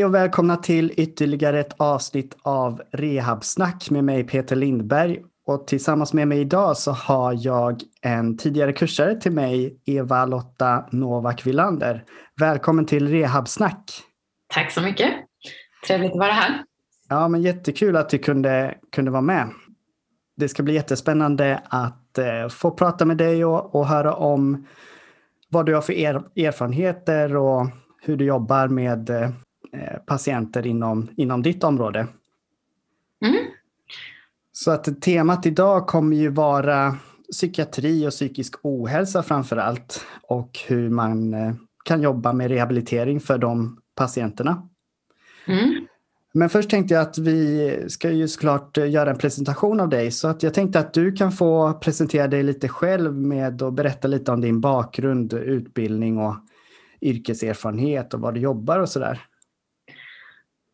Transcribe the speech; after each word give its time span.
Hej 0.00 0.04
och 0.04 0.14
välkomna 0.14 0.56
till 0.56 0.92
ytterligare 0.96 1.60
ett 1.60 1.74
avsnitt 1.76 2.36
av 2.42 2.82
Rehabsnack 2.92 3.90
med 3.90 4.04
mig 4.04 4.24
Peter 4.24 4.56
Lindberg. 4.56 5.18
Och 5.46 5.66
tillsammans 5.66 6.12
med 6.12 6.28
mig 6.28 6.40
idag 6.40 6.76
så 6.76 6.90
har 6.90 7.38
jag 7.40 7.80
en 8.02 8.36
tidigare 8.36 8.72
kursare 8.72 9.20
till 9.20 9.32
mig, 9.32 9.80
Eva-Lotta 9.86 10.84
Novak 10.90 11.46
Villander. 11.46 12.04
Välkommen 12.40 12.86
till 12.86 13.08
Rehabsnack. 13.08 13.90
Tack 14.54 14.70
så 14.70 14.80
mycket. 14.80 15.10
Trevligt 15.86 16.12
att 16.12 16.18
vara 16.18 16.32
här. 16.32 16.64
Ja, 17.08 17.28
men 17.28 17.42
jättekul 17.42 17.96
att 17.96 18.08
du 18.08 18.18
kunde, 18.18 18.74
kunde 18.92 19.10
vara 19.10 19.22
med. 19.22 19.48
Det 20.36 20.48
ska 20.48 20.62
bli 20.62 20.74
jättespännande 20.74 21.62
att 21.64 22.18
eh, 22.18 22.48
få 22.48 22.70
prata 22.70 23.04
med 23.04 23.16
dig 23.16 23.44
och, 23.44 23.74
och 23.74 23.86
höra 23.86 24.14
om 24.14 24.66
vad 25.48 25.66
du 25.66 25.74
har 25.74 25.82
för 25.82 25.92
er, 25.92 26.22
erfarenheter 26.36 27.36
och 27.36 27.66
hur 28.02 28.16
du 28.16 28.24
jobbar 28.24 28.68
med 28.68 29.10
eh, 29.10 29.30
patienter 30.06 30.66
inom, 30.66 31.08
inom 31.16 31.42
ditt 31.42 31.64
område. 31.64 32.06
Mm. 33.24 33.44
Så 34.52 34.70
att 34.70 35.02
temat 35.02 35.46
idag 35.46 35.86
kommer 35.86 36.16
ju 36.16 36.28
vara 36.28 36.96
psykiatri 37.32 38.06
och 38.06 38.10
psykisk 38.10 38.54
ohälsa 38.62 39.22
framför 39.22 39.56
allt 39.56 40.06
och 40.22 40.58
hur 40.68 40.90
man 40.90 41.34
eh, 41.34 41.52
kan 41.84 42.02
jobba 42.02 42.32
med 42.32 42.48
rehabilitering 42.48 43.20
för 43.20 43.38
de 43.38 43.80
patienterna. 43.94 44.68
Mm. 45.46 45.86
Men 46.32 46.48
först 46.48 46.70
tänkte 46.70 46.94
jag 46.94 47.02
att 47.02 47.18
vi 47.18 47.84
ska 47.88 48.10
ju 48.10 48.28
såklart 48.28 48.76
göra 48.76 49.10
en 49.10 49.18
presentation 49.18 49.80
av 49.80 49.88
dig 49.88 50.10
så 50.10 50.28
att 50.28 50.42
jag 50.42 50.54
tänkte 50.54 50.78
att 50.80 50.94
du 50.94 51.12
kan 51.12 51.32
få 51.32 51.72
presentera 51.72 52.28
dig 52.28 52.42
lite 52.42 52.68
själv 52.68 53.14
med 53.14 53.62
att 53.62 53.74
berätta 53.74 54.08
lite 54.08 54.32
om 54.32 54.40
din 54.40 54.60
bakgrund, 54.60 55.32
utbildning 55.32 56.18
och 56.18 56.34
yrkeserfarenhet 57.00 58.14
och 58.14 58.20
vad 58.20 58.34
du 58.34 58.40
jobbar 58.40 58.78
och 58.78 58.88
sådär. 58.88 59.20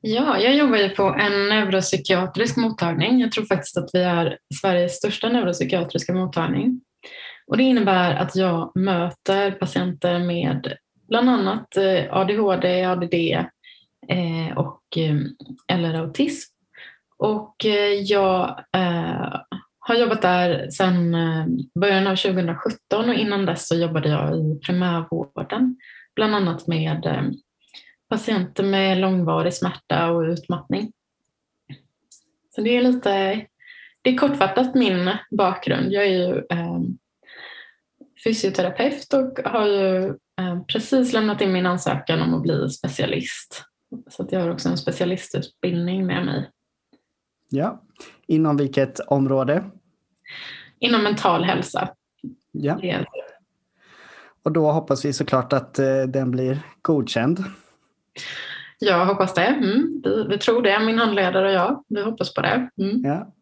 Ja, 0.08 0.38
jag 0.38 0.56
jobbar 0.56 0.76
ju 0.76 0.88
på 0.88 1.02
en 1.02 1.48
neuropsykiatrisk 1.48 2.56
mottagning. 2.56 3.20
Jag 3.20 3.32
tror 3.32 3.44
faktiskt 3.44 3.76
att 3.76 3.90
vi 3.92 4.02
är 4.02 4.38
Sveriges 4.60 4.96
största 4.96 5.28
neuropsykiatriska 5.28 6.14
mottagning. 6.14 6.80
Och 7.46 7.56
det 7.56 7.62
innebär 7.62 8.14
att 8.14 8.36
jag 8.36 8.72
möter 8.74 9.50
patienter 9.50 10.18
med 10.18 10.76
bland 11.08 11.30
annat 11.30 11.76
eh, 11.76 12.16
ADHD, 12.16 12.84
ADD 12.84 13.14
eh, 13.14 14.56
och, 14.56 14.82
eh, 14.96 15.16
eller 15.68 15.94
autism. 15.94 16.52
Och 17.18 17.54
jag 18.02 18.60
har 19.78 19.94
jobbat 19.94 20.22
där 20.22 20.70
sedan 20.70 21.16
början 21.80 22.06
av 22.06 22.16
2017 22.16 23.08
och 23.08 23.14
innan 23.14 23.46
dess 23.46 23.68
så 23.68 23.76
jobbade 23.76 24.08
jag 24.08 24.38
i 24.38 24.60
primärvården, 24.66 25.76
bland 26.14 26.34
annat 26.34 26.66
med 26.66 27.26
patienter 28.08 28.64
med 28.64 28.98
långvarig 28.98 29.54
smärta 29.54 30.10
och 30.10 30.20
utmattning. 30.20 30.92
Så 32.54 32.60
det 32.60 32.76
är 32.76 32.82
lite, 32.82 33.46
det 34.02 34.10
är 34.10 34.16
kortfattat 34.16 34.74
min 34.74 35.10
bakgrund. 35.30 35.92
Jag 35.92 36.06
är 36.06 36.10
ju 36.10 36.38
eh, 36.50 36.80
fysioterapeut 38.24 39.12
och 39.12 39.38
har 39.44 39.66
ju 39.66 40.06
eh, 40.40 40.62
precis 40.68 41.12
lämnat 41.12 41.40
in 41.40 41.52
min 41.52 41.66
ansökan 41.66 42.22
om 42.22 42.34
att 42.34 42.42
bli 42.42 42.70
specialist. 42.70 43.64
Så 44.10 44.22
att 44.22 44.32
jag 44.32 44.40
har 44.40 44.50
också 44.50 44.68
en 44.68 44.78
specialistutbildning 44.78 46.06
med 46.06 46.24
mig. 46.24 46.50
Ja, 47.48 47.82
inom 48.26 48.56
vilket 48.56 49.00
område? 49.00 49.64
Inom 50.78 51.02
mental 51.02 51.44
hälsa. 51.44 51.88
Ja. 52.52 53.04
Och 54.42 54.52
då 54.52 54.72
hoppas 54.72 55.04
vi 55.04 55.12
såklart 55.12 55.52
att 55.52 55.78
eh, 55.78 56.02
den 56.02 56.30
blir 56.30 56.62
godkänd. 56.82 57.44
Jag 58.78 59.06
hoppas 59.06 59.34
det. 59.34 59.46
Mm. 59.46 60.02
Vi, 60.04 60.26
vi, 60.28 60.38
tror 60.38 60.62
det, 60.62 60.80
min 60.80 60.98
handledare 60.98 61.46
och 61.46 61.52
jag. 61.52 61.84
Vi 61.88 62.02
hoppas 62.02 62.34
på 62.34 62.40
det. 62.40 62.70
Mm. 62.78 63.04
Ja. 63.04 63.32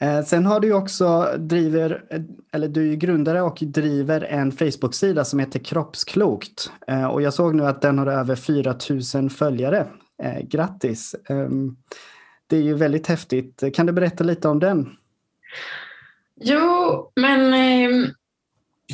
Eh, 0.00 0.24
sen 0.24 0.46
har 0.46 0.60
du 0.60 0.72
också 0.72 1.34
driver, 1.38 2.04
eller 2.52 2.68
du 2.68 2.92
är 2.92 2.96
grundare 2.96 3.42
och 3.42 3.58
driver 3.60 4.20
en 4.20 4.52
Facebook-sida 4.52 5.24
som 5.24 5.38
heter 5.38 5.58
Kroppsklokt. 5.58 6.70
Eh, 6.86 7.06
och 7.06 7.22
jag 7.22 7.34
såg 7.34 7.54
nu 7.54 7.66
att 7.66 7.82
den 7.82 7.98
har 7.98 8.06
över 8.06 8.36
4 8.36 8.76
000 9.14 9.30
följare. 9.30 9.86
Eh, 10.22 10.40
grattis! 10.42 11.14
Ehm, 11.28 11.76
det 12.46 12.56
är 12.56 12.62
ju 12.62 12.74
väldigt 12.74 13.06
häftigt. 13.06 13.62
Kan 13.74 13.86
du 13.86 13.92
berätta 13.92 14.24
lite 14.24 14.48
om 14.48 14.58
den? 14.58 14.96
Jo, 16.40 17.12
men 17.14 17.54
ehm, 17.54 18.06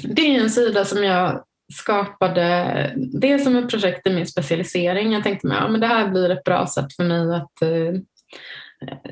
det 0.03 0.22
är 0.22 0.41
en 0.41 0.50
sida 0.50 0.84
som 0.84 1.05
jag 1.05 1.44
skapade 1.73 2.93
det 2.97 3.39
som 3.39 3.56
ett 3.56 3.71
projekt 3.71 4.06
i 4.06 4.11
min 4.11 4.27
specialisering. 4.27 5.12
Jag 5.12 5.23
tänkte 5.23 5.47
mig 5.47 5.59
att 5.59 5.73
ja, 5.73 5.79
det 5.79 5.87
här 5.87 6.09
blir 6.09 6.31
ett 6.31 6.45
bra 6.45 6.67
sätt 6.67 6.93
för 6.97 7.05
mig 7.05 7.34
att 7.34 7.62
eh, 7.62 8.01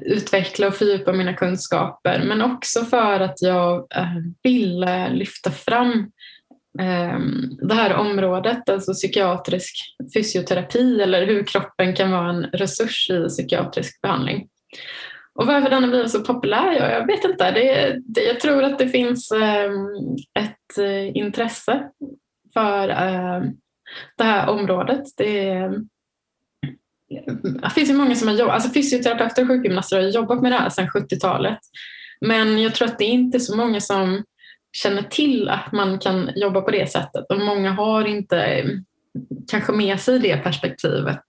utveckla 0.01 0.67
och 0.67 0.75
fördjupa 0.75 1.13
mina 1.13 1.35
kunskaper 1.35 2.25
men 2.25 2.43
också 2.43 2.85
för 2.85 3.21
att 3.21 3.43
jag 3.43 3.87
eh, 3.97 4.17
ville 4.43 5.09
lyfta 5.09 5.51
fram 5.51 6.11
ehm, 6.81 7.57
det 7.63 7.75
här 7.75 7.95
området, 7.95 8.69
alltså 8.69 8.93
psykiatrisk 8.93 9.75
fysioterapi 10.15 11.01
eller 11.01 11.27
hur 11.27 11.47
kroppen 11.47 11.95
kan 11.95 12.11
vara 12.11 12.31
en 12.31 12.43
resurs 12.43 13.11
i 13.11 13.29
psykiatrisk 13.29 14.01
behandling. 14.01 14.49
Och 15.35 15.47
varför 15.47 15.71
den 15.71 15.83
har 15.83 15.91
blivit 15.91 16.11
så 16.11 16.21
populär? 16.21 16.73
Jag 16.73 17.07
vet 17.07 17.25
inte. 17.25 17.51
Det, 17.51 17.97
det, 18.05 18.23
jag 18.23 18.41
tror 18.41 18.63
att 18.63 18.79
det 18.79 18.89
finns 18.89 19.33
ehm, 19.33 19.87
ett 20.39 20.79
eh, 20.79 21.17
intresse 21.17 21.89
för 22.57 22.89
eh, 22.89 23.43
det 24.17 24.25
här 24.25 24.49
området. 24.49 25.05
Det, 25.17 25.71
det 27.63 27.71
finns 27.71 27.91
ju 27.91 27.95
många 27.95 28.15
som 28.15 28.29
har 28.29 28.35
jobbat, 28.35 28.55
alltså 28.55 28.71
fysioterapeuter 28.71 29.43
och 29.43 29.49
sjukgymnaster 29.49 29.97
har 29.97 30.09
jobbat 30.09 30.43
med 30.43 30.53
det 30.53 30.59
här 30.59 30.71
sedan 30.71 30.89
70-talet. 30.89 31.59
Men 32.21 32.63
jag 32.63 32.75
tror 32.75 32.89
att 32.89 32.99
det 32.99 33.05
är 33.05 33.13
inte 33.13 33.41
så 33.41 33.57
många 33.57 33.81
som 33.81 34.25
känner 34.73 35.03
till 35.03 35.49
att 35.49 35.73
man 35.73 35.99
kan 35.99 36.31
jobba 36.37 36.61
på 36.61 36.71
det 36.71 36.91
sättet 36.91 37.25
och 37.29 37.41
många 37.41 37.71
har 37.71 38.05
inte 38.05 38.65
kanske 39.51 39.73
med 39.73 40.01
sig 40.01 40.19
det 40.19 40.37
perspektivet 40.37 41.23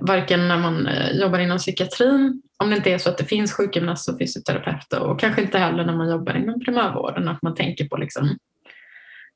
varken 0.00 0.48
när 0.48 0.58
man 0.58 0.86
eh, 0.86 1.10
jobbar 1.10 1.38
inom 1.38 1.58
psykiatrin, 1.58 2.42
om 2.58 2.70
det 2.70 2.76
inte 2.76 2.92
är 2.92 2.98
så 2.98 3.10
att 3.10 3.18
det 3.18 3.24
finns 3.24 3.52
sjukgymnaster 3.52 4.12
och 4.12 4.18
fysioterapeuter 4.18 5.00
och 5.00 5.20
kanske 5.20 5.42
inte 5.42 5.58
heller 5.58 5.84
när 5.84 5.96
man 5.96 6.10
jobbar 6.10 6.36
inom 6.36 6.60
primärvården, 6.60 7.28
att 7.28 7.42
man 7.42 7.54
tänker 7.54 7.88
på 7.88 7.96
liksom 7.96 8.38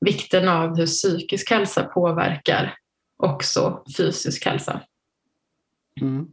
vikten 0.00 0.48
av 0.48 0.76
hur 0.76 0.86
psykisk 0.86 1.50
hälsa 1.50 1.84
påverkar 1.84 2.74
också 3.22 3.82
fysisk 3.96 4.44
hälsa. 4.44 4.80
Mm. 6.00 6.26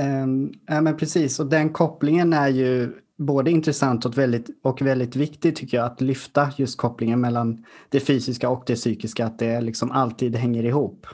Um, 0.00 0.52
ja, 0.66 0.80
men 0.80 0.96
precis, 0.96 1.40
och 1.40 1.46
den 1.46 1.72
kopplingen 1.72 2.32
är 2.32 2.48
ju 2.48 2.92
både 3.18 3.50
intressant 3.50 4.06
och 4.06 4.18
väldigt, 4.18 4.46
och 4.62 4.82
väldigt 4.82 5.16
viktig 5.16 5.56
tycker 5.56 5.76
jag 5.76 5.86
att 5.86 6.00
lyfta 6.00 6.52
just 6.56 6.78
kopplingen 6.78 7.20
mellan 7.20 7.64
det 7.88 8.00
fysiska 8.00 8.48
och 8.48 8.62
det 8.66 8.74
psykiska, 8.74 9.26
att 9.26 9.38
det 9.38 9.60
liksom 9.60 9.90
alltid 9.90 10.36
hänger 10.36 10.64
ihop. 10.64 11.06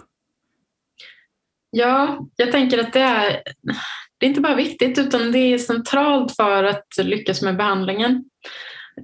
Ja, 1.71 2.27
jag 2.37 2.53
tänker 2.53 2.79
att 2.79 2.93
det 2.93 3.01
är, 3.01 3.43
det 4.19 4.27
är 4.27 4.29
inte 4.29 4.41
bara 4.41 4.55
viktigt 4.55 4.99
utan 4.99 5.33
det 5.33 5.39
är 5.39 5.59
centralt 5.59 6.37
för 6.37 6.65
att 6.65 6.87
lyckas 6.99 7.43
med 7.43 7.57
behandlingen. 7.57 8.25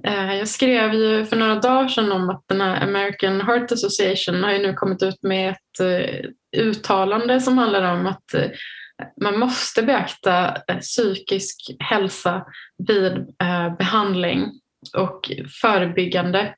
Eh, 0.03 0.35
jag 0.35 0.47
skrev 0.47 0.93
ju 0.93 1.25
för 1.25 1.35
några 1.35 1.55
dagar 1.55 1.87
sedan 1.87 2.11
om 2.11 2.29
att 2.29 2.43
den 2.47 2.61
här 2.61 2.83
American 2.83 3.41
Heart 3.41 3.71
Association 3.71 4.43
har 4.43 4.51
ju 4.51 4.59
nu 4.59 4.73
kommit 4.73 5.03
ut 5.03 5.23
med 5.23 5.49
ett 5.49 5.79
eh, 5.79 6.29
uttalande 6.61 7.41
som 7.41 7.57
handlar 7.57 7.93
om 7.93 8.07
att 8.07 8.33
eh, 8.33 8.49
man 9.21 9.39
måste 9.39 9.83
beakta 9.83 10.57
psykisk 10.81 11.75
hälsa 11.79 12.45
vid 12.87 13.25
behandling 13.77 14.51
och 14.97 15.31
förebyggande 15.61 16.55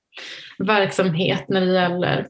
verksamhet 0.58 1.46
när 1.50 1.62
det 1.62 1.74
gäller 1.74 2.28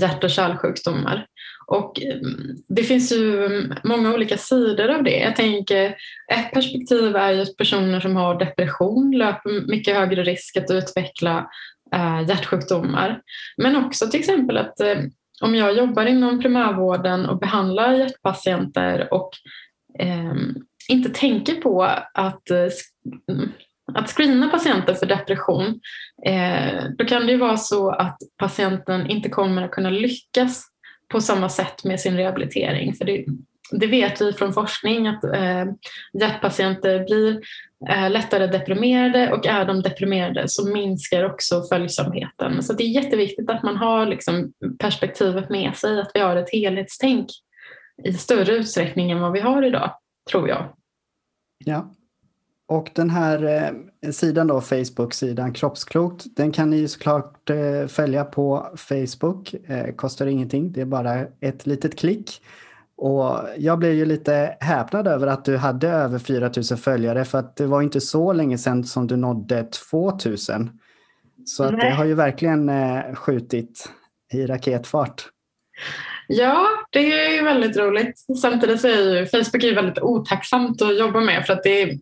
hjärt 0.00 0.24
och 0.24 0.30
kärlsjukdomar. 0.30 1.26
Och 1.66 2.02
mm, 2.02 2.56
det 2.68 2.82
finns 2.82 3.12
ju 3.12 3.48
många 3.84 4.14
olika 4.14 4.36
sidor 4.36 4.88
av 4.88 5.04
det. 5.04 5.18
Jag 5.18 5.36
tänker 5.36 5.86
ett 6.34 6.52
perspektiv 6.52 7.16
är 7.16 7.30
just 7.30 7.56
personer 7.56 8.00
som 8.00 8.16
har 8.16 8.38
depression 8.38 9.18
löper 9.18 9.68
mycket 9.68 9.96
högre 9.96 10.22
risk 10.22 10.56
att 10.56 10.70
utveckla 10.70 11.48
eh, 11.94 12.28
hjärtsjukdomar. 12.28 13.20
Men 13.56 13.76
också 13.76 14.06
till 14.06 14.20
exempel 14.20 14.56
att 14.56 14.80
eh, 14.80 14.98
om 15.42 15.54
jag 15.54 15.76
jobbar 15.76 16.06
inom 16.06 16.40
primärvården 16.40 17.26
och 17.26 17.38
behandlar 17.38 17.92
hjärtpatienter 17.92 19.14
och 19.14 19.30
eh, 19.98 20.34
inte 20.88 21.08
tänker 21.08 21.54
på 21.54 21.82
att 22.14 22.50
eh, 22.50 22.68
mm, 23.30 23.52
att 23.94 24.10
screena 24.10 24.48
patienter 24.48 24.94
för 24.94 25.06
depression, 25.06 25.80
eh, 26.26 26.84
då 26.98 27.04
kan 27.04 27.26
det 27.26 27.32
ju 27.32 27.38
vara 27.38 27.56
så 27.56 27.90
att 27.90 28.18
patienten 28.38 29.10
inte 29.10 29.28
kommer 29.28 29.62
att 29.62 29.70
kunna 29.70 29.90
lyckas 29.90 30.66
på 31.08 31.20
samma 31.20 31.48
sätt 31.48 31.84
med 31.84 32.00
sin 32.00 32.16
rehabilitering. 32.16 32.94
För 32.94 33.04
det, 33.04 33.24
det 33.70 33.86
vet 33.86 34.20
vi 34.20 34.32
från 34.32 34.52
forskning 34.52 35.06
att 35.06 35.24
eh, 35.24 35.64
hjärtpatienter 36.20 37.04
blir 37.04 37.40
eh, 37.88 38.10
lättare 38.10 38.46
deprimerade 38.46 39.32
och 39.32 39.46
är 39.46 39.64
de 39.64 39.82
deprimerade 39.82 40.48
så 40.48 40.68
minskar 40.68 41.24
också 41.24 41.62
följsamheten. 41.62 42.62
Så 42.62 42.72
det 42.72 42.84
är 42.84 42.88
jätteviktigt 42.88 43.50
att 43.50 43.62
man 43.62 43.76
har 43.76 44.06
liksom, 44.06 44.52
perspektivet 44.78 45.50
med 45.50 45.76
sig, 45.76 46.00
att 46.00 46.10
vi 46.14 46.20
har 46.20 46.36
ett 46.36 46.52
helhetstänk 46.52 47.26
i 48.04 48.12
större 48.12 48.52
utsträckning 48.52 49.10
än 49.10 49.20
vad 49.20 49.32
vi 49.32 49.40
har 49.40 49.62
idag, 49.62 49.90
tror 50.30 50.48
jag. 50.48 50.74
Ja, 51.64 51.94
och 52.68 52.90
den 52.94 53.10
här 53.10 53.42
eh, 54.02 54.10
sidan 54.10 54.46
då, 54.46 54.60
Facebook-sidan 54.60 55.52
Kroppsklokt, 55.52 56.24
den 56.36 56.52
kan 56.52 56.70
ni 56.70 56.88
såklart 56.88 57.50
eh, 57.50 57.86
följa 57.86 58.24
på 58.24 58.66
Facebook. 58.76 59.54
Eh, 59.68 59.94
kostar 59.94 60.26
ingenting, 60.26 60.72
det 60.72 60.80
är 60.80 60.84
bara 60.84 61.26
ett 61.40 61.66
litet 61.66 61.98
klick. 61.98 62.42
Och 62.96 63.38
jag 63.56 63.78
blev 63.78 63.92
ju 63.92 64.04
lite 64.04 64.56
häpnad 64.60 65.08
över 65.08 65.26
att 65.26 65.44
du 65.44 65.56
hade 65.56 65.88
över 65.88 66.18
4000 66.18 66.78
följare 66.78 67.24
för 67.24 67.38
att 67.38 67.56
det 67.56 67.66
var 67.66 67.82
inte 67.82 68.00
så 68.00 68.32
länge 68.32 68.58
sedan 68.58 68.84
som 68.84 69.06
du 69.06 69.16
nådde 69.16 69.68
2000. 69.90 70.70
Så 71.44 71.64
att 71.64 71.80
det 71.80 71.90
har 71.90 72.04
ju 72.04 72.14
verkligen 72.14 72.68
eh, 72.68 73.14
skjutit 73.14 73.92
i 74.32 74.46
raketfart. 74.46 75.28
Ja, 76.28 76.66
det 76.90 77.12
är 77.12 77.36
ju 77.36 77.42
väldigt 77.42 77.76
roligt. 77.76 78.14
Samtidigt 78.42 78.80
så 78.80 78.88
är 78.88 79.18
ju 79.18 79.26
Facebook 79.26 79.64
är 79.64 79.74
väldigt 79.74 79.98
otacksamt 79.98 80.82
att 80.82 80.98
jobba 80.98 81.20
med 81.20 81.46
för 81.46 81.52
att 81.52 81.62
det 81.62 81.82
är, 81.82 81.98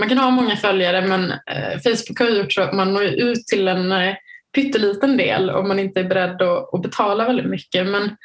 man 0.00 0.08
kan 0.08 0.18
ha 0.18 0.30
många 0.30 0.56
följare 0.56 1.06
men 1.06 1.30
eh, 1.30 1.80
Facebook 1.84 2.18
har 2.18 2.28
gjort 2.28 2.52
så 2.52 2.62
att 2.62 2.74
man 2.74 2.92
når 2.92 3.04
ut 3.04 3.46
till 3.46 3.68
en 3.68 3.92
eh, 3.92 4.14
pytteliten 4.54 5.16
del 5.16 5.50
om 5.50 5.68
man 5.68 5.78
inte 5.78 6.00
är 6.00 6.04
beredd 6.04 6.42
att, 6.42 6.74
att 6.74 6.82
betala 6.82 7.26
väldigt 7.26 7.50
mycket. 7.50 7.86
Men 7.86 8.16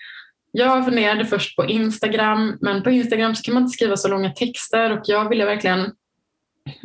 jag 0.52 0.86
funderade 0.86 1.26
först 1.26 1.56
på 1.56 1.66
Instagram, 1.66 2.58
men 2.62 2.84
på 2.84 2.90
Instagram 2.90 3.36
så 3.36 3.44
kan 3.44 3.54
man 3.54 3.64
inte 3.64 3.74
skriva 3.74 3.98
så 3.98 4.08
långa 4.08 4.30
texter 4.30 4.92
och 4.92 5.02
jag 5.04 5.30
ville 5.30 5.46
verkligen 5.46 5.80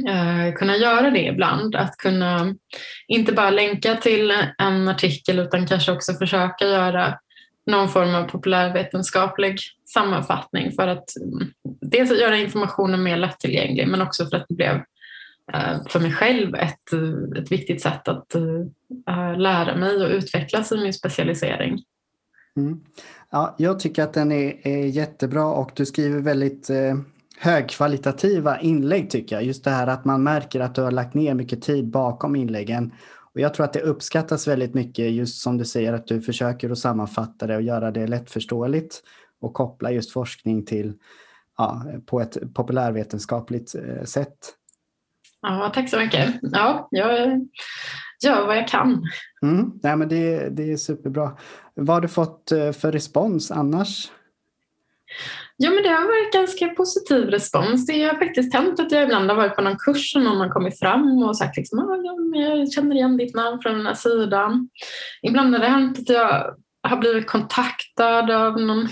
eh, 0.09 0.55
kunna 0.55 0.77
göra 0.77 1.11
det 1.11 1.27
ibland. 1.27 1.77
Att 1.77 1.97
kunna 1.97 2.55
inte 3.09 3.33
bara 3.33 3.51
länka 3.51 3.97
till 3.97 4.35
en 4.59 4.89
artikel 4.89 5.39
utan 5.39 5.67
kanske 5.67 5.93
också 5.93 6.13
försöka 6.13 6.65
göra 6.65 7.19
någon 7.67 7.89
form 7.89 8.15
av 8.15 8.25
populärvetenskaplig 8.25 9.59
sammanfattning 9.95 10.73
för 10.73 10.89
att 10.89 11.17
mm, 11.17 11.53
dels 11.93 12.11
att 12.11 12.21
göra 12.21 12.37
informationen 12.37 13.03
mer 13.03 13.17
lättillgänglig 13.17 13.89
men 13.89 14.03
också 14.03 14.27
för 14.27 14.37
att 14.37 14.45
det 14.49 14.55
blev 14.55 14.75
eh, 15.53 15.87
för 15.89 16.01
mig 16.01 16.13
själv 16.13 16.55
ett, 16.55 16.93
ett 17.39 17.53
viktigt 17.53 17.83
sätt 17.83 18.09
att 18.09 18.35
eh, 18.35 19.39
lära 19.39 19.77
mig 19.77 20.05
och 20.05 20.11
utvecklas 20.11 20.73
i 20.73 20.77
min 20.79 20.93
specialisering. 20.93 21.83
Mm. 22.57 22.81
Ja, 23.31 23.55
jag 23.59 23.81
tycker 23.81 24.03
att 24.03 24.13
den 24.13 24.33
är, 24.33 24.67
är 24.67 24.87
jättebra 24.87 25.47
och 25.47 25.71
du 25.75 25.87
skriver 25.87 26.21
väldigt 26.21 26.71
eh, 26.71 26.95
högkvalitativa 27.39 28.61
inlägg 28.61 29.11
tycker 29.11 29.37
jag. 29.37 29.45
Just 29.45 29.65
det 29.65 29.71
här 29.71 29.87
att 29.87 30.05
man 30.05 30.23
märker 30.23 30.61
att 30.61 30.75
du 30.75 30.83
har 30.83 30.91
lagt 30.91 31.15
ner 31.15 31.35
mycket 31.35 31.63
tid 31.63 31.91
bakom 31.91 32.37
inläggen. 32.37 32.93
Och 33.35 33.41
jag 33.41 33.55
tror 33.55 33.65
att 33.67 33.73
det 33.73 33.81
uppskattas 33.81 34.49
väldigt 34.49 34.75
mycket 34.75 35.11
just 35.11 35.43
som 35.43 35.59
du 35.59 35.65
säger 35.65 35.93
att 35.93 36.07
du 36.07 36.21
försöker 36.21 36.71
att 36.71 36.79
sammanfatta 36.79 37.47
det 37.47 37.57
och 37.57 37.63
göra 37.63 37.91
det 37.91 38.07
lättförståeligt 38.07 39.03
och 39.41 39.55
koppla 39.55 39.91
just 39.91 40.13
forskning 40.13 40.65
till 40.65 40.95
ja, 41.59 41.85
på 42.07 42.21
ett 42.21 42.55
populärvetenskapligt 42.55 43.75
eh, 43.75 44.05
sätt. 44.05 44.55
Ja, 45.43 45.73
tack 45.75 45.91
så 45.91 45.99
mycket. 45.99 46.35
Ja, 46.43 46.89
jag 46.91 47.41
gör 48.25 48.47
vad 48.47 48.57
jag 48.57 48.69
kan. 48.69 49.03
Mm, 49.43 49.73
nej, 49.83 49.97
men 49.97 50.09
det, 50.09 50.49
det 50.49 50.73
är 50.73 50.77
superbra. 50.77 51.37
Vad 51.75 51.97
har 51.97 52.01
du 52.01 52.09
fått 52.09 52.53
eh, 52.53 52.73
för 52.73 52.93
respons 52.93 53.51
annars? 53.51 54.11
Ja, 55.57 55.71
men 55.71 55.83
det 55.83 55.89
har 55.89 56.07
varit 56.07 56.33
ganska 56.33 56.69
positiv 56.69 57.31
respons. 57.31 57.87
Det 57.87 58.03
har 58.03 58.15
faktiskt 58.15 58.55
hänt 58.55 58.81
att 58.81 58.93
jag 58.93 59.03
ibland 59.03 59.31
har 59.31 59.37
varit 59.37 59.57
på 59.57 59.63
någon 59.63 59.77
kurs 59.79 60.17
och 60.17 60.23
någon 60.23 60.41
har 60.41 60.49
kommit 60.49 60.79
fram 60.79 61.23
och 61.23 61.37
sagt 61.37 61.57
liksom, 61.57 61.79
ah, 61.79 61.97
ja, 61.97 62.41
jag 62.41 62.73
känner 62.73 62.97
igen 62.97 63.17
ditt 63.17 63.35
namn 63.35 63.61
från 63.63 63.75
den 63.75 63.87
här 63.87 63.95
sidan. 63.95 64.69
Ibland 65.23 65.55
har 65.55 65.61
det 65.61 65.69
hänt 65.69 65.99
att 65.99 66.09
jag 66.09 66.57
har 66.83 66.97
blivit 66.97 67.27
kontaktad 67.27 68.31
av 68.31 68.61
någon 68.61 68.89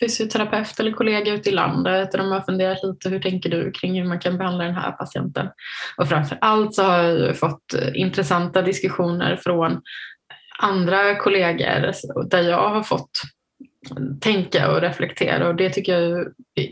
fysioterapeut 0.00 0.80
eller 0.80 0.92
kollega 0.92 1.34
ute 1.34 1.48
i 1.48 1.52
landet 1.52 2.14
och 2.14 2.18
de 2.18 2.30
har 2.30 2.40
funderat 2.40 2.82
lite 2.82 3.08
hur 3.08 3.20
tänker 3.20 3.50
du 3.50 3.72
kring 3.72 4.00
hur 4.00 4.08
man 4.08 4.18
kan 4.18 4.38
behandla 4.38 4.64
den 4.64 4.74
här 4.74 4.92
patienten. 4.92 5.48
Och 5.96 6.08
framför 6.08 6.38
allt 6.40 6.74
så 6.74 6.82
har 6.82 7.02
jag 7.02 7.38
fått 7.38 7.74
eh, 7.74 8.00
intressanta 8.00 8.62
diskussioner 8.62 9.36
från 9.36 9.80
andra 10.58 11.16
kollegor 11.16 11.92
där 12.28 12.42
jag 12.42 12.68
har 12.68 12.82
fått 12.82 13.10
tänka 14.20 14.70
och 14.70 14.80
reflektera 14.80 15.48
och 15.48 15.56
det 15.56 15.70
tycker 15.70 15.98
jag 15.98 16.26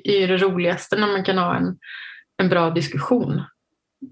är 0.04 0.28
det 0.28 0.36
roligaste 0.36 0.96
när 0.96 1.06
man 1.06 1.24
kan 1.24 1.38
ha 1.38 1.56
en, 1.56 1.78
en 2.42 2.48
bra 2.48 2.70
diskussion 2.70 3.42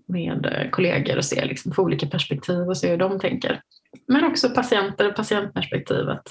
med 0.08 0.46
eh, 0.46 0.70
kollegor 0.70 1.16
och 1.16 1.24
se 1.24 1.44
liksom, 1.44 1.72
få 1.72 1.82
olika 1.82 2.06
perspektiv 2.06 2.58
och 2.58 2.76
se 2.76 2.90
hur 2.90 2.96
de 2.96 3.20
tänker. 3.20 3.60
Men 4.08 4.24
också 4.24 4.50
patienter 4.50 5.08
och 5.08 5.16
patientperspektivet. 5.16 6.22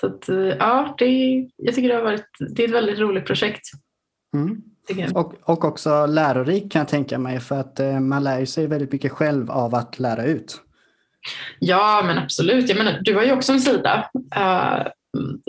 Så 0.00 0.06
att, 0.06 0.28
ja, 0.58 0.94
det, 0.98 1.48
jag 1.56 1.74
tycker 1.74 1.88
det 1.88 1.94
har 1.94 2.02
varit 2.02 2.26
det 2.38 2.64
är 2.64 2.68
ett 2.68 2.74
väldigt 2.74 2.98
roligt 2.98 3.26
projekt. 3.26 3.62
Mm. 4.34 4.62
Och, 5.14 5.34
och 5.42 5.64
också 5.64 6.06
lärorikt 6.06 6.72
kan 6.72 6.80
jag 6.80 6.88
tänka 6.88 7.18
mig 7.18 7.40
för 7.40 7.60
att 7.60 7.80
eh, 7.80 8.00
man 8.00 8.24
lär 8.24 8.44
sig 8.44 8.66
väldigt 8.66 8.92
mycket 8.92 9.12
själv 9.12 9.50
av 9.50 9.74
att 9.74 9.98
lära 9.98 10.24
ut. 10.24 10.60
Ja, 11.58 12.02
men 12.06 12.18
absolut. 12.18 12.68
Jag 12.68 12.78
menar, 12.78 13.00
du 13.02 13.14
har 13.14 13.22
ju 13.22 13.32
också 13.32 13.52
en 13.52 13.60
sida 13.60 14.10
uh, 14.36 14.86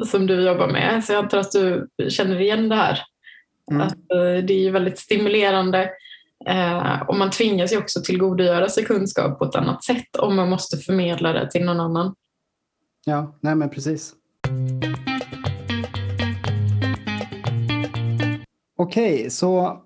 som 0.06 0.28
du 0.28 0.42
jobbar 0.42 0.68
med, 0.68 1.04
så 1.04 1.13
jag 1.13 1.24
antar 1.24 1.38
att 1.38 1.51
du 1.51 1.88
känner 2.10 2.42
igen 2.42 2.69
det 2.69 2.75
här. 2.75 3.00
Mm. 3.72 3.81
Att, 3.81 3.94
uh, 3.94 4.46
det 4.46 4.54
är 4.54 4.60
ju 4.60 4.72
väldigt 4.72 5.00
stimulerande 5.00 5.90
uh, 6.50 7.01
och 7.01 7.18
man 7.18 7.30
tvingas 7.30 7.74
ju 7.74 7.78
också 7.78 8.01
tillgodogöra 8.01 8.69
sig 8.69 8.86
kunskap 8.86 9.40
på 9.40 9.46
ett 9.46 9.56
annat 9.56 9.84
sätt 9.84 10.16
om 10.18 10.36
man 10.36 10.50
måste 10.50 10.78
förmedla 10.78 11.34
det 11.34 11.51
till 11.51 11.66
någon 11.66 11.80
annan. 11.80 12.16
Ja, 13.06 13.38
nej 13.42 13.56
men 13.56 13.69
precis. 13.69 14.13
Okej, 18.78 19.30
så 19.30 19.81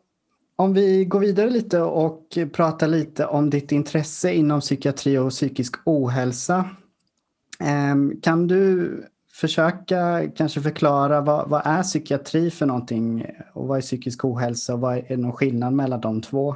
om 0.56 0.74
vi 0.74 1.06
går 1.06 1.20
vidare 1.20 1.50
lite 1.50 1.82
och 1.82 2.38
pratar 2.54 2.88
lite 2.88 3.26
om 3.26 3.50
ditt 3.50 3.72
intresse 3.72 4.34
inom 4.34 4.62
psykiatri 4.62 5.18
och 5.18 5.30
psykisk 5.30 5.76
ohälsa. 5.86 6.70
Ehm, 7.60 8.22
kan 8.22 8.48
du 8.48 8.92
försöka 9.32 10.24
kanske 10.36 10.62
förklara 10.62 11.22
vad, 11.22 11.50
vad 11.50 11.62
är 11.66 11.84
psykiatri 11.84 12.52
för 12.52 12.66
någonting 12.66 13.26
och 13.54 13.68
vad 13.68 13.78
är 13.78 13.82
psykisk 13.82 14.26
ohälsa 14.26 14.74
och 14.74 14.80
vad 14.80 14.98
är, 14.98 15.12
är 15.12 15.18
någon 15.18 15.34
skillnad 15.34 15.74
mellan 15.74 16.02
de 16.02 16.22
två? 16.22 16.56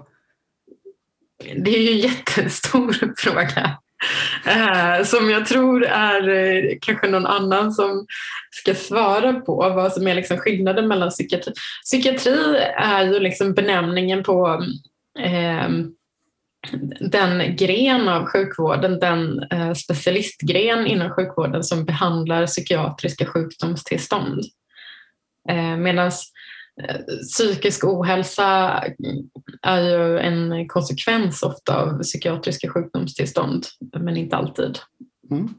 Det 1.63 1.75
är 1.75 1.81
ju 1.81 1.91
en 1.91 2.11
jättestor 2.11 3.13
fråga. 3.17 3.77
Eh, 4.45 5.03
som 5.03 5.29
jag 5.29 5.45
tror 5.45 5.83
är 5.85 6.29
eh, 6.29 6.77
kanske 6.81 7.07
någon 7.07 7.25
annan 7.25 7.71
som 7.71 8.05
ska 8.51 8.75
svara 8.75 9.33
på 9.33 9.55
vad 9.55 9.93
som 9.93 10.07
är 10.07 10.15
liksom 10.15 10.37
skillnaden 10.37 10.87
mellan 10.87 11.09
psykiatri. 11.09 11.53
Psykiatri 11.85 12.57
är 12.75 13.03
ju 13.03 13.19
liksom 13.19 13.53
benämningen 13.53 14.23
på 14.23 14.65
eh, 15.19 15.69
den 16.99 17.55
gren 17.55 18.09
av 18.09 18.25
sjukvården, 18.25 18.99
den 18.99 19.43
eh, 19.51 19.73
specialistgren 19.73 20.87
inom 20.87 21.09
sjukvården 21.09 21.63
som 21.63 21.85
behandlar 21.85 22.45
psykiatriska 22.45 23.25
sjukdomstillstånd. 23.25 24.41
Eh, 25.49 25.77
Medan 25.77 26.11
psykisk 27.21 27.83
ohälsa 27.83 28.83
är 29.61 29.81
ju 29.81 30.19
en 30.19 30.67
konsekvens 30.67 31.43
ofta 31.43 31.81
av 31.81 32.01
psykiatriska 32.01 32.69
sjukdomstillstånd, 32.69 33.65
men 33.99 34.17
inte 34.17 34.35
alltid. 34.35 34.77
Mm. 35.31 35.49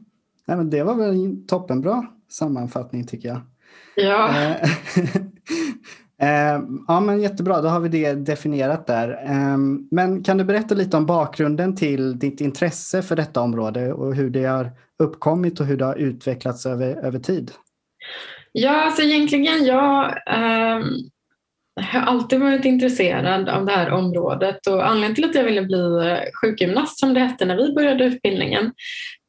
Nej, 0.45 0.57
men 0.57 0.69
det 0.69 0.83
var 0.83 0.95
väl 0.95 1.09
en 1.09 1.47
toppenbra 1.47 2.05
sammanfattning 2.29 3.07
tycker 3.07 3.29
jag. 3.29 3.41
Ja. 3.95 4.29
Eh, 4.29 4.55
eh, 6.55 6.61
ja, 6.87 6.99
men 6.99 7.21
jättebra, 7.21 7.61
då 7.61 7.67
har 7.67 7.79
vi 7.79 7.89
det 7.89 8.13
definierat 8.13 8.87
där. 8.87 9.19
Men 9.91 10.23
kan 10.23 10.37
du 10.37 10.43
berätta 10.43 10.75
lite 10.75 10.97
om 10.97 11.05
bakgrunden 11.05 11.75
till 11.75 12.19
ditt 12.19 12.41
intresse 12.41 13.01
för 13.01 13.15
detta 13.15 13.41
område 13.41 13.93
och 13.93 14.15
hur 14.15 14.29
det 14.29 14.45
har 14.45 14.71
uppkommit 14.99 15.59
och 15.59 15.65
hur 15.65 15.77
det 15.77 15.85
har 15.85 15.95
utvecklats 15.95 16.65
över, 16.65 16.95
över 16.95 17.19
tid? 17.19 17.51
Ja, 18.51 18.81
alltså 18.81 19.01
egentligen 19.01 19.47
ehm, 19.47 19.65
jag 19.65 20.05
eh, 20.27 20.83
har 21.85 22.01
alltid 22.01 22.39
varit 22.39 22.65
intresserad 22.65 23.49
av 23.49 23.65
det 23.65 23.71
här 23.71 23.91
området 23.91 24.67
och 24.67 24.87
anledningen 24.87 25.15
till 25.15 25.25
att 25.25 25.35
jag 25.35 25.43
ville 25.43 25.61
bli 25.61 26.07
eh, 26.07 26.31
sjukgymnast 26.41 26.99
som 26.99 27.13
det 27.13 27.19
hette 27.19 27.45
när 27.45 27.57
vi 27.57 27.73
började 27.73 28.03
utbildningen 28.03 28.65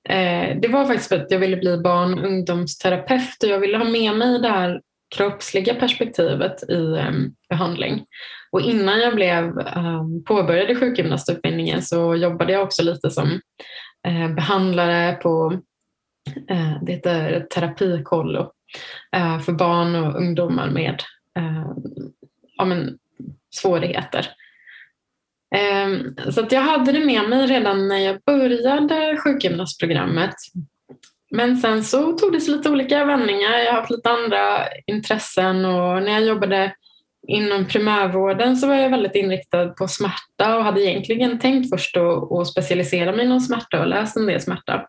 eh, 0.09 0.57
det 0.63 0.69
var 0.69 0.85
faktiskt 0.85 1.09
för 1.09 1.17
att 1.17 1.31
jag 1.31 1.39
ville 1.39 1.57
bli 1.57 1.77
barn 1.79 2.19
och 2.19 2.27
ungdomsterapeut 2.27 3.43
och 3.43 3.49
jag 3.49 3.59
ville 3.59 3.79
ha 3.79 3.85
med 3.85 4.15
mig 4.15 4.39
det 4.39 4.49
här 4.49 4.81
kroppsliga 5.17 5.75
perspektivet 5.75 6.71
i 6.71 6.97
eh, 6.97 7.13
behandling. 7.49 8.05
Och 8.53 8.61
innan 8.61 9.01
jag 9.01 9.15
blev, 9.15 9.59
eh, 9.59 10.03
påbörjade 10.27 10.75
sjukgymnastutbildningen 10.75 11.83
så 11.83 12.15
jobbade 12.15 12.53
jag 12.53 12.63
också 12.63 12.83
lite 12.83 13.11
som 13.11 13.41
eh, 14.07 14.35
behandlare 14.35 15.13
på 15.13 15.61
eh, 16.51 16.83
det 16.83 16.93
heter 16.93 17.41
terapikollo 17.41 18.53
Eh, 19.17 19.41
för 19.41 19.53
barn 19.53 19.95
och 19.95 20.17
ungdomar 20.17 20.71
med 20.71 21.03
eh, 21.39 21.71
ja, 22.57 22.65
men, 22.65 22.99
svårigheter. 23.55 24.29
Ehm, 25.57 26.17
så 26.31 26.41
att 26.41 26.53
jag 26.53 26.61
hade 26.61 26.93
det 26.93 27.05
med 27.05 27.29
mig 27.29 27.47
redan 27.47 27.89
när 27.89 27.99
jag 27.99 28.21
började 28.27 29.17
sjukgymnastprogrammet. 29.17 30.35
Men 31.31 31.57
sen 31.57 31.85
så 31.85 32.13
tog 32.13 32.33
det 32.33 32.41
sig 32.41 32.55
lite 32.55 32.71
olika 32.71 33.05
vändningar. 33.05 33.59
Jag 33.59 33.73
har 33.73 33.81
haft 33.81 33.91
lite 33.91 34.11
andra 34.11 34.69
intressen 34.87 35.65
och 35.65 36.03
när 36.03 36.13
jag 36.13 36.25
jobbade 36.25 36.75
inom 37.29 37.67
primärvården 37.67 38.57
så 38.57 38.67
var 38.67 38.75
jag 38.75 38.91
väldigt 38.91 39.15
inriktad 39.15 39.69
på 39.69 39.89
smärta 39.89 40.57
och 40.57 40.65
hade 40.65 40.85
egentligen 40.85 41.39
tänkt 41.39 41.71
först 41.71 41.97
att 41.97 42.47
specialisera 42.47 43.13
mig 43.13 43.25
inom 43.25 43.41
smärta 43.41 43.81
och 43.81 43.87
läst 43.87 44.17
en 44.17 44.27
del 44.27 44.41
smärta. 44.41 44.87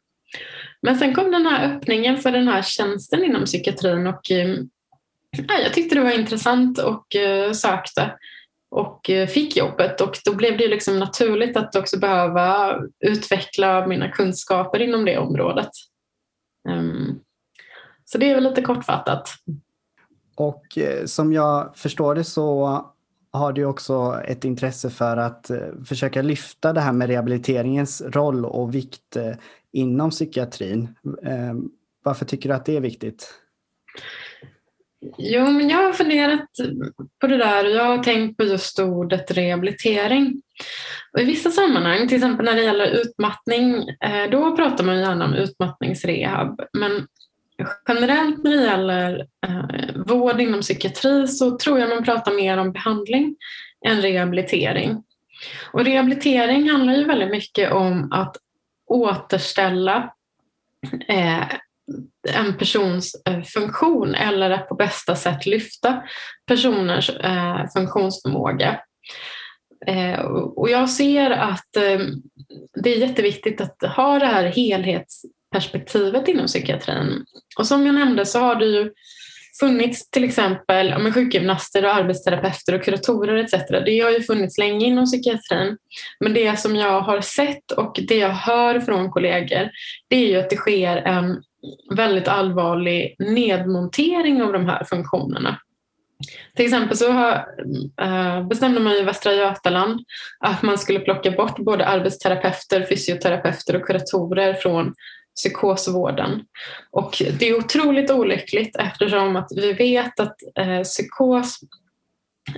Men 0.82 0.98
sen 0.98 1.16
kom 1.16 1.32
den 1.32 1.46
här 1.46 1.76
öppningen 1.76 2.18
för 2.18 2.32
den 2.32 2.48
här 2.48 2.62
tjänsten 2.62 3.24
inom 3.24 3.46
psykiatrin 3.46 4.08
och 4.08 4.32
eh, 4.32 4.50
ja, 5.48 5.58
jag 5.64 5.74
tyckte 5.74 5.96
det 5.96 6.02
var 6.02 6.20
intressant 6.20 6.80
och 6.80 7.16
eh, 7.16 7.52
sökte 7.52 8.16
och 8.72 9.10
eh, 9.10 9.28
fick 9.28 9.58
jobbet 9.58 10.02
och 10.02 10.18
då 10.26 10.36
blev 10.36 10.58
det 10.58 10.68
liksom 10.68 11.00
naturligt 11.00 11.58
att 11.58 11.76
också 11.76 12.00
behöva 12.00 12.78
utveckla 13.00 13.88
mina 13.88 14.12
kunskaper 14.12 14.82
inom 14.82 15.06
det 15.06 15.18
området. 15.18 15.70
Ehm, 16.70 17.20
så 18.06 18.18
det 18.18 18.30
är 18.30 18.36
väl 18.36 18.44
lite 18.44 18.62
kortfattat. 18.62 19.30
Och 20.36 20.64
som 21.06 21.34
jag 21.34 21.78
förstår 21.78 22.16
det 22.16 22.24
så 22.24 22.82
har 23.32 23.54
du 23.54 23.66
också 23.66 24.22
ett 24.26 24.46
intresse 24.46 24.90
för 24.90 25.18
att 25.18 25.52
försöka 25.86 26.22
lyfta 26.22 26.74
det 26.74 26.82
här 26.82 26.92
med 26.92 27.08
rehabiliteringens 27.08 28.02
roll 28.02 28.46
och 28.46 28.76
vikt 28.76 29.18
inom 29.74 30.10
psykiatrin. 30.10 30.96
Eh, 31.26 31.54
varför 32.04 32.26
tycker 32.26 32.50
du 32.50 32.56
att 32.56 32.66
det 32.66 32.76
är 32.76 32.82
viktigt? 32.82 33.34
Jo, 35.18 35.46
men 35.46 35.70
jag 35.70 35.78
har 35.78 35.94
funderat 35.94 36.50
på 37.22 37.28
det 37.28 37.38
där 37.38 37.66
och 37.66 37.72
jag 37.72 37.84
har 37.84 38.04
tänkt 38.04 38.38
på 38.38 38.44
just 38.44 38.80
ordet 38.80 39.32
rehabilitering. 39.32 40.42
Och 41.14 41.20
I 41.20 41.26
vissa 41.26 41.52
sammanhang, 41.52 42.08
till 42.08 42.18
exempel 42.18 42.46
när 42.46 42.56
det 42.56 42.64
gäller 42.64 42.88
utmattning, 42.88 43.90
eh, 43.90 44.30
då 44.32 44.56
pratar 44.56 44.84
man 44.84 45.00
gärna 45.00 45.26
om 45.26 45.34
utmattningsrehab. 45.34 46.62
Men 46.74 47.08
generellt 47.88 48.44
när 48.44 48.52
det 48.52 48.64
gäller 48.64 49.28
eh, 49.48 49.96
vård 50.06 50.42
inom 50.42 50.62
psykiatri 50.62 51.28
så 51.28 51.58
tror 51.58 51.80
jag 51.80 51.90
man 51.90 52.04
pratar 52.04 52.36
mer 52.36 52.58
om 52.58 52.72
behandling 52.72 53.36
än 53.86 54.02
rehabilitering. 54.02 55.04
Och 55.72 55.86
rehabilitering 55.86 56.70
handlar 56.70 56.94
ju 56.94 57.04
väldigt 57.04 57.32
mycket 57.32 57.72
om 57.72 58.12
att 58.12 58.38
återställa 58.92 60.14
eh, 61.08 61.44
en 62.30 62.58
persons 62.58 63.22
eh, 63.26 63.42
funktion 63.42 64.16
eller 64.16 64.50
att 64.50 64.70
på 64.70 64.76
bästa 64.76 65.16
sätt 65.16 65.46
lyfta 65.46 66.04
personers 66.48 67.10
eh, 67.10 67.66
funktionsförmåga. 67.76 68.80
Eh, 69.88 70.20
och 70.56 70.70
jag 70.70 70.90
ser 70.90 71.32
att 71.32 71.76
eh, 71.76 72.00
det 72.84 72.96
är 72.96 72.98
jätteviktigt 72.98 73.62
att 73.62 73.82
ha 73.96 74.20
det 74.20 74.26
här 74.26 74.46
helhetsperspektivet 74.46 76.28
inom 76.28 76.46
psykiatrin. 76.48 77.26
Och 77.58 77.68
som 77.68 77.86
jag 77.86 77.96
nämnde 77.96 78.26
så 78.26 78.40
har 78.40 78.56
det 78.56 78.66
ju 78.66 78.92
funnits 79.62 80.10
till 80.10 80.24
exempel 80.24 80.88
ja, 80.88 81.12
sjukgymnaster 81.12 81.86
och 81.86 81.96
arbetsterapeuter 81.96 82.76
och 82.76 82.84
kuratorer 82.84 83.36
etc. 83.36 83.54
Det 83.86 84.00
har 84.00 84.12
ju 84.12 84.22
funnits 84.22 84.58
länge 84.58 84.86
inom 84.86 85.06
psykiatrin. 85.06 85.78
Men 86.20 86.34
det 86.34 86.60
som 86.60 86.76
jag 86.76 87.02
har 87.02 87.22
sett 87.22 87.72
och 87.72 88.00
det 88.08 88.18
jag 88.18 88.30
hör 88.30 88.80
från 88.80 89.12
kollegor 89.12 89.70
det 90.10 90.16
är 90.16 90.28
ju 90.28 90.40
att 90.40 90.50
det 90.50 90.56
sker 90.56 90.98
en 90.98 91.44
väldigt 91.96 92.28
allvarlig 92.28 93.16
nedmontering 93.20 94.44
av 94.44 94.54
de 94.54 94.66
här 94.66 94.84
funktionerna. 94.84 95.58
Till 96.56 96.66
exempel 96.66 96.98
så 96.98 97.32
eh, 98.02 98.48
bestämde 98.48 98.80
man 98.80 98.94
i 98.94 99.04
Västra 99.04 99.34
Götaland 99.34 100.00
att 100.40 100.62
man 100.62 100.78
skulle 100.78 101.00
plocka 101.00 101.32
bort 101.32 101.60
både 101.60 101.86
arbetsterapeuter, 101.86 102.86
fysioterapeuter 102.90 103.76
och 103.76 103.88
kuratorer 103.88 104.54
från 104.54 104.94
psykosvården. 105.36 106.42
Och 106.92 107.22
det 107.40 107.50
är 107.50 107.58
otroligt 107.58 108.12
olyckligt 108.12 108.76
eftersom 108.76 109.36
att 109.36 109.48
vi 109.56 109.74
vet 109.74 110.20
att 110.20 110.36
eh, 110.60 110.82
psykos, 110.82 111.60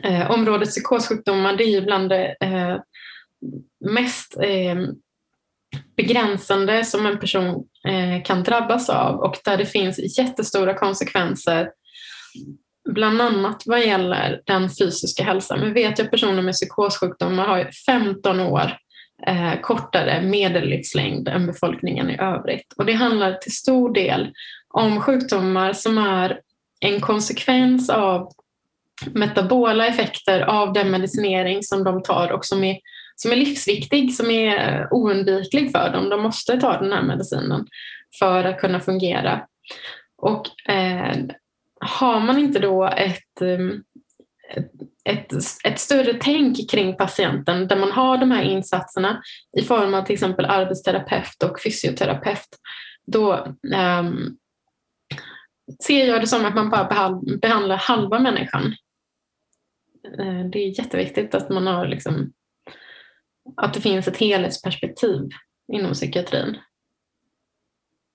eh, 0.03 0.31
området 0.31 0.69
psykossjukdomar 0.69 1.55
det 1.55 1.63
är 1.63 1.81
bland 1.81 2.09
det 2.09 2.35
eh, 2.41 2.77
mest 3.91 4.37
eh, 4.41 4.75
begränsande 5.97 6.85
som 6.85 7.05
en 7.05 7.19
person 7.19 7.63
eh, 7.87 8.23
kan 8.23 8.43
drabbas 8.43 8.89
av 8.89 9.19
och 9.19 9.37
där 9.45 9.57
det 9.57 9.65
finns 9.65 10.17
jättestora 10.17 10.73
konsekvenser 10.73 11.69
bland 12.89 13.21
annat 13.21 13.63
vad 13.65 13.85
gäller 13.85 14.41
den 14.45 14.69
fysiska 14.69 15.23
hälsan. 15.23 15.61
Vi 15.61 15.71
vet 15.71 15.99
ju 15.99 16.03
att 16.03 16.11
personer 16.11 16.41
med 16.41 16.53
psykossjukdomar 16.53 17.47
har 17.47 17.69
15 17.85 18.39
år 18.39 18.77
eh, 19.27 19.61
kortare 19.61 20.21
medellivslängd 20.21 21.27
än 21.27 21.47
befolkningen 21.47 22.09
i 22.09 22.17
övrigt. 22.17 22.73
Och 22.77 22.85
det 22.85 22.93
handlar 22.93 23.33
till 23.33 23.55
stor 23.55 23.93
del 23.93 24.33
om 24.69 25.01
sjukdomar 25.01 25.73
som 25.73 25.97
är 25.97 26.39
en 26.79 27.01
konsekvens 27.01 27.89
av 27.89 28.31
metabola 29.11 29.87
effekter 29.87 30.41
av 30.41 30.73
den 30.73 30.91
medicinering 30.91 31.63
som 31.63 31.83
de 31.83 32.03
tar 32.03 32.31
och 32.31 32.45
som 32.45 32.63
är, 32.63 32.77
som 33.15 33.31
är 33.31 33.35
livsviktig, 33.35 34.13
som 34.13 34.31
är 34.31 34.87
oundviklig 34.91 35.71
för 35.71 35.89
dem. 35.93 36.09
De 36.09 36.21
måste 36.21 36.57
ta 36.57 36.77
den 36.77 36.91
här 36.91 37.03
medicinen 37.03 37.67
för 38.19 38.43
att 38.43 38.59
kunna 38.59 38.79
fungera. 38.79 39.41
Och 40.17 40.71
eh, 40.71 41.15
har 41.79 42.19
man 42.19 42.39
inte 42.39 42.59
då 42.59 42.85
ett, 42.85 43.41
ett 44.55 44.71
ett, 45.09 45.33
ett 45.63 45.79
större 45.79 46.13
tänk 46.13 46.71
kring 46.71 46.97
patienten 46.97 47.67
där 47.67 47.75
man 47.75 47.91
har 47.91 48.17
de 48.17 48.31
här 48.31 48.43
insatserna 48.43 49.21
i 49.57 49.61
form 49.61 49.93
av 49.93 50.05
till 50.05 50.13
exempel 50.13 50.45
arbetsterapeut 50.45 51.43
och 51.43 51.61
fysioterapeut, 51.63 52.47
då 53.05 53.55
um, 53.99 54.37
ser 55.83 56.07
jag 56.07 56.21
det 56.21 56.27
som 56.27 56.45
att 56.45 56.55
man 56.55 56.69
bara 56.69 57.19
behandlar 57.41 57.77
halva 57.77 58.19
människan. 58.19 58.75
Eh, 60.19 60.45
det 60.51 60.59
är 60.59 60.79
jätteviktigt 60.79 61.35
att 61.35 61.49
man 61.49 61.67
har 61.67 61.87
liksom, 61.87 62.33
att 63.57 63.73
det 63.73 63.81
finns 63.81 64.07
ett 64.07 64.17
helhetsperspektiv 64.17 65.29
inom 65.73 65.93
psykiatrin. 65.93 66.57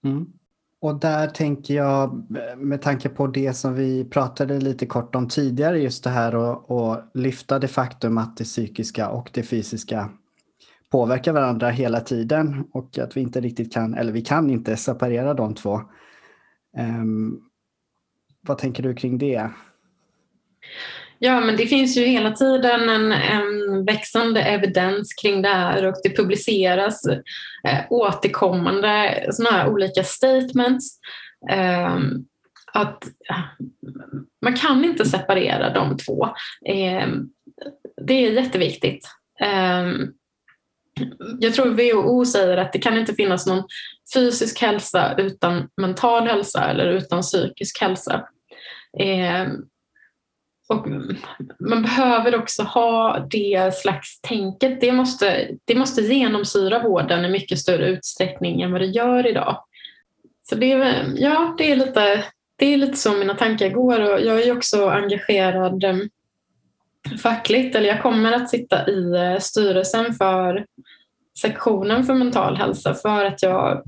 Mm. 0.04 0.37
Och 0.80 1.00
där 1.00 1.26
tänker 1.26 1.74
jag, 1.74 2.26
med 2.56 2.82
tanke 2.82 3.08
på 3.08 3.26
det 3.26 3.52
som 3.52 3.74
vi 3.74 4.04
pratade 4.04 4.60
lite 4.60 4.86
kort 4.86 5.14
om 5.14 5.28
tidigare, 5.28 5.78
just 5.78 6.04
det 6.04 6.10
här 6.10 6.34
och 6.72 6.96
lyfta 7.14 7.58
det 7.58 7.68
faktum 7.68 8.18
att 8.18 8.36
det 8.36 8.44
psykiska 8.44 9.08
och 9.08 9.30
det 9.32 9.42
fysiska 9.42 10.10
påverkar 10.90 11.32
varandra 11.32 11.70
hela 11.70 12.00
tiden 12.00 12.64
och 12.72 12.98
att 12.98 13.16
vi 13.16 13.20
inte 13.20 13.40
riktigt 13.40 13.72
kan, 13.72 13.94
eller 13.94 14.12
vi 14.12 14.22
kan 14.22 14.50
inte 14.50 14.76
separera 14.76 15.34
de 15.34 15.54
två. 15.54 15.80
Um, 16.78 17.40
vad 18.40 18.58
tänker 18.58 18.82
du 18.82 18.94
kring 18.94 19.18
det? 19.18 19.50
Ja, 21.18 21.40
men 21.40 21.56
det 21.56 21.66
finns 21.66 21.96
ju 21.96 22.04
hela 22.04 22.32
tiden 22.32 22.88
en, 22.88 23.12
en 23.12 23.67
växande 23.84 24.42
evidens 24.42 25.14
kring 25.14 25.42
det 25.42 25.48
här 25.48 25.86
och 25.86 25.94
det 26.02 26.16
publiceras 26.16 27.06
eh, 27.06 27.80
återkommande 27.90 29.26
såna 29.30 29.50
här 29.50 29.68
olika 29.68 30.04
statements. 30.04 30.98
Ehm, 31.50 32.12
eh, 32.74 32.82
att 32.82 33.04
man 34.42 34.56
kan 34.56 34.84
inte 34.84 35.04
separera 35.04 35.70
de 35.70 35.96
två. 35.96 36.24
Eh, 36.66 37.08
det 38.06 38.14
är 38.14 38.32
jätteviktigt. 38.32 39.08
Eh, 39.40 39.86
jag 41.40 41.54
tror 41.54 41.66
WHO 41.66 42.24
säger 42.24 42.56
att 42.56 42.72
det 42.72 42.78
kan 42.78 42.98
inte 42.98 43.14
finnas 43.14 43.46
någon 43.46 43.64
fysisk 44.14 44.60
hälsa 44.60 45.14
utan 45.18 45.68
mental 45.76 46.26
hälsa 46.26 46.70
eller 46.70 46.86
utan 46.86 47.22
psykisk 47.22 47.80
hälsa. 47.80 48.28
Ehm, 49.00 49.50
och 50.68 50.86
man 51.58 51.82
behöver 51.82 52.36
också 52.36 52.62
ha 52.62 53.18
det 53.30 53.74
slags 53.74 54.20
tänket. 54.20 54.80
Det 54.80 54.92
måste, 54.92 55.48
det 55.64 55.74
måste 55.74 56.00
genomsyra 56.00 56.82
vården 56.82 57.24
i 57.24 57.28
mycket 57.28 57.58
större 57.58 57.88
utsträckning 57.88 58.62
än 58.62 58.72
vad 58.72 58.80
det 58.80 58.86
gör 58.86 59.26
idag. 59.26 59.64
Så 60.48 60.54
det, 60.54 60.72
är, 60.72 61.04
ja, 61.16 61.54
det, 61.58 61.72
är 61.72 61.76
lite, 61.76 62.24
det 62.56 62.66
är 62.66 62.76
lite 62.76 62.96
så 62.96 63.12
mina 63.12 63.34
tankar 63.34 63.68
går 63.68 64.00
och 64.00 64.20
jag 64.20 64.42
är 64.42 64.56
också 64.56 64.88
engagerad 64.88 65.84
eh, 65.84 65.96
fackligt, 67.22 67.76
eller 67.76 67.88
jag 67.88 68.02
kommer 68.02 68.32
att 68.32 68.50
sitta 68.50 68.88
i 68.88 69.14
eh, 69.14 69.38
styrelsen 69.38 70.14
för 70.14 70.66
sektionen 71.40 72.04
för 72.04 72.14
mental 72.14 72.56
hälsa 72.56 72.94
för 72.94 73.24
att 73.24 73.42
jag 73.42 73.82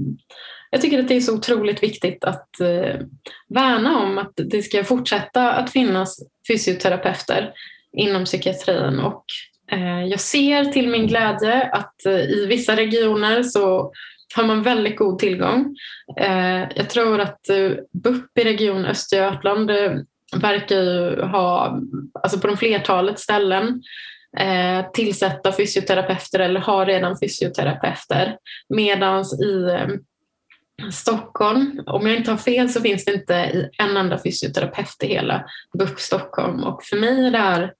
jag 0.71 0.81
tycker 0.81 0.99
att 0.99 1.09
det 1.09 1.17
är 1.17 1.21
så 1.21 1.35
otroligt 1.35 1.83
viktigt 1.83 2.25
att 2.25 2.61
eh, 2.61 3.01
värna 3.49 3.99
om 3.99 4.19
att 4.19 4.33
det 4.35 4.63
ska 4.63 4.85
fortsätta 4.85 5.53
att 5.53 5.71
finnas 5.71 6.19
fysioterapeuter 6.49 7.53
inom 7.97 8.25
psykiatrin 8.25 8.99
och 8.99 9.25
eh, 9.73 10.05
jag 10.05 10.21
ser 10.21 10.65
till 10.65 10.89
min 10.89 11.07
glädje 11.07 11.63
att 11.63 12.07
eh, 12.07 12.21
i 12.21 12.47
vissa 12.47 12.77
regioner 12.77 13.43
så 13.43 13.93
har 14.37 14.45
man 14.45 14.63
väldigt 14.63 14.99
god 14.99 15.19
tillgång. 15.19 15.77
Eh, 16.21 16.65
jag 16.77 16.91
tror 16.91 17.21
att 17.21 17.49
eh, 17.49 17.71
BUP 17.93 18.39
i 18.39 18.45
Region 18.45 18.85
Östergötland 18.85 19.71
eh, 19.71 19.93
verkar 20.37 20.77
ju 20.77 21.23
ha, 21.23 21.81
alltså 22.23 22.39
på 22.39 22.47
de 22.47 22.57
flertalet 22.57 23.19
ställen, 23.19 23.83
eh, 24.39 24.91
tillsätta 24.93 25.53
fysioterapeuter 25.53 26.39
eller 26.39 26.61
har 26.61 26.87
redan 26.87 27.17
fysioterapeuter. 27.19 28.37
Medan 28.69 29.25
i 29.43 29.71
eh, 29.71 29.87
Stockholm, 30.93 31.83
om 31.87 32.07
jag 32.07 32.17
inte 32.17 32.31
har 32.31 32.39
fel 32.39 32.69
så 32.69 32.81
finns 32.81 33.05
det 33.05 33.15
inte 33.15 33.69
en 33.79 33.97
enda 33.97 34.19
fysioterapeut 34.23 34.97
i 35.03 35.07
hela 35.07 35.45
BUP 35.79 36.01
Stockholm. 36.01 36.65
Och 36.65 36.85
för 36.85 36.97
mig 36.97 37.27
är 37.27 37.31
det 37.31 37.39
här 37.39 37.73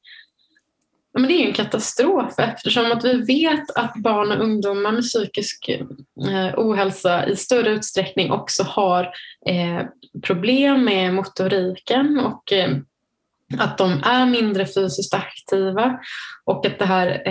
men 1.13 1.29
det 1.29 1.35
är 1.35 1.47
en 1.47 1.53
katastrof 1.53 2.35
eftersom 2.39 2.93
att 2.93 3.05
vi 3.05 3.23
vet 3.23 3.71
att 3.77 3.95
barn 3.97 4.33
och 4.33 4.45
ungdomar 4.45 4.93
med 4.93 5.03
psykisk 5.03 5.69
eh, 6.29 6.55
ohälsa 6.57 7.27
i 7.27 7.37
större 7.37 7.71
utsträckning 7.71 8.31
också 8.31 8.63
har 8.63 9.05
eh, 9.47 9.87
problem 10.23 10.85
med 10.85 11.15
motoriken 11.15 12.19
och 12.19 12.53
eh, 12.53 12.71
att 13.59 13.79
de 13.79 14.03
är 14.05 14.27
mindre 14.27 14.67
fysiskt 14.67 15.15
aktiva 15.15 15.99
och 16.45 16.67
att 16.67 16.79
det 16.79 16.85
här 16.85 17.23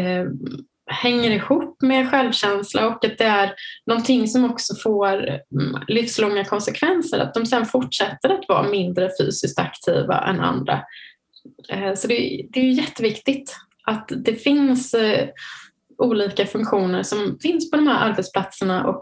hänger 0.89 1.31
ihop 1.31 1.81
med 1.81 2.09
självkänsla 2.09 2.87
och 2.87 3.05
att 3.05 3.17
det 3.17 3.23
är 3.23 3.53
någonting 3.85 4.27
som 4.27 4.45
också 4.45 4.75
får 4.75 5.29
mm, 5.29 5.83
livslånga 5.87 6.45
konsekvenser, 6.45 7.19
att 7.19 7.33
de 7.33 7.45
sen 7.45 7.65
fortsätter 7.65 8.29
att 8.29 8.45
vara 8.47 8.69
mindre 8.69 9.09
fysiskt 9.21 9.59
aktiva 9.59 10.27
än 10.27 10.39
andra. 10.39 10.81
Eh, 11.69 11.93
så 11.95 12.07
det, 12.07 12.47
det 12.49 12.59
är 12.59 12.71
jätteviktigt 12.71 13.55
att 13.85 14.11
det 14.17 14.33
finns 14.33 14.93
eh, 14.93 15.29
olika 15.97 16.45
funktioner 16.45 17.03
som 17.03 17.37
finns 17.41 17.71
på 17.71 17.77
de 17.77 17.87
här 17.87 18.09
arbetsplatserna 18.09 18.87
och 18.87 19.01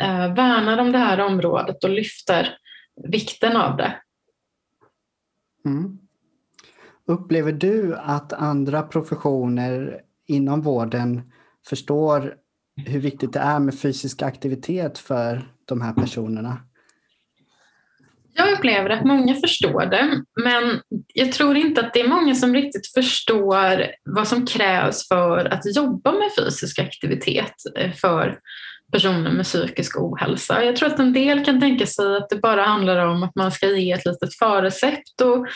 eh, 0.00 0.34
värnar 0.34 0.78
om 0.78 0.92
det 0.92 0.98
här 0.98 1.20
området 1.20 1.84
och 1.84 1.90
lyfter 1.90 2.58
vikten 3.08 3.56
av 3.56 3.76
det. 3.76 3.96
Mm. 5.64 5.98
Upplever 7.06 7.52
du 7.52 7.96
att 7.96 8.32
andra 8.32 8.82
professioner 8.82 10.00
inom 10.26 10.62
vården 10.62 11.32
förstår 11.68 12.34
hur 12.86 13.00
viktigt 13.00 13.32
det 13.32 13.38
är 13.38 13.58
med 13.58 13.78
fysisk 13.78 14.22
aktivitet 14.22 14.98
för 14.98 15.48
de 15.64 15.80
här 15.80 15.92
personerna? 15.92 16.58
Jag 18.38 18.52
upplever 18.52 18.90
att 18.90 19.04
många 19.04 19.34
förstår 19.34 19.86
det, 19.86 20.22
men 20.44 20.80
jag 21.14 21.32
tror 21.32 21.56
inte 21.56 21.80
att 21.80 21.94
det 21.94 22.00
är 22.00 22.08
många 22.08 22.34
som 22.34 22.54
riktigt 22.54 22.86
förstår 22.86 23.86
vad 24.04 24.28
som 24.28 24.46
krävs 24.46 25.08
för 25.08 25.52
att 25.52 25.76
jobba 25.76 26.12
med 26.12 26.30
fysisk 26.38 26.78
aktivitet 26.78 27.54
eh, 27.76 27.92
för 27.92 28.38
personer 28.92 29.32
med 29.32 29.44
psykisk 29.44 30.00
ohälsa. 30.00 30.64
Jag 30.64 30.76
tror 30.76 30.92
att 30.92 30.98
en 30.98 31.12
del 31.12 31.44
kan 31.44 31.60
tänka 31.60 31.86
sig 31.86 32.16
att 32.16 32.28
det 32.28 32.36
bara 32.36 32.62
handlar 32.62 33.06
om 33.06 33.22
att 33.22 33.34
man 33.34 33.52
ska 33.52 33.66
ge 33.66 33.92
ett 33.92 34.06
litet 34.06 34.34
förrecept 34.34 35.20
och 35.20 35.46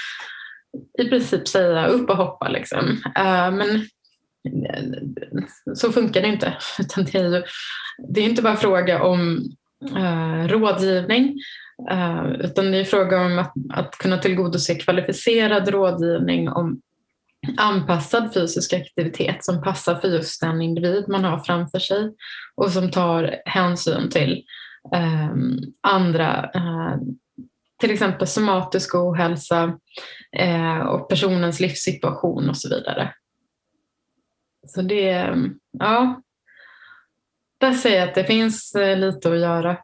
i 0.98 1.08
princip 1.08 1.48
säga 1.48 1.86
upp 1.86 2.10
och 2.10 2.16
hoppa. 2.16 2.48
Liksom. 2.48 3.02
Eh, 3.16 3.50
men 3.50 3.86
så 5.74 5.92
funkar 5.92 6.22
det 6.22 6.28
inte. 6.28 6.56
det, 6.96 7.14
är 7.14 7.22
ju, 7.22 7.42
det 8.08 8.20
är 8.20 8.24
inte 8.24 8.42
bara 8.42 8.56
fråga 8.56 9.02
om 9.02 9.44
eh, 9.96 10.48
rådgivning 10.48 11.38
eh, 11.90 12.30
utan 12.40 12.72
det 12.72 12.78
är 12.78 12.84
fråga 12.84 13.20
om 13.20 13.38
att, 13.38 13.52
att 13.72 13.98
kunna 13.98 14.18
tillgodose 14.18 14.74
kvalificerad 14.74 15.68
rådgivning 15.68 16.48
om 16.48 16.80
anpassad 17.56 18.34
fysisk 18.34 18.72
aktivitet 18.72 19.44
som 19.44 19.62
passar 19.62 19.94
för 19.94 20.08
just 20.08 20.40
den 20.40 20.62
individ 20.62 21.08
man 21.08 21.24
har 21.24 21.38
framför 21.38 21.78
sig 21.78 22.12
och 22.56 22.70
som 22.70 22.90
tar 22.90 23.36
hänsyn 23.44 24.10
till 24.10 24.44
eh, 24.94 25.34
andra, 25.80 26.50
eh, 26.54 26.96
till 27.80 27.90
exempel 27.90 28.26
somatisk 28.26 28.94
ohälsa 28.94 29.78
eh, 30.36 30.78
och 30.78 31.08
personens 31.08 31.60
livssituation 31.60 32.48
och 32.48 32.56
så 32.56 32.68
vidare. 32.68 33.14
Så 34.66 34.82
det, 34.82 35.34
ja, 35.78 36.22
där 37.58 37.72
säger 37.72 38.00
jag 38.00 38.08
att 38.08 38.14
det 38.14 38.24
finns 38.24 38.74
eh, 38.74 38.98
lite 38.98 39.32
att 39.32 39.38
göra. 39.38 39.76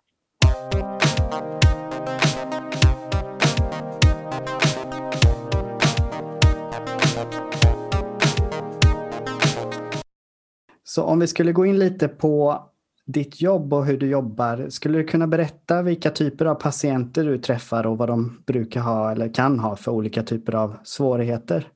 Så 10.84 11.02
om 11.02 11.18
vi 11.20 11.26
skulle 11.26 11.52
gå 11.52 11.66
in 11.66 11.78
lite 11.78 12.08
på 12.08 12.62
ditt 13.06 13.40
jobb 13.40 13.72
och 13.72 13.86
hur 13.86 13.98
du 13.98 14.06
jobbar. 14.06 14.66
Skulle 14.68 14.98
du 14.98 15.04
kunna 15.04 15.26
berätta 15.26 15.82
vilka 15.82 16.10
typer 16.10 16.44
av 16.44 16.54
patienter 16.54 17.24
du 17.24 17.38
träffar 17.38 17.86
och 17.86 17.98
vad 17.98 18.08
de 18.08 18.42
brukar 18.46 18.80
ha 18.80 19.12
eller 19.12 19.34
kan 19.34 19.58
ha 19.58 19.76
för 19.76 19.92
olika 19.92 20.22
typer 20.22 20.54
av 20.54 20.76
svårigheter? 20.84 21.68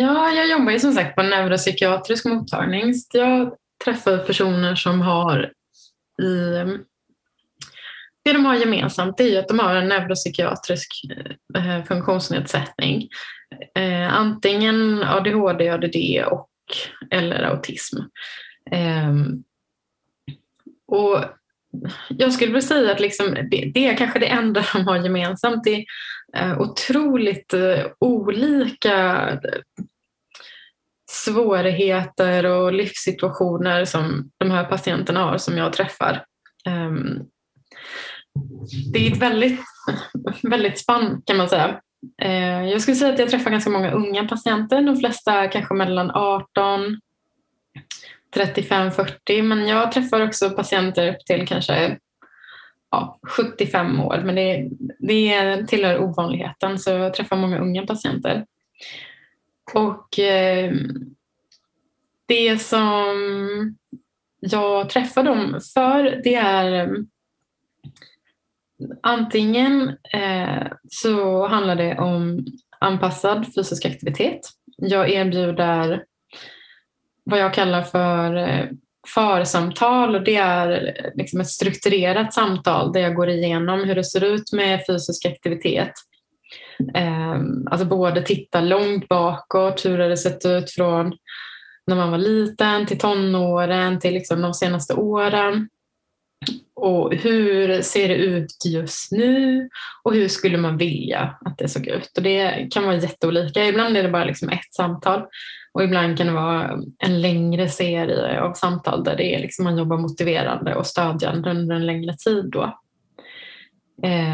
Ja, 0.00 0.30
jag 0.30 0.50
jobbar 0.50 0.72
ju 0.72 0.78
som 0.78 0.92
sagt 0.92 1.14
på 1.14 1.20
en 1.20 1.30
neuropsykiatrisk 1.30 2.24
mottagning. 2.24 2.94
jag 3.12 3.54
träffar 3.84 4.18
personer 4.18 4.74
som 4.74 5.00
har 5.00 5.52
i 6.22 6.64
det 8.24 8.32
de 8.32 8.44
har 8.44 8.54
gemensamt 8.54 9.20
är 9.20 9.38
att 9.38 9.48
de 9.48 9.58
har 9.58 9.74
en 9.74 9.88
neuropsykiatrisk 9.88 10.88
eh, 11.56 11.84
funktionsnedsättning. 11.84 13.08
Eh, 13.78 14.14
antingen 14.14 15.02
ADHD, 15.02 15.68
ADD 15.70 15.96
och 16.26 16.50
eller 17.10 17.42
autism. 17.42 17.96
Ehm, 18.70 19.42
och 20.86 21.24
jag 22.08 22.32
skulle 22.32 22.52
vilja 22.52 22.68
säga 22.68 22.92
att 22.92 23.00
liksom, 23.00 23.34
det, 23.50 23.70
det, 23.74 23.86
är 23.86 23.96
kanske 23.96 24.18
det 24.18 24.26
enda 24.26 24.64
de 24.72 24.86
har 24.86 24.96
gemensamt. 24.96 25.64
Det 25.64 25.84
Eh, 26.36 26.60
otroligt 26.60 27.54
eh, 27.54 27.86
olika 27.98 29.28
eh, 29.30 29.84
svårigheter 31.10 32.46
och 32.46 32.72
livssituationer 32.72 33.84
som 33.84 34.30
de 34.38 34.50
här 34.50 34.64
patienterna 34.64 35.20
har 35.20 35.38
som 35.38 35.58
jag 35.58 35.72
träffar. 35.72 36.24
Ehm, 36.66 37.18
det 38.92 39.06
är 39.06 39.12
ett 39.12 39.22
väldigt, 39.22 39.60
väldigt 40.42 40.78
spann 40.78 41.22
kan 41.26 41.36
man 41.36 41.48
säga. 41.48 41.80
Jag 42.72 42.82
skulle 42.82 42.96
säga 42.96 43.12
att 43.12 43.18
jag 43.18 43.30
träffar 43.30 43.50
ganska 43.50 43.70
många 43.70 43.90
unga 43.90 44.28
patienter. 44.28 44.82
De 44.82 44.96
flesta 44.96 45.48
kanske 45.48 45.74
mellan 45.74 46.10
18, 46.10 47.00
35, 48.34 48.90
40. 48.90 49.42
Men 49.42 49.68
jag 49.68 49.92
träffar 49.92 50.26
också 50.26 50.50
patienter 50.50 51.08
upp 51.08 51.26
till 51.26 51.48
kanske 51.48 51.98
ja, 52.90 53.18
75 53.28 54.00
år. 54.00 54.22
Men 54.24 54.34
det, 54.34 54.68
det 54.98 55.66
tillhör 55.66 56.02
ovanligheten 56.02 56.78
så 56.78 56.90
jag 56.90 57.14
träffar 57.14 57.36
många 57.36 57.58
unga 57.58 57.86
patienter. 57.86 58.46
Och 59.74 60.18
eh, 60.18 60.72
det 62.26 62.58
som 62.58 63.16
jag 64.40 64.90
träffar 64.90 65.22
dem 65.22 65.60
för 65.74 66.20
det 66.24 66.34
är 66.34 66.72
eh, 66.72 66.92
Antingen 69.02 69.88
eh, 70.12 70.66
så 70.90 71.46
handlar 71.46 71.76
det 71.76 71.98
om 71.98 72.46
anpassad 72.78 73.54
fysisk 73.54 73.84
aktivitet. 73.84 74.40
Jag 74.76 75.10
erbjuder 75.10 76.04
vad 77.24 77.40
jag 77.40 77.54
kallar 77.54 77.82
för 77.82 78.36
eh, 78.36 78.66
församtal 79.14 80.14
och 80.14 80.24
det 80.24 80.36
är 80.36 80.96
liksom 81.14 81.40
ett 81.40 81.50
strukturerat 81.50 82.34
samtal 82.34 82.92
där 82.92 83.00
jag 83.00 83.14
går 83.14 83.28
igenom 83.28 83.84
hur 83.84 83.94
det 83.94 84.04
ser 84.04 84.24
ut 84.24 84.52
med 84.52 84.80
fysisk 84.86 85.26
aktivitet. 85.26 85.92
Ehm, 86.94 87.68
alltså 87.70 87.86
både 87.86 88.22
titta 88.22 88.60
långt 88.60 89.08
bakåt, 89.08 89.84
hur 89.84 89.98
har 89.98 90.08
det 90.08 90.16
sett 90.16 90.46
ut 90.46 90.70
från 90.70 91.12
när 91.86 91.96
man 91.96 92.10
var 92.10 92.18
liten 92.18 92.86
till 92.86 92.98
tonåren 92.98 94.00
till 94.00 94.14
liksom 94.14 94.42
de 94.42 94.54
senaste 94.54 94.94
åren. 94.94 95.68
Och 96.74 97.14
hur 97.14 97.82
ser 97.82 98.08
det 98.08 98.14
ut 98.14 98.64
just 98.64 99.12
nu? 99.12 99.68
Och 100.02 100.14
hur 100.14 100.28
skulle 100.28 100.58
man 100.58 100.76
vilja 100.76 101.38
att 101.44 101.58
det 101.58 101.68
såg 101.68 101.86
ut? 101.86 102.16
Och 102.16 102.22
det 102.22 102.68
kan 102.70 102.84
vara 102.84 102.96
jätteolika. 102.96 103.66
Ibland 103.66 103.96
är 103.96 104.02
det 104.02 104.08
bara 104.08 104.24
liksom 104.24 104.48
ett 104.48 104.74
samtal 104.74 105.22
och 105.78 105.84
ibland 105.84 106.18
kan 106.18 106.26
det 106.26 106.32
vara 106.32 106.78
en 106.98 107.20
längre 107.20 107.68
serie 107.68 108.40
av 108.40 108.52
samtal 108.52 109.04
där 109.04 109.16
det 109.16 109.34
är 109.34 109.38
liksom 109.40 109.64
man 109.64 109.78
jobbar 109.78 109.98
motiverande 109.98 110.74
och 110.74 110.86
stödjande 110.86 111.50
under 111.50 111.76
en 111.76 111.86
längre 111.86 112.16
tid. 112.16 112.50
Då. 112.52 112.78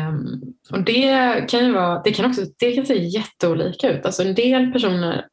Um, 0.08 0.42
och 0.70 0.84
det 0.84 1.44
kan 1.48 1.64
ju 1.64 1.72
vara, 1.72 2.02
det 2.02 2.12
kan 2.12 2.26
också 2.26 2.42
det 2.58 2.72
kan 2.72 2.86
se 2.86 3.04
jätteolika 3.04 3.90
ut. 3.90 4.06
Alltså 4.06 4.22
en 4.22 4.34
del 4.34 4.72
personer 4.72 5.26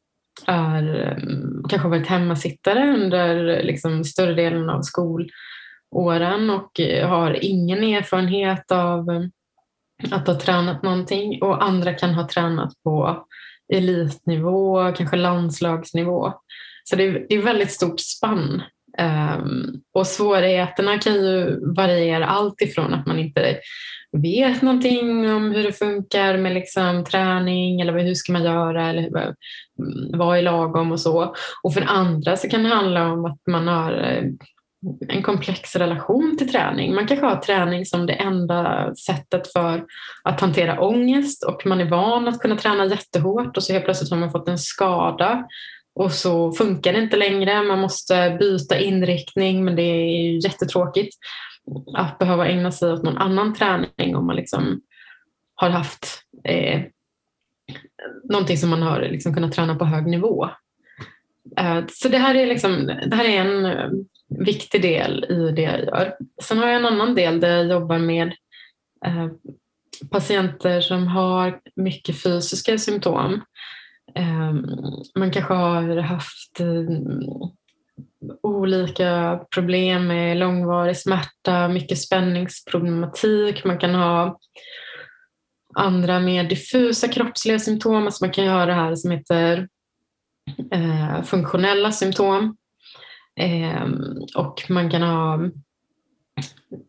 är, 0.46 1.16
um, 1.16 1.64
kanske 1.68 1.88
varit 1.88 2.06
hemmasittare 2.06 2.94
under 2.94 3.62
liksom 3.62 4.04
större 4.04 4.34
delen 4.34 4.70
av 4.70 4.82
skolåren 4.82 6.50
och 6.50 6.80
har 7.08 7.44
ingen 7.44 7.84
erfarenhet 7.84 8.72
av 8.72 9.28
att 10.10 10.26
ha 10.26 10.40
tränat 10.40 10.82
någonting 10.82 11.42
och 11.42 11.64
andra 11.64 11.94
kan 11.94 12.14
ha 12.14 12.28
tränat 12.28 12.72
på 12.84 13.24
elitnivå, 13.72 14.92
kanske 14.92 15.16
landslagsnivå. 15.16 16.32
Så 16.84 16.96
det 16.96 17.04
är, 17.04 17.26
det 17.28 17.34
är 17.34 17.42
väldigt 17.42 17.72
stort 17.72 18.00
spann 18.00 18.62
Um, 18.98 19.80
och 19.94 20.06
svårigheterna 20.06 20.98
kan 20.98 21.14
ju 21.14 21.60
variera 21.74 22.26
allt 22.26 22.60
ifrån 22.60 22.94
att 22.94 23.06
man 23.06 23.18
inte 23.18 23.58
vet 24.22 24.62
någonting 24.62 25.30
om 25.32 25.50
hur 25.50 25.62
det 25.62 25.72
funkar 25.72 26.38
med 26.38 26.54
liksom 26.54 27.04
träning 27.04 27.80
eller 27.80 27.98
hur 27.98 28.14
ska 28.14 28.32
man 28.32 28.44
göra 28.44 28.88
eller 28.88 29.34
vad 30.16 30.38
är 30.38 30.42
lagom 30.42 30.92
och 30.92 31.00
så. 31.00 31.34
Och 31.62 31.74
för 31.74 31.84
andra 31.88 32.36
så 32.36 32.48
kan 32.48 32.62
det 32.62 32.68
handla 32.68 33.12
om 33.12 33.24
att 33.24 33.38
man 33.50 33.68
har 33.68 33.92
eh, 33.92 34.24
en 35.08 35.22
komplex 35.22 35.76
relation 35.76 36.36
till 36.38 36.52
träning. 36.52 36.94
Man 36.94 37.06
kanske 37.06 37.26
har 37.26 37.36
träning 37.36 37.86
som 37.86 38.06
det 38.06 38.12
enda 38.12 38.94
sättet 38.94 39.52
för 39.52 39.84
att 40.22 40.40
hantera 40.40 40.80
ångest 40.80 41.44
och 41.44 41.66
man 41.66 41.80
är 41.80 41.90
van 41.90 42.28
att 42.28 42.40
kunna 42.40 42.56
träna 42.56 42.86
jättehårt 42.86 43.56
och 43.56 43.62
så 43.62 43.72
helt 43.72 43.84
plötsligt 43.84 44.10
har 44.10 44.18
man 44.18 44.30
fått 44.30 44.48
en 44.48 44.58
skada 44.58 45.46
och 45.94 46.12
så 46.12 46.52
funkar 46.52 46.92
det 46.92 46.98
inte 46.98 47.16
längre. 47.16 47.62
Man 47.62 47.78
måste 47.78 48.36
byta 48.40 48.78
inriktning 48.78 49.64
men 49.64 49.76
det 49.76 49.82
är 49.82 50.44
jättetråkigt 50.44 51.16
att 51.96 52.18
behöva 52.18 52.48
ägna 52.48 52.72
sig 52.72 52.92
åt 52.92 53.02
någon 53.02 53.18
annan 53.18 53.54
träning 53.54 54.16
om 54.16 54.26
man 54.26 54.36
liksom 54.36 54.80
har 55.54 55.70
haft 55.70 56.22
eh, 56.44 56.82
någonting 58.24 58.56
som 58.56 58.70
man 58.70 58.82
har 58.82 59.00
liksom 59.00 59.34
kunnat 59.34 59.52
träna 59.52 59.74
på 59.74 59.84
hög 59.84 60.06
nivå. 60.06 60.48
Eh, 61.58 61.80
så 61.88 62.08
det 62.08 62.18
här 62.18 62.34
är, 62.34 62.46
liksom, 62.46 62.86
det 62.86 63.16
här 63.16 63.24
är 63.24 63.40
en 63.40 63.66
viktig 64.38 64.82
del 64.82 65.24
i 65.28 65.52
det 65.52 65.62
jag 65.62 65.84
gör. 65.84 66.16
Sen 66.42 66.58
har 66.58 66.66
jag 66.66 66.76
en 66.76 66.86
annan 66.86 67.14
del 67.14 67.40
där 67.40 67.56
jag 67.56 67.66
jobbar 67.66 67.98
med 67.98 68.32
eh, 69.06 69.28
patienter 70.10 70.80
som 70.80 71.06
har 71.06 71.60
mycket 71.76 72.22
fysiska 72.22 72.78
symptom. 72.78 73.42
Eh, 74.14 74.52
man 75.18 75.30
kanske 75.30 75.54
har 75.54 75.96
haft 75.96 76.60
eh, 76.60 76.66
olika 78.42 79.40
problem 79.54 80.06
med 80.06 80.36
långvarig 80.36 80.96
smärta, 80.96 81.68
mycket 81.68 81.98
spänningsproblematik. 81.98 83.64
Man 83.64 83.78
kan 83.78 83.94
ha 83.94 84.38
andra 85.74 86.20
mer 86.20 86.44
diffusa 86.44 87.08
kroppsliga 87.08 87.58
symptom. 87.58 88.06
Alltså 88.06 88.24
man 88.24 88.32
kan 88.32 88.48
ha 88.48 88.66
det 88.66 88.72
här 88.72 88.94
som 88.94 89.10
heter 89.10 89.68
eh, 90.72 91.22
funktionella 91.22 91.92
symptom. 91.92 92.56
Eh, 93.36 93.84
och 94.36 94.62
man 94.68 94.90
kan 94.90 95.02
ha 95.02 95.34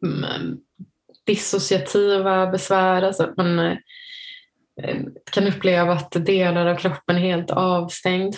mm, 0.04 0.58
dissociativa 1.26 2.48
besvär, 2.48 3.02
alltså 3.02 3.24
att 3.24 3.38
man 3.38 3.60
eh, 3.60 3.78
kan 5.32 5.48
uppleva 5.48 5.94
att 5.94 6.12
delar 6.12 6.66
av 6.66 6.76
kroppen 6.76 7.16
är 7.16 7.22
helt 7.22 7.52
avstängd. 7.52 8.36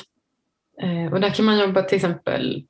Eh, 0.82 1.14
och 1.14 1.22
där 1.22 1.30
kan 1.30 1.46
man 1.46 1.60
jobba 1.60 1.82
till 1.82 1.96
exempel 1.96 2.66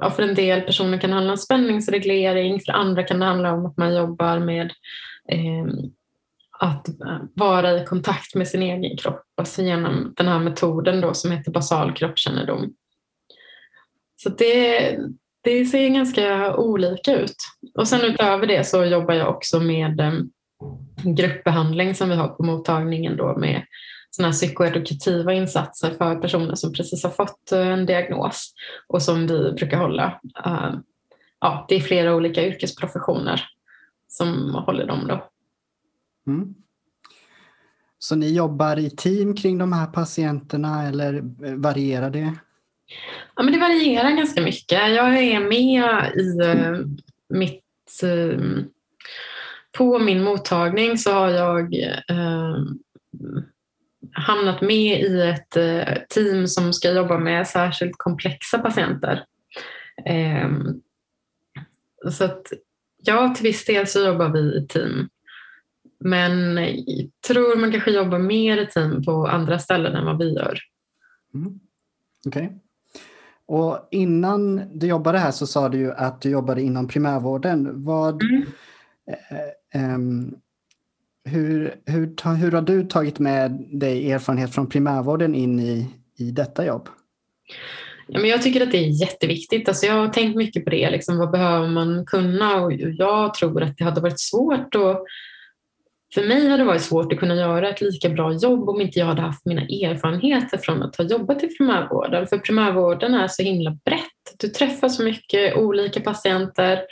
ja, 0.00 0.10
för 0.10 0.22
en 0.22 0.34
del 0.34 0.60
personer 0.60 0.98
kan 0.98 1.10
det 1.10 1.16
handla 1.16 1.32
om 1.32 1.38
spänningsreglering, 1.38 2.60
för 2.60 2.72
andra 2.72 3.02
kan 3.02 3.18
det 3.18 3.26
handla 3.26 3.52
om 3.52 3.66
att 3.66 3.76
man 3.76 3.94
jobbar 3.94 4.38
med 4.38 4.72
ehm, 5.32 5.68
eh, 5.68 5.74
att 6.58 6.86
vara 7.34 7.82
i 7.82 7.86
kontakt 7.86 8.34
med 8.34 8.48
sin 8.48 8.62
egen 8.62 8.96
kropp, 8.96 9.24
alltså 9.36 9.62
genom 9.62 10.14
den 10.16 10.28
här 10.28 10.38
metoden 10.38 11.00
då 11.00 11.14
som 11.14 11.30
heter 11.30 11.52
basal 11.52 11.92
kroppskännedom. 11.92 12.74
Så 14.16 14.28
det, 14.28 14.98
det 15.42 15.64
ser 15.64 15.88
ganska 15.88 16.56
olika 16.56 17.14
ut. 17.14 17.36
Och 17.74 17.88
sen 17.88 18.00
utöver 18.00 18.46
det 18.46 18.64
så 18.64 18.84
jobbar 18.84 19.14
jag 19.14 19.28
också 19.28 19.60
med 19.60 20.00
eh, 20.00 20.12
gruppbehandling 21.16 21.94
som 21.94 22.08
vi 22.08 22.14
har 22.14 22.28
på 22.28 22.42
mottagningen 22.42 23.16
då 23.16 23.36
med 23.38 23.62
såna 24.10 24.32
psykoedukativa 24.32 25.32
insatser 25.32 25.90
för 25.90 26.16
personer 26.16 26.54
som 26.54 26.72
precis 26.72 27.02
har 27.02 27.10
fått 27.10 27.52
eh, 27.52 27.68
en 27.68 27.86
diagnos 27.86 28.52
och 28.86 29.02
som 29.02 29.26
vi 29.26 29.52
brukar 29.52 29.78
hålla. 29.78 30.20
Eh, 30.46 30.74
ja, 31.40 31.66
det 31.68 31.74
är 31.74 31.80
flera 31.80 32.14
olika 32.14 32.46
yrkesprofessioner 32.46 33.42
som 34.08 34.54
håller 34.54 34.86
dem 34.86 35.06
då. 35.08 35.28
Mm. 36.26 36.54
Så 37.98 38.16
ni 38.16 38.34
jobbar 38.34 38.78
i 38.78 38.90
team 38.90 39.34
kring 39.34 39.58
de 39.58 39.72
här 39.72 39.86
patienterna 39.86 40.88
eller 40.88 41.22
varierar 41.56 42.10
det? 42.10 42.34
Ja, 43.36 43.42
men 43.42 43.52
det 43.52 43.58
varierar 43.58 44.10
ganska 44.10 44.40
mycket. 44.40 44.94
Jag 44.94 45.18
är 45.18 45.40
med 45.40 46.12
i 46.16 46.40
eh, 46.42 46.78
mitt 47.28 48.02
eh, 48.02 48.40
på 49.76 49.98
min 49.98 50.22
mottagning 50.22 50.98
så 50.98 51.12
har 51.12 51.30
jag 51.30 51.74
eh, 52.08 52.56
hamnat 54.12 54.60
med 54.60 55.00
i 55.00 55.20
ett 55.20 55.56
eh, 55.56 56.02
team 56.08 56.48
som 56.48 56.72
ska 56.72 56.92
jobba 56.92 57.18
med 57.18 57.46
särskilt 57.46 57.94
komplexa 57.96 58.58
patienter. 58.58 59.24
Eh, 60.04 60.50
så 62.10 62.24
att 62.24 62.46
ja, 63.02 63.34
till 63.34 63.44
viss 63.44 63.64
del 63.64 63.86
så 63.86 64.04
jobbar 64.04 64.28
vi 64.28 64.56
i 64.56 64.66
team. 64.68 65.08
Men 66.00 66.56
jag 66.86 67.10
tror 67.26 67.56
man 67.56 67.72
kanske 67.72 67.90
jobbar 67.90 68.18
mer 68.18 68.58
i 68.58 68.66
team 68.66 69.04
på 69.04 69.26
andra 69.26 69.58
ställen 69.58 69.96
än 69.96 70.04
vad 70.04 70.18
vi 70.18 70.34
gör. 70.34 70.58
Mm. 71.34 71.60
Okej. 72.26 72.46
Okay. 72.46 72.58
Och 73.48 73.88
innan 73.90 74.62
du 74.78 74.86
jobbade 74.86 75.18
här 75.18 75.30
så 75.30 75.46
sa 75.46 75.68
du 75.68 75.78
ju 75.78 75.92
att 75.92 76.20
du 76.20 76.30
jobbade 76.30 76.62
inom 76.62 76.88
primärvården. 76.88 77.84
Vad, 77.84 78.22
mm. 78.22 78.44
eh, 79.10 79.82
eh, 79.82 79.98
hur, 81.24 81.74
hur, 81.86 82.34
hur 82.36 82.52
har 82.52 82.62
du 82.62 82.84
tagit 82.84 83.18
med 83.18 83.66
dig 83.70 84.12
erfarenhet 84.12 84.54
från 84.54 84.68
primärvården 84.68 85.34
in 85.34 85.60
i, 85.60 85.88
i 86.18 86.30
detta 86.30 86.66
jobb? 86.66 86.88
Ja, 88.06 88.20
men 88.20 88.30
jag 88.30 88.42
tycker 88.42 88.60
att 88.60 88.72
det 88.72 88.78
är 88.78 89.00
jätteviktigt. 89.00 89.68
Alltså 89.68 89.86
jag 89.86 89.94
har 89.94 90.08
tänkt 90.08 90.36
mycket 90.36 90.64
på 90.64 90.70
det. 90.70 90.90
Liksom, 90.90 91.18
vad 91.18 91.30
behöver 91.30 91.68
man 91.68 92.06
kunna? 92.06 92.56
Och 92.56 92.72
jag 92.72 93.34
tror 93.34 93.62
att 93.62 93.78
det 93.78 93.84
hade 93.84 94.00
varit 94.00 94.20
svårt. 94.20 94.74
Och 94.74 95.06
för 96.16 96.26
mig 96.26 96.48
hade 96.48 96.62
det 96.62 96.66
varit 96.66 96.82
svårt 96.82 97.12
att 97.12 97.18
kunna 97.18 97.34
göra 97.34 97.68
ett 97.68 97.80
lika 97.80 98.08
bra 98.08 98.32
jobb 98.32 98.68
om 98.68 98.80
inte 98.80 98.98
jag 98.98 99.06
hade 99.06 99.22
haft 99.22 99.46
mina 99.46 99.62
erfarenheter 99.62 100.58
från 100.58 100.82
att 100.82 100.96
ha 100.96 101.04
jobbat 101.04 101.42
i 101.42 101.56
primärvården. 101.56 102.26
För 102.26 102.38
primärvården 102.38 103.14
är 103.14 103.28
så 103.28 103.42
himla 103.42 103.70
brett. 103.70 104.38
Du 104.38 104.48
träffar 104.48 104.88
så 104.88 105.02
mycket 105.02 105.56
olika 105.56 106.00
patienter 106.00 106.82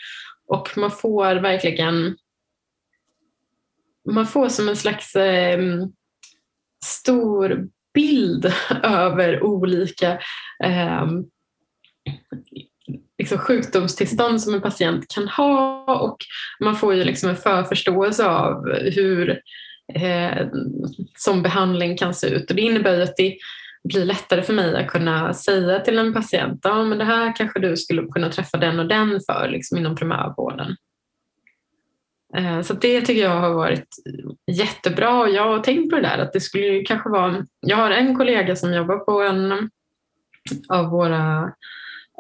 och 0.49 0.71
man 0.77 0.91
får 0.91 1.35
verkligen 1.35 2.17
man 4.11 4.27
får 4.27 4.49
som 4.49 4.69
en 4.69 4.77
slags 4.77 5.17
eh, 5.17 5.59
stor 6.85 7.69
bild 7.95 8.53
över 8.83 9.43
olika 9.43 10.13
eh, 10.65 11.07
liksom 13.25 13.39
sjukdomstillstånd 13.39 14.43
som 14.43 14.55
en 14.55 14.61
patient 14.61 15.15
kan 15.15 15.29
ha 15.29 15.85
och 16.01 16.17
man 16.61 16.77
får 16.77 16.95
ju 16.95 17.05
liksom 17.05 17.29
en 17.31 17.37
förförståelse 17.37 18.27
av 18.27 18.69
hur 18.73 19.41
eh, 19.95 20.47
som 21.17 21.43
behandling 21.43 21.97
kan 21.97 22.15
se 22.15 22.27
ut. 22.27 22.51
Och 22.51 22.57
det 22.57 22.63
innebär 22.63 22.97
ju 22.97 23.03
att 23.03 23.17
det 23.17 23.37
blir 23.85 24.05
lättare 24.05 24.43
för 24.43 24.53
mig 24.53 24.77
att 24.77 24.91
kunna 24.91 25.35
säga 25.35 25.81
till 25.81 25.99
en 25.99 26.15
patient 26.15 26.61
ja, 26.63 26.85
men 26.85 26.99
det 26.99 27.05
här 27.05 27.37
kanske 27.37 27.61
du 27.61 27.77
skulle 27.77 28.03
kunna 28.03 28.29
träffa 28.29 28.59
den 28.59 28.81
och 28.81 28.89
den 28.89 29.21
för 29.27 29.49
liksom 29.49 29.79
inom 29.79 29.97
primärvården. 29.97 30.77
Eh, 32.37 32.61
så 32.63 32.75
det 32.75 33.01
tycker 33.01 33.23
jag 33.23 33.41
har 33.41 33.55
varit 33.55 33.89
jättebra 34.53 35.21
och 35.21 35.31
jag 35.31 35.49
har 35.49 35.59
tänkt 35.59 35.91
på 35.91 35.97
det 35.97 36.03
där 36.03 36.19
att 36.19 36.33
det 36.33 36.41
skulle 36.41 36.83
kanske 36.83 37.09
vara, 37.09 37.47
jag 37.61 37.77
har 37.77 37.91
en 37.91 38.17
kollega 38.17 38.57
som 38.57 38.75
jobbar 38.75 38.99
på 38.99 39.23
en 39.23 39.71
av 40.69 40.91
våra 40.91 41.53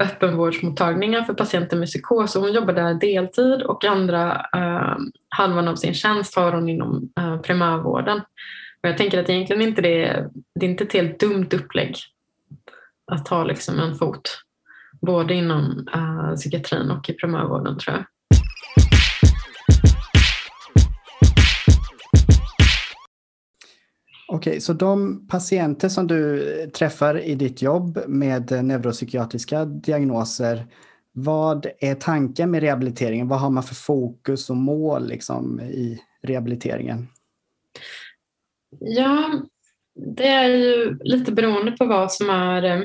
öppenvårdsmottagningar 0.02 1.22
för 1.22 1.34
patienter 1.34 1.76
med 1.76 1.88
psykos 1.88 2.36
och 2.36 2.42
hon 2.42 2.52
jobbar 2.52 2.74
där 2.74 2.94
deltid 2.94 3.62
och 3.62 3.84
andra 3.84 4.46
eh, 4.56 4.96
halvan 5.28 5.68
av 5.68 5.76
sin 5.76 5.94
tjänst 5.94 6.36
har 6.36 6.52
hon 6.52 6.68
inom 6.68 7.12
eh, 7.20 7.40
primärvården. 7.40 8.18
Och 8.82 8.88
jag 8.88 8.96
tänker 8.96 9.20
att 9.20 9.30
egentligen 9.30 9.62
inte 9.62 9.82
det, 9.82 10.28
det 10.54 10.66
är 10.66 10.70
inte 10.70 10.84
ett 10.84 10.92
helt 10.92 11.20
dumt 11.20 11.48
upplägg 11.54 11.96
att 13.12 13.28
ha 13.28 13.44
liksom 13.44 13.78
en 13.78 13.94
fot 13.94 14.44
både 15.00 15.34
inom 15.34 15.88
eh, 15.94 16.34
psykiatrin 16.34 16.90
och 16.90 17.10
i 17.10 17.12
primärvården 17.12 17.78
tror 17.78 17.96
jag. 17.96 18.04
Okej, 24.28 24.50
okay, 24.50 24.60
så 24.60 24.72
de 24.72 25.26
patienter 25.28 25.88
som 25.88 26.06
du 26.06 26.40
träffar 26.74 27.20
i 27.20 27.34
ditt 27.34 27.62
jobb 27.62 27.98
med 28.06 28.64
neuropsykiatriska 28.64 29.64
diagnoser, 29.64 30.66
vad 31.12 31.66
är 31.78 31.94
tanken 31.94 32.50
med 32.50 32.60
rehabiliteringen? 32.60 33.28
Vad 33.28 33.40
har 33.40 33.50
man 33.50 33.62
för 33.62 33.74
fokus 33.74 34.50
och 34.50 34.56
mål 34.56 35.08
liksom, 35.08 35.60
i 35.60 36.00
rehabiliteringen? 36.22 37.08
Ja, 38.80 39.30
det 40.16 40.28
är 40.28 40.48
ju 40.48 40.98
lite 41.02 41.32
beroende 41.32 41.72
på 41.72 41.84
vad 41.84 42.12
som 42.12 42.30
är 42.30 42.62
eh, 42.62 42.80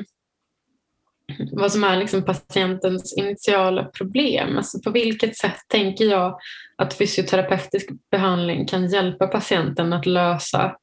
vad 1.52 1.72
som 1.72 1.84
är 1.84 1.96
liksom 1.96 2.24
patientens 2.24 3.14
initiala 3.16 3.84
problem. 3.84 4.56
Alltså 4.56 4.80
på 4.80 4.90
vilket 4.90 5.36
sätt 5.36 5.56
tänker 5.68 6.04
jag 6.04 6.38
att 6.76 6.94
fysioterapeutisk 6.94 7.88
behandling 8.10 8.66
kan 8.66 8.88
hjälpa 8.88 9.26
patienten 9.26 9.92
att 9.92 10.06
lösa 10.06 10.76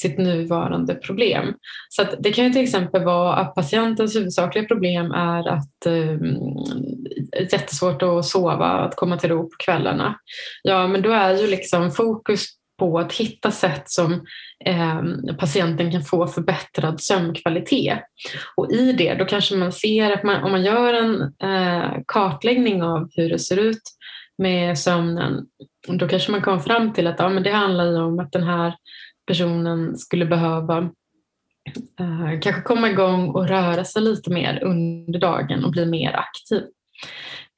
sitt 0.00 0.18
nuvarande 0.18 0.94
problem. 0.94 1.54
Så 1.88 2.04
det 2.18 2.32
kan 2.32 2.44
ju 2.44 2.50
till 2.50 2.62
exempel 2.62 3.04
vara 3.04 3.34
att 3.34 3.54
patientens 3.54 4.16
huvudsakliga 4.16 4.64
problem 4.64 5.12
är 5.12 5.48
att 5.48 5.86
eh, 5.86 6.16
jättesvårt 7.52 8.02
att 8.02 8.24
sova, 8.24 8.66
att 8.66 8.96
komma 8.96 9.16
till 9.16 9.30
ro 9.30 9.42
på 9.42 9.56
kvällarna. 9.64 10.18
Ja, 10.62 10.86
men 10.86 11.02
då 11.02 11.10
är 11.10 11.36
ju 11.36 11.46
liksom 11.46 11.90
fokus 11.90 12.46
på 12.78 12.98
att 12.98 13.12
hitta 13.12 13.50
sätt 13.50 13.82
som 13.90 14.12
eh, 14.64 15.02
patienten 15.38 15.92
kan 15.92 16.02
få 16.02 16.26
förbättrad 16.26 17.00
sömnkvalitet. 17.00 17.98
Och 18.56 18.72
i 18.72 18.92
det 18.92 19.14
då 19.14 19.24
kanske 19.24 19.56
man 19.56 19.72
ser 19.72 20.10
att 20.10 20.22
man, 20.22 20.44
om 20.44 20.50
man 20.50 20.64
gör 20.64 20.94
en 20.94 21.22
eh, 21.22 21.92
kartläggning 22.06 22.82
av 22.82 23.08
hur 23.16 23.28
det 23.28 23.38
ser 23.38 23.56
ut 23.56 23.82
med 24.38 24.78
sömnen, 24.78 25.46
då 25.88 26.08
kanske 26.08 26.32
man 26.32 26.42
kommer 26.42 26.58
fram 26.58 26.92
till 26.92 27.06
att 27.06 27.18
ja, 27.18 27.28
men 27.28 27.42
det 27.42 27.50
handlar 27.50 28.02
om 28.02 28.18
att 28.18 28.32
den 28.32 28.42
här 28.42 28.74
personen 29.30 29.96
skulle 29.96 30.26
behöva 30.26 30.78
eh, 32.00 32.40
kanske 32.40 32.62
komma 32.62 32.90
igång 32.90 33.28
och 33.28 33.48
röra 33.48 33.84
sig 33.84 34.02
lite 34.02 34.30
mer 34.30 34.64
under 34.64 35.18
dagen 35.18 35.64
och 35.64 35.70
bli 35.70 35.86
mer 35.86 36.12
aktiv. 36.12 36.62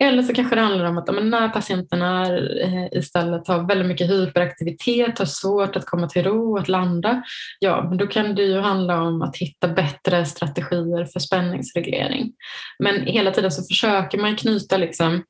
Eller 0.05 0.23
så 0.23 0.35
kanske 0.35 0.55
det 0.55 0.61
handlar 0.61 0.85
om 0.85 0.99
att 0.99 1.15
men 1.15 1.31
när 1.31 1.49
patienten 1.49 2.03
är, 2.03 2.63
eh, 2.65 2.99
istället 2.99 3.49
har 3.49 3.69
väldigt 3.69 3.87
mycket 3.87 4.11
hyperaktivitet, 4.11 5.19
har 5.19 5.27
svårt 5.27 5.77
att 5.77 5.87
komma 5.87 6.09
till 6.09 6.25
ro, 6.25 6.59
att 6.59 6.69
landa, 6.69 7.23
ja, 7.59 7.87
men 7.89 7.99
då 7.99 8.07
kan 8.07 8.35
det 8.35 8.43
ju 8.43 8.61
handla 8.61 9.03
om 9.03 9.23
att 9.23 9.37
hitta 9.37 9.69
bättre 9.69 10.25
strategier 10.25 11.05
för 11.05 11.21
spänningsreglering. 11.21 12.33
Men 12.79 13.01
hela 13.01 13.31
tiden 13.31 13.53
så 13.53 13.63
försöker 13.63 14.19
man 14.19 14.37
knyta 14.37 14.77
liksom, 14.77 15.23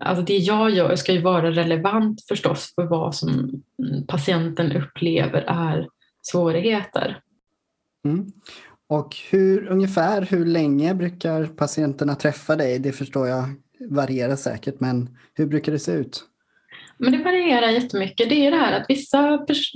alltså 0.00 0.24
det 0.24 0.36
jag 0.36 0.70
gör 0.70 0.96
ska 0.96 1.12
ju 1.12 1.20
vara 1.20 1.50
relevant 1.50 2.22
förstås 2.28 2.72
för 2.74 2.84
vad 2.84 3.14
som 3.14 3.62
patienten 4.08 4.72
upplever 4.72 5.44
är 5.48 5.88
svårigheter. 6.22 7.20
Mm. 8.04 8.32
Och 8.88 9.16
hur, 9.30 9.66
ungefär 9.66 10.22
hur 10.22 10.46
länge 10.46 10.94
brukar 10.94 11.46
patienterna 11.46 12.14
träffa 12.14 12.56
dig? 12.56 12.78
Det 12.78 12.92
förstår 12.92 13.28
jag 13.28 13.44
varierar 13.88 14.36
säkert, 14.36 14.80
men 14.80 15.18
hur 15.34 15.46
brukar 15.46 15.72
det 15.72 15.78
se 15.78 15.92
ut? 15.92 16.24
Men 17.04 17.12
det 17.12 17.18
varierar 17.18 17.68
jättemycket. 17.68 18.28
Det 18.28 18.46
är 18.46 18.50
det 18.50 18.56
här 18.56 18.80
att 18.80 18.86
vissa 18.88 19.38
pers 19.38 19.72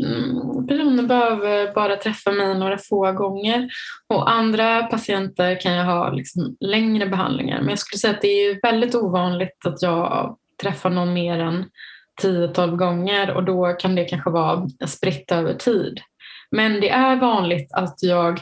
personer 0.69 1.03
behöver 1.03 1.75
bara 1.75 1.97
träffa 1.97 2.33
mig 2.33 2.59
några 2.59 2.79
få 2.79 3.13
gånger 3.13 3.69
och 4.09 4.31
andra 4.31 4.83
patienter 4.83 5.61
kan 5.61 5.73
jag 5.73 5.85
ha 5.85 6.11
liksom 6.11 6.57
längre 6.61 7.07
behandlingar. 7.07 7.61
Men 7.61 7.69
jag 7.69 7.79
skulle 7.79 7.99
säga 7.99 8.15
att 8.15 8.21
det 8.21 8.29
är 8.29 8.61
väldigt 8.63 8.95
ovanligt 8.95 9.67
att 9.67 9.83
jag 9.83 10.37
träffar 10.63 10.91
någon 10.91 11.13
mer 11.13 11.39
än 11.39 11.65
10-12 12.23 12.77
gånger 12.77 13.35
och 13.35 13.45
då 13.45 13.73
kan 13.73 13.95
det 13.95 14.05
kanske 14.05 14.31
vara 14.31 14.69
spritt 14.87 15.33
över 15.33 15.55
tid. 15.55 16.01
Men 16.51 16.81
det 16.81 16.91
är 16.91 17.17
vanligt 17.17 17.73
att 17.73 18.03
jag 18.03 18.41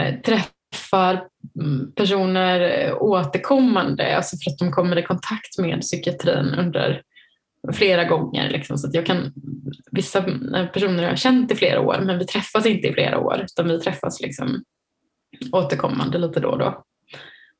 eh, 0.00 0.14
träffar 0.14 1.24
mm, 1.60 1.92
personer 1.94 2.60
eh, 2.60 3.02
återkommande, 3.02 4.16
alltså 4.16 4.36
för 4.36 4.50
att 4.50 4.58
de 4.58 4.72
kommer 4.72 4.98
i 4.98 5.02
kontakt 5.02 5.58
med 5.58 5.80
psykiatrin 5.80 6.54
under 6.58 7.02
flera 7.72 8.04
gånger. 8.04 8.50
Liksom. 8.50 8.78
Så 8.78 8.90
jag 8.92 9.06
kan, 9.06 9.32
vissa 9.90 10.22
personer 10.72 11.02
har 11.02 11.10
jag 11.10 11.18
känt 11.18 11.52
i 11.52 11.54
flera 11.54 11.80
år 11.80 12.00
men 12.06 12.18
vi 12.18 12.26
träffas 12.26 12.66
inte 12.66 12.88
i 12.88 12.92
flera 12.92 13.18
år 13.18 13.40
utan 13.44 13.68
vi 13.68 13.80
träffas 13.80 14.20
liksom 14.20 14.64
återkommande 15.52 16.18
lite 16.18 16.40
då 16.40 16.48
och 16.48 16.58
då 16.58 16.84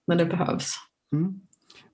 när 0.06 0.16
det 0.16 0.24
behövs. 0.24 0.74
Mm. 1.12 1.40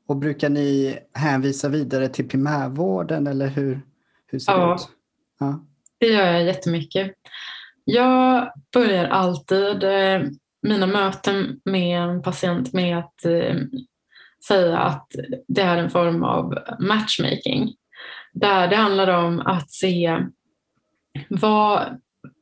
Och 0.06 0.16
brukar 0.16 0.48
ni 0.48 0.98
hänvisa 1.14 1.68
vidare 1.68 2.08
till 2.08 2.28
primärvården 2.28 3.26
eller 3.26 3.46
hur, 3.46 3.80
hur 4.26 4.38
ser 4.38 4.52
ja, 4.52 4.66
det 4.66 4.74
ut? 4.74 4.88
Ja, 5.40 5.64
det 5.98 6.06
gör 6.06 6.32
jag 6.32 6.44
jättemycket. 6.44 7.12
Jag 7.84 8.52
börjar 8.72 9.04
alltid 9.04 9.84
eh, 9.84 10.22
mina 10.62 10.86
möten 10.86 11.60
med 11.64 12.00
en 12.00 12.22
patient 12.22 12.72
med 12.72 12.98
att 12.98 13.24
eh, 13.24 13.56
säga 14.48 14.78
att 14.78 15.06
det 15.48 15.62
är 15.62 15.76
en 15.76 15.90
form 15.90 16.24
av 16.24 16.58
matchmaking. 16.80 17.74
Där 18.34 18.68
det 18.68 18.76
handlar 18.76 19.24
om 19.24 19.40
att 19.40 19.70
se 19.70 20.18
vad 21.28 22.00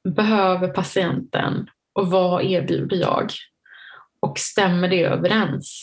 behöver 0.09 0.69
patienten 0.69 1.71
och 1.93 2.11
vad 2.11 2.45
erbjuder 2.45 2.97
jag? 2.97 3.31
Och 4.21 4.39
stämmer 4.39 4.89
det 4.89 5.05
överens? 5.05 5.83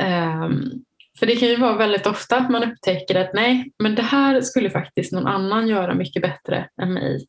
Um, 0.00 0.84
för 1.18 1.26
det 1.26 1.36
kan 1.36 1.48
ju 1.48 1.56
vara 1.56 1.76
väldigt 1.76 2.06
ofta 2.06 2.36
att 2.36 2.50
man 2.50 2.72
upptäcker 2.72 3.14
att 3.14 3.34
nej, 3.34 3.72
men 3.78 3.94
det 3.94 4.02
här 4.02 4.40
skulle 4.40 4.70
faktiskt 4.70 5.12
någon 5.12 5.26
annan 5.26 5.68
göra 5.68 5.94
mycket 5.94 6.22
bättre 6.22 6.68
än 6.82 6.94
mig. 6.94 7.26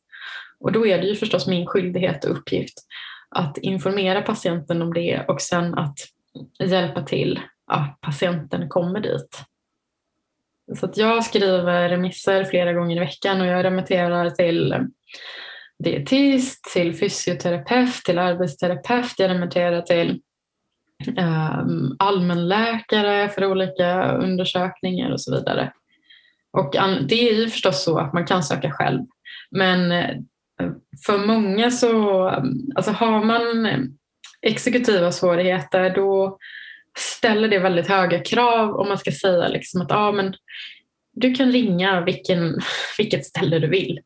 Och 0.60 0.72
då 0.72 0.86
är 0.86 0.98
det 0.98 1.06
ju 1.06 1.14
förstås 1.14 1.46
min 1.46 1.66
skyldighet 1.66 2.24
och 2.24 2.30
uppgift 2.30 2.78
att 3.30 3.58
informera 3.58 4.22
patienten 4.22 4.82
om 4.82 4.94
det 4.94 5.24
och 5.28 5.40
sen 5.40 5.74
att 5.74 5.98
hjälpa 6.64 7.02
till 7.02 7.40
att 7.66 8.00
patienten 8.00 8.68
kommer 8.68 9.00
dit. 9.00 9.42
Så 10.76 10.86
att 10.86 10.96
jag 10.96 11.24
skriver 11.24 11.88
remisser 11.88 12.44
flera 12.44 12.72
gånger 12.72 12.96
i 12.96 13.00
veckan 13.00 13.40
och 13.40 13.46
jag 13.46 13.64
remitterar 13.64 14.30
till 14.30 14.74
dietist, 15.84 16.64
till 16.72 16.98
fysioterapeut, 16.98 17.94
till 18.04 18.18
arbetsterapeut. 18.18 19.18
Jag 19.18 19.30
remitterar 19.30 19.82
till 19.82 20.20
um, 21.18 21.96
allmänläkare 21.98 23.28
för 23.28 23.44
olika 23.44 24.12
undersökningar 24.12 25.10
och 25.10 25.20
så 25.20 25.34
vidare. 25.34 25.72
Och 26.52 26.72
det 27.08 27.30
är 27.30 27.34
ju 27.34 27.48
förstås 27.48 27.84
så 27.84 27.98
att 27.98 28.12
man 28.12 28.26
kan 28.26 28.42
söka 28.42 28.70
själv. 28.70 29.00
Men 29.50 29.92
eh, 29.92 30.16
för 31.06 31.26
många 31.26 31.70
så, 31.70 32.28
alltså 32.74 32.90
har 32.90 33.24
man 33.24 33.68
exekutiva 34.42 35.12
svårigheter 35.12 35.94
då 35.94 36.38
ställer 36.98 37.48
det 37.48 37.58
väldigt 37.58 37.88
höga 37.88 38.24
krav 38.24 38.74
om 38.74 38.88
man 38.88 38.98
ska 38.98 39.12
säga 39.12 39.48
liksom 39.48 39.80
att 39.80 39.92
ah, 39.92 40.12
men 40.12 40.34
du 41.12 41.34
kan 41.34 41.52
ringa 41.52 42.00
vilken, 42.00 42.60
vilket 42.98 43.26
ställe 43.26 43.58
du 43.58 43.68
vill. 43.68 44.00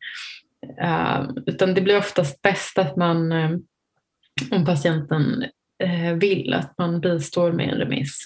Uh, 0.82 1.30
utan 1.46 1.74
det 1.74 1.80
blir 1.80 1.98
oftast 1.98 2.42
bäst 2.42 2.78
att 2.78 2.96
man, 2.96 3.32
um, 3.32 3.66
om 4.50 4.64
patienten 4.64 5.44
uh, 5.84 6.12
vill, 6.12 6.54
att 6.54 6.78
man 6.78 7.00
bistår 7.00 7.52
med 7.52 7.68
en 7.68 7.78
remiss. 7.78 8.18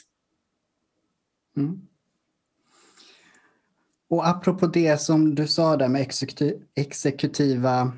Mm. 1.57 1.81
Och 4.09 4.29
apropå 4.29 4.67
det 4.67 5.01
som 5.01 5.35
du 5.35 5.47
sa 5.47 5.77
där 5.77 5.89
med 5.89 6.11
exekutiva 6.75 7.93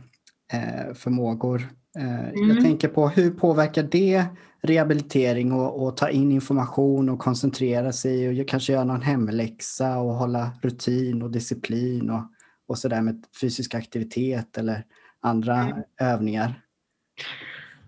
eh, 0.52 0.94
förmågor. 0.94 1.68
Eh, 1.98 2.28
mm. 2.28 2.48
Jag 2.48 2.60
tänker 2.60 2.88
på 2.88 3.08
hur 3.08 3.30
påverkar 3.30 3.82
det 3.82 4.24
rehabilitering 4.62 5.52
och, 5.52 5.86
och, 5.86 5.96
ta 5.96 6.10
in 6.10 6.32
information 6.32 7.08
och 7.08 7.18
koncentrera 7.18 7.92
sig 7.92 8.40
och 8.40 8.48
kanske 8.48 8.72
göra 8.72 8.84
någon 8.84 9.02
hemläxa 9.02 9.98
och 9.98 10.14
hålla 10.14 10.50
rutin 10.62 11.22
och 11.22 11.30
disciplin 11.30 12.10
och, 12.10 12.22
och 12.68 12.78
sådär 12.78 13.02
med 13.02 13.24
fysisk 13.40 13.74
aktivitet 13.74 14.58
eller 14.58 14.84
andra 15.20 15.54
mm. 15.54 15.82
övningar? 16.00 16.62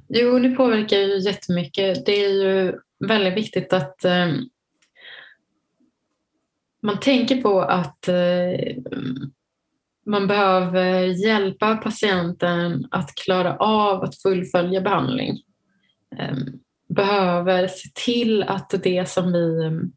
Jo, 0.08 0.38
det 0.38 0.50
påverkar 0.50 0.96
ju 0.96 1.18
jättemycket. 1.18 2.06
Det 2.06 2.12
är 2.12 2.30
ju 2.30 2.78
väldigt 3.08 3.36
viktigt 3.36 3.72
att 3.72 4.04
eh, 4.04 4.28
man 6.82 7.00
tänker 7.00 7.42
på 7.42 7.60
att 7.60 8.08
eh, 8.08 8.14
man 10.06 10.26
behöver 10.26 11.02
hjälpa 11.02 11.76
patienten 11.76 12.88
att 12.90 13.14
klara 13.14 13.56
av 13.56 14.02
att 14.02 14.22
fullfölja 14.22 14.80
behandling. 14.80 15.42
Ehm, 16.18 16.60
behöver 16.88 17.68
se 17.68 17.88
till 17.94 18.42
att 18.42 18.74
det 18.82 19.08
som 19.08 19.32
vi 19.32 19.64
ehm, 19.64 19.92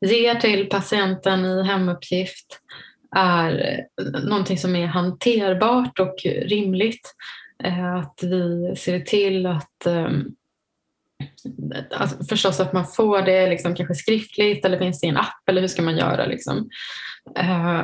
ger 0.00 0.34
till 0.34 0.68
patienten 0.68 1.44
i 1.44 1.62
hemuppgift 1.62 2.60
är 3.16 3.86
eh, 3.98 4.22
någonting 4.22 4.58
som 4.58 4.76
är 4.76 4.86
hanterbart 4.86 5.98
och 5.98 6.16
rimligt. 6.24 7.14
Eh, 7.64 7.94
att 7.94 8.18
vi 8.22 8.74
ser 8.76 9.00
till 9.00 9.46
att 9.46 9.86
ehm, 9.86 10.24
alltså 11.90 12.24
förstås 12.24 12.60
att 12.60 12.72
man 12.72 12.86
får 12.86 13.22
det 13.22 13.50
liksom 13.50 13.74
kanske 13.74 13.94
skriftligt 13.94 14.64
eller 14.64 14.78
finns 14.78 15.00
det 15.00 15.06
i 15.06 15.10
en 15.10 15.16
app 15.16 15.48
eller 15.48 15.60
hur 15.60 15.68
ska 15.68 15.82
man 15.82 15.96
göra? 15.96 16.26
Liksom. 16.26 16.68
Eh, 17.36 17.80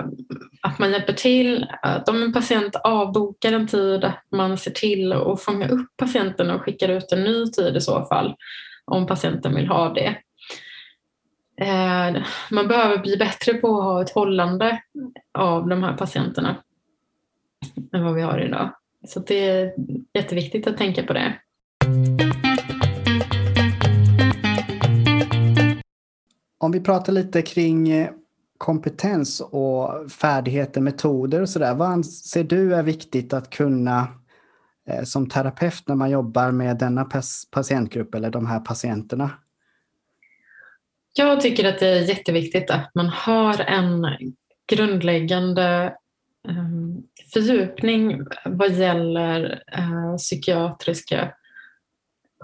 att 0.63 0.79
man 0.79 0.91
hjälper 0.91 1.13
till, 1.13 1.63
eh, 1.63 1.69
att 1.97 2.09
om 2.09 2.23
en 2.23 2.33
patient 2.33 2.77
avbokar 2.77 3.53
en 3.53 3.67
tid, 3.67 4.05
att 4.05 4.25
man 4.31 4.59
ser 4.59 4.71
till 4.71 5.13
att 5.13 5.43
fånga 5.43 5.69
upp 5.69 5.97
patienten 5.97 6.51
och 6.51 6.63
skickar 6.63 6.89
ut 6.89 7.13
en 7.13 7.25
ny 7.25 7.47
tid 7.47 7.77
i 7.77 7.81
så 7.81 8.05
fall, 8.05 8.37
om 8.85 9.07
patienten 9.07 9.55
vill 9.55 9.69
ha 9.69 9.95
det. 9.95 10.17
Eh, 11.61 12.23
man 12.51 12.69
behöver 12.69 12.99
bli 12.99 13.17
bättre 13.17 13.55
på 13.55 13.79
att 13.79 13.85
ha 13.85 14.03
ett 14.03 14.11
hållande 14.11 14.83
av 15.39 15.69
de 15.69 15.83
här 15.83 15.97
patienterna 15.97 16.57
än 17.93 18.05
vad 18.05 18.15
vi 18.15 18.23
har 18.23 18.39
idag. 18.39 18.71
Så 19.09 19.21
det 19.21 19.49
är 19.49 19.75
jätteviktigt 20.15 20.67
att 20.67 20.79
tänka 20.79 21.03
på 21.03 21.13
det. 21.13 21.35
Om 26.59 26.73
vi 26.73 26.81
pratar 26.81 27.13
lite 27.13 27.43
kring 27.43 28.09
kompetens 28.59 29.41
och 29.41 30.11
färdigheter, 30.13 30.81
metoder 30.81 31.41
och 31.41 31.49
sådär. 31.49 31.75
Vad 31.75 31.89
anser 31.89 32.45
du 32.45 32.75
är 32.75 32.83
viktigt 32.83 33.33
att 33.33 33.51
kunna 33.51 34.09
eh, 34.89 35.03
som 35.05 35.29
terapeut 35.29 35.89
när 35.89 35.95
man 35.95 36.11
jobbar 36.11 36.51
med 36.51 36.79
denna 36.79 37.09
patientgrupp 37.51 38.15
eller 38.15 38.31
de 38.31 38.47
här 38.47 38.61
patienterna? 38.61 39.31
Jag 41.15 41.41
tycker 41.41 41.69
att 41.69 41.79
det 41.79 41.89
är 41.89 42.01
jätteviktigt 42.01 42.71
att 42.71 42.95
man 42.95 43.09
har 43.09 43.61
en 43.61 44.07
grundläggande 44.73 45.95
ehm, 46.49 47.03
fördjupning 47.33 48.27
vad 48.45 48.73
gäller 48.73 49.63
eh, 49.73 50.17
psykiatriska 50.17 51.33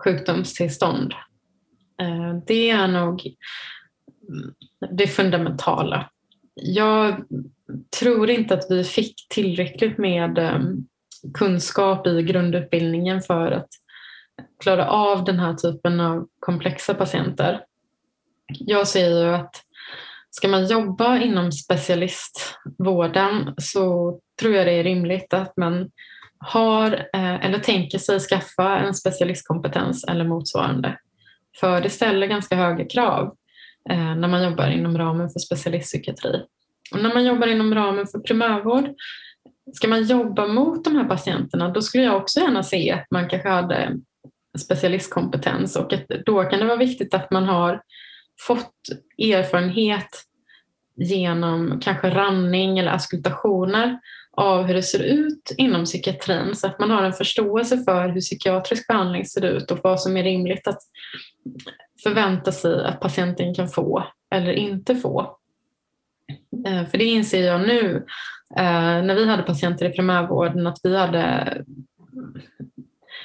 sjukdomstillstånd. 0.05 1.13
Eh, 2.01 2.35
det 2.47 2.71
är 2.71 2.89
nog 2.89 3.23
det 4.91 5.07
fundamentala. 5.07 6.11
Jag 6.55 7.25
tror 8.01 8.31
inte 8.31 8.55
att 8.55 8.67
vi 8.71 8.85
fick 8.85 9.15
tillräckligt 9.29 9.99
med 9.99 10.39
eh, 10.39 10.61
kunskap 11.35 12.07
i 12.07 12.23
grundutbildningen 12.23 13.23
för 13.23 13.53
att 13.53 13.69
klara 14.63 14.89
av 14.89 15.25
den 15.25 15.39
här 15.39 15.55
typen 15.55 16.01
av 16.01 16.29
komplexa 16.41 16.95
patienter. 16.95 17.61
Jag 18.59 18.89
säger 18.89 19.25
ju 19.25 19.35
att 19.35 19.55
ska 20.31 20.49
man 20.49 20.67
jobba 20.67 21.19
inom 21.19 21.53
specialistvården 21.53 23.55
så 23.59 24.19
tror 24.41 24.55
jag 24.55 24.67
det 24.67 24.73
är 24.73 24.85
rimligt 24.85 25.35
att 25.35 25.57
man 25.57 25.91
har 26.39 26.93
eh, 26.93 27.45
eller 27.45 27.59
tänker 27.59 27.99
sig 27.99 28.21
skaffa 28.21 28.79
en 28.79 28.95
specialistkompetens 28.95 30.05
eller 30.05 30.25
motsvarande. 30.25 30.99
För 31.61 31.81
det 31.81 31.91
ställer 31.91 32.27
ganska 32.27 32.57
höga 32.57 32.85
krav 32.85 33.37
Eh, 33.91 34.15
när 34.17 34.29
man 34.29 34.45
jobbar 34.45 34.71
inom 34.71 34.99
ramen 34.99 35.31
för 35.31 35.41
specialistpsykiatri. 35.41 36.43
Och 36.93 37.03
när 37.03 37.15
man 37.15 37.25
jobbar 37.25 37.47
inom 37.47 37.75
ramen 37.75 38.07
för 38.07 38.19
primärvård, 38.19 38.89
ska 39.73 39.89
man 39.89 40.05
jobba 40.05 40.47
mot 40.47 40.85
de 40.85 40.97
här 40.97 41.05
patienterna 41.05 41.69
då 41.69 41.83
skulle 41.83 42.05
jag 42.05 42.17
också 42.17 42.41
gärna 42.41 42.63
se 42.63 42.91
att 42.91 43.07
man 43.11 43.29
kanske 43.29 43.49
hade 43.49 43.97
specialistkompetens 44.59 45.77
och 45.77 45.93
att 45.93 46.09
då 46.27 46.45
kan 46.45 46.61
det 46.61 46.67
vara 46.67 46.77
viktigt 46.77 47.15
att 47.15 47.31
man 47.31 47.45
har 47.45 47.83
fått 48.41 48.75
erfarenhet 49.19 50.09
genom 50.97 51.81
kanske 51.81 52.11
ranning 52.11 52.79
eller 52.79 52.91
auskultationer 52.91 53.99
av 54.37 54.65
hur 54.65 54.75
det 54.75 54.83
ser 54.83 55.03
ut 55.03 55.55
inom 55.57 55.85
psykiatrin 55.85 56.57
så 56.57 56.67
att 56.67 56.79
man 56.79 56.91
har 56.91 57.03
en 57.03 57.13
förståelse 57.13 57.85
för 57.85 58.09
hur 58.09 58.21
psykiatrisk 58.21 58.87
behandling 58.87 59.25
ser 59.25 59.45
ut 59.45 59.71
och 59.71 59.79
vad 59.83 60.01
som 60.01 60.17
är 60.17 60.23
rimligt 60.23 60.69
att 60.69 60.79
förvänta 62.05 62.53
sig 62.53 62.85
att 62.85 63.01
patienten 63.01 63.55
kan 63.55 63.69
få 63.69 64.07
eller 64.35 64.53
inte 64.53 64.95
få. 64.95 65.37
Eh, 66.67 66.87
för 66.87 66.99
det 66.99 67.05
inser 67.05 67.47
jag 67.47 67.61
nu 67.61 68.07
eh, 68.57 69.03
när 69.05 69.15
vi 69.15 69.29
hade 69.29 69.43
patienter 69.43 69.87
i 69.87 69.93
primärvården 69.93 70.67
att 70.67 70.79
vi 70.83 70.97
hade 70.97 71.65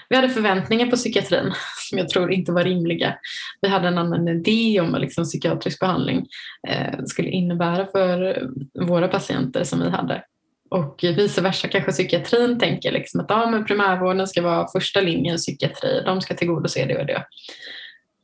vi 0.10 0.16
hade 0.16 0.30
förväntningar 0.30 0.88
på 0.88 0.96
psykiatrin 0.96 1.54
som 1.90 1.98
jag 1.98 2.10
tror 2.10 2.32
inte 2.32 2.52
var 2.52 2.64
rimliga. 2.64 3.16
Vi 3.62 3.70
hade 3.70 3.88
en 3.88 3.98
annan 3.98 4.28
idé 4.28 4.80
om 4.82 4.92
vad 4.92 5.02
liksom 5.02 5.24
psykiatrisk 5.24 5.80
behandling 5.80 6.28
eh, 6.68 7.04
skulle 7.06 7.30
innebära 7.30 7.86
för 7.86 8.42
våra 8.88 9.08
patienter 9.08 9.64
som 9.64 9.80
vi 9.80 9.90
hade. 9.90 10.24
Och 10.70 11.00
vice 11.04 11.42
versa 11.42 11.68
kanske 11.68 11.92
psykiatrin 11.92 12.60
tänker 12.60 12.92
liksom 12.92 13.20
att 13.20 13.30
ja, 13.30 13.50
men 13.50 13.66
primärvården 13.66 14.28
ska 14.28 14.42
vara 14.42 14.68
första 14.68 15.02
linjen 15.02 15.38
psykiatri, 15.38 16.02
de 16.06 16.22
ska 16.22 16.34
tillgodose 16.34 16.86
det 16.86 16.98
och 16.98 17.06
det. 17.06 17.26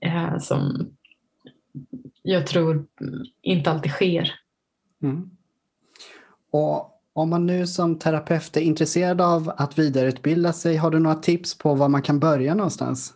Eh, 0.02 0.38
som 0.38 0.92
jag 2.22 2.48
tror 2.48 2.86
inte 3.42 3.72
alltid 3.72 3.92
sker. 3.92 4.32
Mm. 5.04 5.30
Och 6.52 7.02
om 7.14 7.30
man 7.30 7.46
nu 7.46 7.68
som 7.68 8.00
terapeut 8.00 8.58
är 8.58 8.62
intresserad 8.62 9.22
av 9.22 9.52
att 9.58 9.80
vidareutbilda 9.80 10.54
sig, 10.54 10.76
har 10.76 10.92
du 10.92 11.00
några 11.00 11.16
tips 11.16 11.58
på 11.58 11.76
var 11.76 11.90
man 11.90 12.02
kan 12.02 12.20
börja 12.20 12.56
någonstans? 12.56 13.14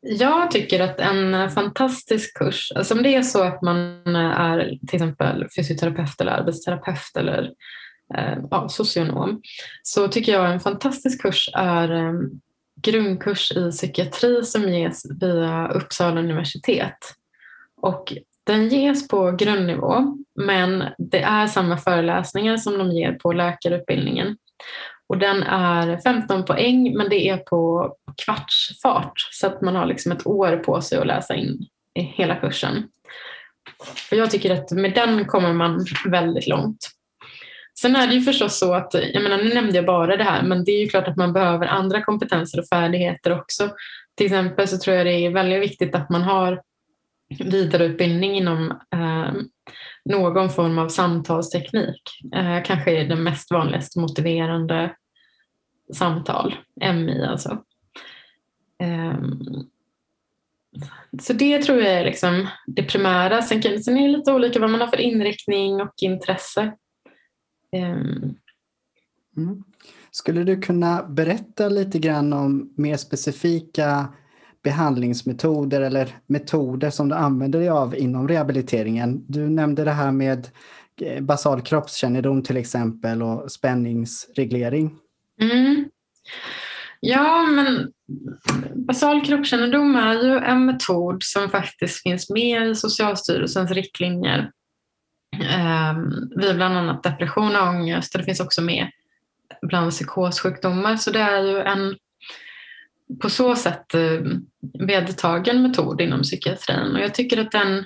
Jag 0.00 0.50
tycker 0.50 0.80
att 0.80 1.00
en 1.00 1.50
fantastisk 1.50 2.38
kurs, 2.38 2.72
alltså 2.74 2.94
om 2.94 3.02
det 3.02 3.14
är 3.14 3.22
så 3.22 3.42
att 3.42 3.62
man 3.62 3.76
är 4.16 4.78
till 4.88 4.96
exempel 4.96 5.46
fysioterapeut 5.56 6.20
eller 6.20 6.32
arbetsterapeut 6.32 7.16
eller 7.16 7.52
eh, 8.14 8.38
ja, 8.50 8.68
socionom, 8.68 9.42
så 9.82 10.08
tycker 10.08 10.32
jag 10.32 10.52
en 10.52 10.60
fantastisk 10.60 11.22
kurs 11.22 11.50
är 11.54 11.92
eh, 11.92 12.12
grundkurs 12.82 13.52
i 13.52 13.70
psykiatri 13.70 14.44
som 14.44 14.68
ges 14.68 15.02
via 15.20 15.68
Uppsala 15.68 16.20
universitet. 16.20 16.98
Och 17.82 18.12
den 18.46 18.68
ges 18.68 19.08
på 19.08 19.30
grundnivå 19.30 20.16
men 20.40 20.84
det 20.98 21.22
är 21.22 21.46
samma 21.46 21.76
föreläsningar 21.76 22.56
som 22.56 22.78
de 22.78 22.90
ger 22.90 23.12
på 23.12 23.32
läkarutbildningen. 23.32 24.36
Och 25.08 25.18
den 25.18 25.42
är 25.42 25.98
15 25.98 26.44
poäng 26.44 26.96
men 26.96 27.08
det 27.08 27.28
är 27.28 27.36
på 27.36 27.94
kvartsfart 28.24 29.12
så 29.30 29.46
att 29.46 29.62
man 29.62 29.76
har 29.76 29.86
liksom 29.86 30.12
ett 30.12 30.26
år 30.26 30.56
på 30.56 30.80
sig 30.80 30.98
att 30.98 31.06
läsa 31.06 31.34
in 31.34 31.66
hela 31.94 32.36
kursen. 32.36 32.88
Och 34.10 34.16
jag 34.16 34.30
tycker 34.30 34.50
att 34.50 34.70
med 34.70 34.94
den 34.94 35.24
kommer 35.24 35.52
man 35.52 35.86
väldigt 36.06 36.46
långt. 36.46 36.88
Sen 37.80 37.96
är 37.96 38.06
det 38.06 38.14
ju 38.14 38.20
förstås 38.20 38.58
så 38.58 38.74
att, 38.74 38.94
jag 38.94 39.22
menar 39.22 39.36
nu 39.36 39.54
nämnde 39.54 39.76
jag 39.76 39.86
bara 39.86 40.16
det 40.16 40.24
här, 40.24 40.42
men 40.42 40.64
det 40.64 40.72
är 40.72 40.80
ju 40.80 40.88
klart 40.88 41.08
att 41.08 41.16
man 41.16 41.32
behöver 41.32 41.66
andra 41.66 42.02
kompetenser 42.02 42.58
och 42.58 42.68
färdigheter 42.68 43.38
också. 43.38 43.70
Till 44.16 44.26
exempel 44.26 44.68
så 44.68 44.78
tror 44.78 44.96
jag 44.96 45.06
det 45.06 45.12
är 45.12 45.30
väldigt 45.30 45.62
viktigt 45.62 45.94
att 45.94 46.10
man 46.10 46.22
har 46.22 46.62
vidareutbildning 47.38 48.34
inom 48.34 48.70
eh, 48.70 49.32
någon 50.04 50.50
form 50.50 50.78
av 50.78 50.88
samtalsteknik. 50.88 52.02
Eh, 52.34 52.62
kanske 52.64 53.00
är 53.00 53.04
det 53.04 53.16
mest 53.16 53.50
vanligaste 53.50 53.98
motiverande 53.98 54.96
samtal, 55.94 56.54
MI 56.94 57.24
alltså. 57.24 57.62
Eh, 58.82 59.18
så 61.20 61.32
det 61.32 61.62
tror 61.62 61.78
jag 61.78 61.92
är 61.92 62.04
liksom 62.04 62.48
det 62.66 62.82
primära. 62.82 63.42
Sen, 63.42 63.82
sen 63.82 63.96
är 63.96 64.08
det 64.08 64.16
lite 64.16 64.32
olika 64.32 64.60
vad 64.60 64.70
man 64.70 64.80
har 64.80 64.88
för 64.88 65.00
inriktning 65.00 65.80
och 65.80 65.94
intresse. 66.02 66.72
Ehm. 67.72 68.34
Mm. 69.36 69.62
Skulle 70.10 70.44
du 70.44 70.60
kunna 70.60 71.02
berätta 71.02 71.68
lite 71.68 71.98
grann 71.98 72.32
om 72.32 72.72
mer 72.76 72.96
specifika 72.96 74.08
behandlingsmetoder 74.62 75.80
eller 75.80 76.08
metoder 76.26 76.90
som 76.90 77.08
du 77.08 77.14
använder 77.14 77.58
dig 77.58 77.68
av 77.68 77.96
inom 77.96 78.28
rehabiliteringen. 78.28 79.24
Du 79.28 79.48
nämnde 79.48 79.84
det 79.84 79.90
här 79.90 80.12
med 80.12 80.48
eh, 81.00 81.22
basal 81.22 81.60
kroppskännedom 81.62 82.42
till 82.42 82.56
exempel 82.56 83.22
och 83.22 83.52
spänningsreglering. 83.52 84.98
Mm. 85.40 85.88
Ja, 87.00 87.42
men 87.42 87.92
basal 88.74 89.24
kroppskännedom 89.24 89.96
är 89.96 90.14
ju 90.14 90.38
en 90.38 90.66
metod 90.66 91.22
som 91.22 91.48
faktiskt 91.48 92.02
finns 92.02 92.30
med 92.30 92.68
i 92.68 92.74
Socialstyrelsens 92.74 93.70
riktlinjer 93.70 94.50
Ehm, 95.40 96.30
vid 96.36 96.56
bland 96.56 96.78
annat 96.78 97.02
depression 97.02 97.56
och 97.56 97.68
ångest 97.68 98.14
och 98.14 98.18
det 98.18 98.24
finns 98.24 98.40
också 98.40 98.62
med 98.62 98.90
bland 99.62 99.90
psykossjukdomar. 99.90 100.96
Så 100.96 101.10
det 101.10 101.20
är 101.20 101.42
ju 101.42 101.60
en 101.60 101.96
på 103.20 103.30
så 103.30 103.56
sätt 103.56 103.94
eh, 103.94 104.20
vedertagen 104.86 105.62
metod 105.62 106.00
inom 106.00 106.22
psykiatrin 106.22 106.96
och 106.96 107.00
jag 107.00 107.14
tycker 107.14 107.40
att 107.40 107.50
den 107.50 107.84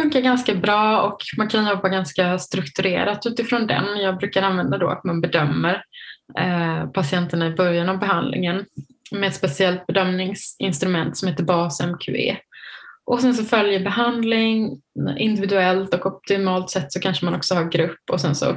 funkar 0.00 0.20
ganska 0.20 0.54
bra 0.54 1.02
och 1.02 1.18
man 1.38 1.48
kan 1.48 1.66
jobba 1.66 1.88
ganska 1.88 2.38
strukturerat 2.38 3.26
utifrån 3.26 3.66
den. 3.66 4.00
Jag 4.00 4.18
brukar 4.18 4.42
använda 4.42 4.78
då 4.78 4.88
att 4.88 5.04
man 5.04 5.20
bedömer 5.20 5.84
eh, 6.38 6.86
patienterna 6.90 7.46
i 7.46 7.50
början 7.50 7.88
av 7.88 7.98
behandlingen 7.98 8.64
med 9.12 9.28
ett 9.28 9.34
speciellt 9.34 9.86
bedömningsinstrument 9.86 11.16
som 11.16 11.28
heter 11.28 11.44
BAS-MQE. 11.44 12.36
Och 13.06 13.20
sen 13.20 13.34
så 13.34 13.44
följer 13.44 13.80
behandling 13.80 14.82
individuellt 15.18 15.94
och 15.94 16.06
optimalt 16.06 16.70
sett 16.70 16.92
så 16.92 17.00
kanske 17.00 17.24
man 17.24 17.34
också 17.34 17.54
har 17.54 17.70
grupp 17.70 18.10
och 18.10 18.20
sen 18.20 18.34
så 18.34 18.56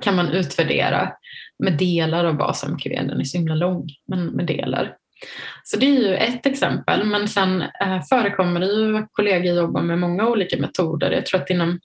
kan 0.00 0.16
man 0.16 0.28
utvärdera 0.28 1.12
med 1.58 1.78
delar 1.78 2.24
av 2.24 2.36
BASMQ. 2.36 2.84
Den 2.84 3.20
är 3.20 3.24
så 3.24 3.38
himla 3.38 3.54
lång, 3.54 3.88
men 4.06 4.26
med 4.26 4.46
delar. 4.46 4.96
Så 5.64 5.76
det 5.76 5.86
är 5.86 6.00
ju 6.00 6.14
ett 6.14 6.46
exempel, 6.46 7.04
men 7.04 7.28
sen 7.28 7.62
eh, 7.62 8.02
förekommer 8.08 8.60
det 8.60 8.66
ju 8.66 8.96
att 8.96 9.08
kollegor 9.12 9.56
jobbar 9.56 9.82
med 9.82 9.98
många 9.98 10.28
olika 10.28 10.60
metoder. 10.60 11.10
Jag 11.10 11.26
tror 11.26 11.40
att 11.40 11.50
inom, 11.50 11.80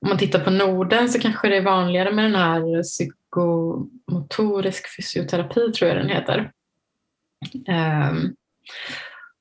om 0.00 0.08
man 0.08 0.18
tittar 0.18 0.40
på 0.40 0.50
Norden 0.50 1.08
så 1.08 1.20
kanske 1.20 1.48
det 1.48 1.56
är 1.56 1.62
vanligare 1.62 2.12
med 2.12 2.24
den 2.24 2.34
här 2.34 2.82
psykomotorisk 2.82 4.96
fysioterapi, 4.96 5.72
tror 5.72 5.88
jag 5.88 5.98
den 5.98 6.08
heter. 6.08 6.50
Eh, 7.68 8.12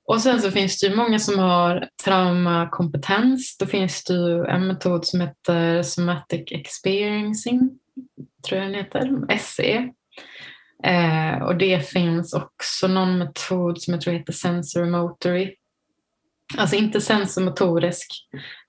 och 0.09 0.21
sen 0.21 0.41
så 0.41 0.51
finns 0.51 0.79
det 0.79 0.87
ju 0.87 0.95
många 0.95 1.19
som 1.19 1.39
har 1.39 1.89
traumakompetens. 2.03 3.57
Då 3.57 3.65
finns 3.65 4.03
det 4.03 4.13
ju 4.13 4.45
en 4.45 4.67
metod 4.67 5.05
som 5.05 5.21
heter 5.21 5.83
somatic 5.83 6.51
experiencing, 6.51 7.69
tror 8.47 8.61
jag 8.61 8.69
den 8.69 8.75
heter, 8.75 9.37
SE. 9.37 9.89
Eh, 10.83 11.43
och 11.43 11.57
det 11.57 11.89
finns 11.89 12.33
också 12.33 12.87
någon 12.87 13.17
metod 13.17 13.81
som 13.81 13.93
jag 13.93 14.01
tror 14.01 14.13
heter 14.13 14.33
Sensor 14.33 14.85
Motory. 14.85 15.55
Alltså 16.57 16.75
inte 16.75 17.01
sensormotorisk, 17.01 18.07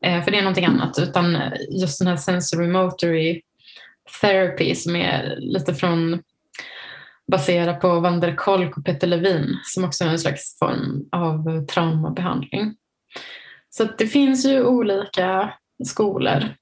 eh, 0.05 0.25
för 0.25 0.31
det 0.31 0.39
är 0.39 0.43
någonting 0.43 0.65
annat, 0.65 0.99
utan 0.99 1.39
just 1.71 1.99
den 1.99 2.09
här 2.09 2.17
sensory 2.17 2.69
motory 2.69 3.43
therapy 4.21 4.75
som 4.75 4.97
är 4.97 5.37
lite 5.41 5.75
från 5.75 6.23
baserad 7.31 7.81
på 7.81 8.01
Van 8.01 8.21
der 8.21 8.37
Kolk 8.37 8.79
och 8.79 8.85
Peter 8.85 9.07
Levin 9.07 9.57
som 9.65 9.85
också 9.85 10.05
är 10.05 10.09
en 10.09 10.19
slags 10.19 10.59
form 10.59 11.09
av 11.13 11.67
traumabehandling. 11.67 12.75
Så 13.71 13.85
det 13.85 14.07
finns 14.07 14.47
ju 14.47 14.65
olika 14.65 15.53
skolor. 15.87 16.55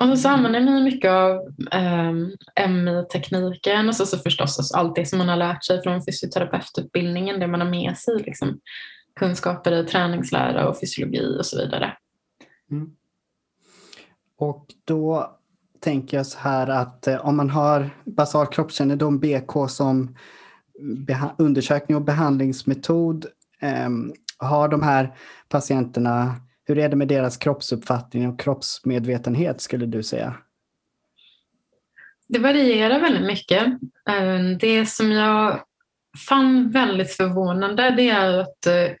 Och 0.00 0.18
så 0.18 0.28
använder 0.28 0.60
man 0.60 0.84
mycket 0.84 1.10
av 1.10 1.30
eh, 1.72 2.68
MI-tekniken 2.68 3.88
och 3.88 3.96
så, 3.96 4.06
så 4.06 4.18
förstås 4.18 4.72
allt 4.72 4.96
det 4.96 5.06
som 5.06 5.18
man 5.18 5.28
har 5.28 5.36
lärt 5.36 5.64
sig 5.64 5.82
från 5.82 6.04
fysioterapeututbildningen, 6.04 7.40
det 7.40 7.46
man 7.46 7.60
har 7.60 7.68
med 7.68 7.98
sig, 7.98 8.14
liksom, 8.18 8.60
kunskaper 9.20 9.72
i 9.72 9.84
träningslära 9.84 10.68
och 10.68 10.80
fysiologi 10.80 11.36
och 11.38 11.46
så 11.46 11.58
vidare. 11.58 11.96
Mm. 12.70 12.90
Och 14.38 14.66
då 14.84 15.36
tänker 15.84 16.16
jag 16.16 16.26
så 16.26 16.38
här 16.38 16.66
att 16.66 17.06
eh, 17.06 17.26
om 17.26 17.36
man 17.36 17.50
har 17.50 17.90
basal 18.04 18.46
kroppskännedom, 18.46 19.18
BK, 19.18 19.68
som 19.68 20.16
undersökning 21.38 21.96
och 21.96 22.02
behandlingsmetod, 22.02 23.26
ehm, 23.60 24.12
har 24.38 24.68
de 24.68 24.82
här 24.82 25.14
patienterna, 25.48 26.34
hur 26.66 26.78
är 26.78 26.88
det 26.88 26.96
med 26.96 27.08
deras 27.08 27.36
kroppsuppfattning 27.36 28.28
och 28.28 28.40
kroppsmedvetenhet 28.40 29.60
skulle 29.60 29.86
du 29.86 30.02
säga? 30.02 30.34
Det 32.28 32.38
varierar 32.38 33.00
väldigt 33.00 33.26
mycket. 33.26 33.66
Ehm, 34.10 34.58
det 34.58 34.86
som 34.86 35.12
jag 35.12 35.60
fann 36.28 36.70
väldigt 36.70 37.12
förvånande 37.12 37.90
det 37.90 38.10
är 38.10 38.38
att 38.38 38.66
eh, 38.66 38.96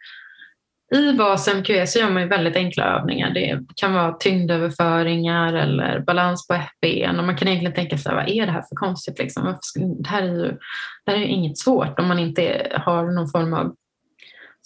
i 0.92 1.12
bas 1.12 1.54
MQE 1.54 1.86
så 1.86 1.98
gör 1.98 2.10
man 2.10 2.22
ju 2.22 2.28
väldigt 2.28 2.56
enkla 2.56 2.84
övningar. 2.84 3.30
Det 3.30 3.60
kan 3.76 3.94
vara 3.94 4.12
tyngdöverföringar 4.12 5.54
eller 5.54 6.00
balans 6.00 6.46
på 6.46 6.60
ben. 6.80 7.18
och 7.18 7.24
man 7.24 7.36
kan 7.36 7.48
egentligen 7.48 7.74
tänka 7.74 7.98
sig 7.98 8.14
vad 8.14 8.28
är 8.28 8.46
det 8.46 8.52
här 8.52 8.62
för 8.62 8.76
konstigt? 8.76 9.18
Liksom? 9.18 9.58
Det, 9.98 10.08
här 10.08 10.22
är 10.22 10.26
ju, 10.26 10.58
det 11.04 11.10
här 11.10 11.14
är 11.14 11.20
ju 11.20 11.26
inget 11.26 11.58
svårt 11.58 11.98
om 11.98 12.08
man 12.08 12.18
inte 12.18 12.72
har 12.84 13.04
någon 13.12 13.30
form 13.30 13.54
av 13.54 13.76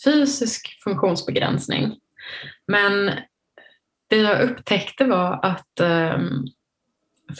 fysisk 0.05 0.83
funktionsbegränsning. 0.85 1.97
Men 2.67 3.11
det 4.09 4.17
jag 4.17 4.43
upptäckte 4.43 5.05
var 5.05 5.41
att 5.43 5.81
ehm, 5.81 6.45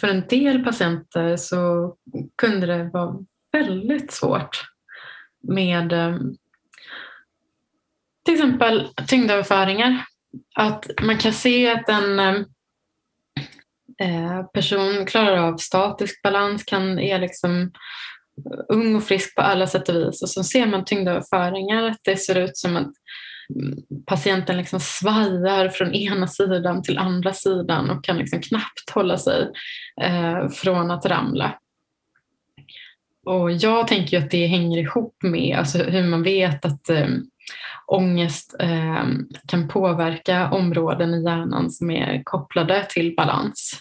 för 0.01 0.09
en 0.09 0.27
del 0.29 0.65
patienter 0.65 1.37
så 1.37 1.95
kunde 2.37 2.67
det 2.67 2.91
vara 2.93 3.17
väldigt 3.53 4.13
svårt 4.13 4.65
med 5.43 5.93
ehm, 5.93 6.37
till 8.29 8.35
exempel 8.35 8.89
tyngdöverföringar. 9.07 10.05
Att 10.55 10.91
man 11.03 11.19
kan 11.19 11.33
se 11.33 11.71
att 11.71 11.89
en 11.89 12.19
eh, 12.19 12.35
eh, 14.03 14.43
person 14.55 15.07
klarar 15.07 15.37
av 15.37 15.57
statisk 15.57 16.23
balans, 16.23 16.65
kan, 16.65 16.99
är 16.99 17.19
liksom 17.19 17.73
ung 18.69 18.97
och 18.97 19.05
frisk 19.05 19.35
på 19.35 19.43
alla 19.43 19.67
sätt 19.67 19.89
och 19.89 19.95
vis. 19.95 20.23
Och 20.23 20.29
så 20.29 20.45
ser 20.45 20.67
man 20.67 20.85
tyngdöverföringar, 20.85 21.83
att 21.83 22.01
det 22.05 22.17
ser 22.17 22.39
ut 22.39 22.57
som 22.57 22.77
att 22.77 22.93
mm, 23.55 23.79
patienten 24.07 24.57
liksom 24.57 24.81
svajar 24.81 25.69
från 25.69 25.95
ena 25.95 26.27
sidan 26.27 26.83
till 26.83 26.99
andra 26.99 27.33
sidan 27.33 27.91
och 27.91 28.05
kan 28.05 28.19
liksom 28.19 28.41
knappt 28.41 28.91
hålla 28.95 29.19
sig 29.19 29.49
eh, 30.03 30.49
från 30.49 30.91
att 30.91 31.07
ramla. 31.07 31.59
Och 33.27 33.53
jag 33.53 33.89
tänker 33.89 34.19
att 34.19 34.31
det 34.31 34.47
hänger 34.47 34.79
ihop 34.79 35.17
med 35.23 35.59
alltså 35.59 35.79
hur 35.79 36.03
man 36.03 36.23
vet 36.23 36.65
att 36.65 36.91
eh, 36.91 37.09
ångest 37.87 38.57
eh, 38.61 39.05
kan 39.47 39.69
påverka 39.69 40.51
områden 40.51 41.15
i 41.15 41.25
hjärnan 41.25 41.71
som 41.71 41.91
är 41.91 42.23
kopplade 42.25 42.87
till 42.91 43.15
balans. 43.17 43.81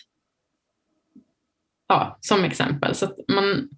Ja, 1.87 2.17
som 2.21 2.43
exempel. 2.43 2.95
Så 2.95 3.05
man, 3.33 3.69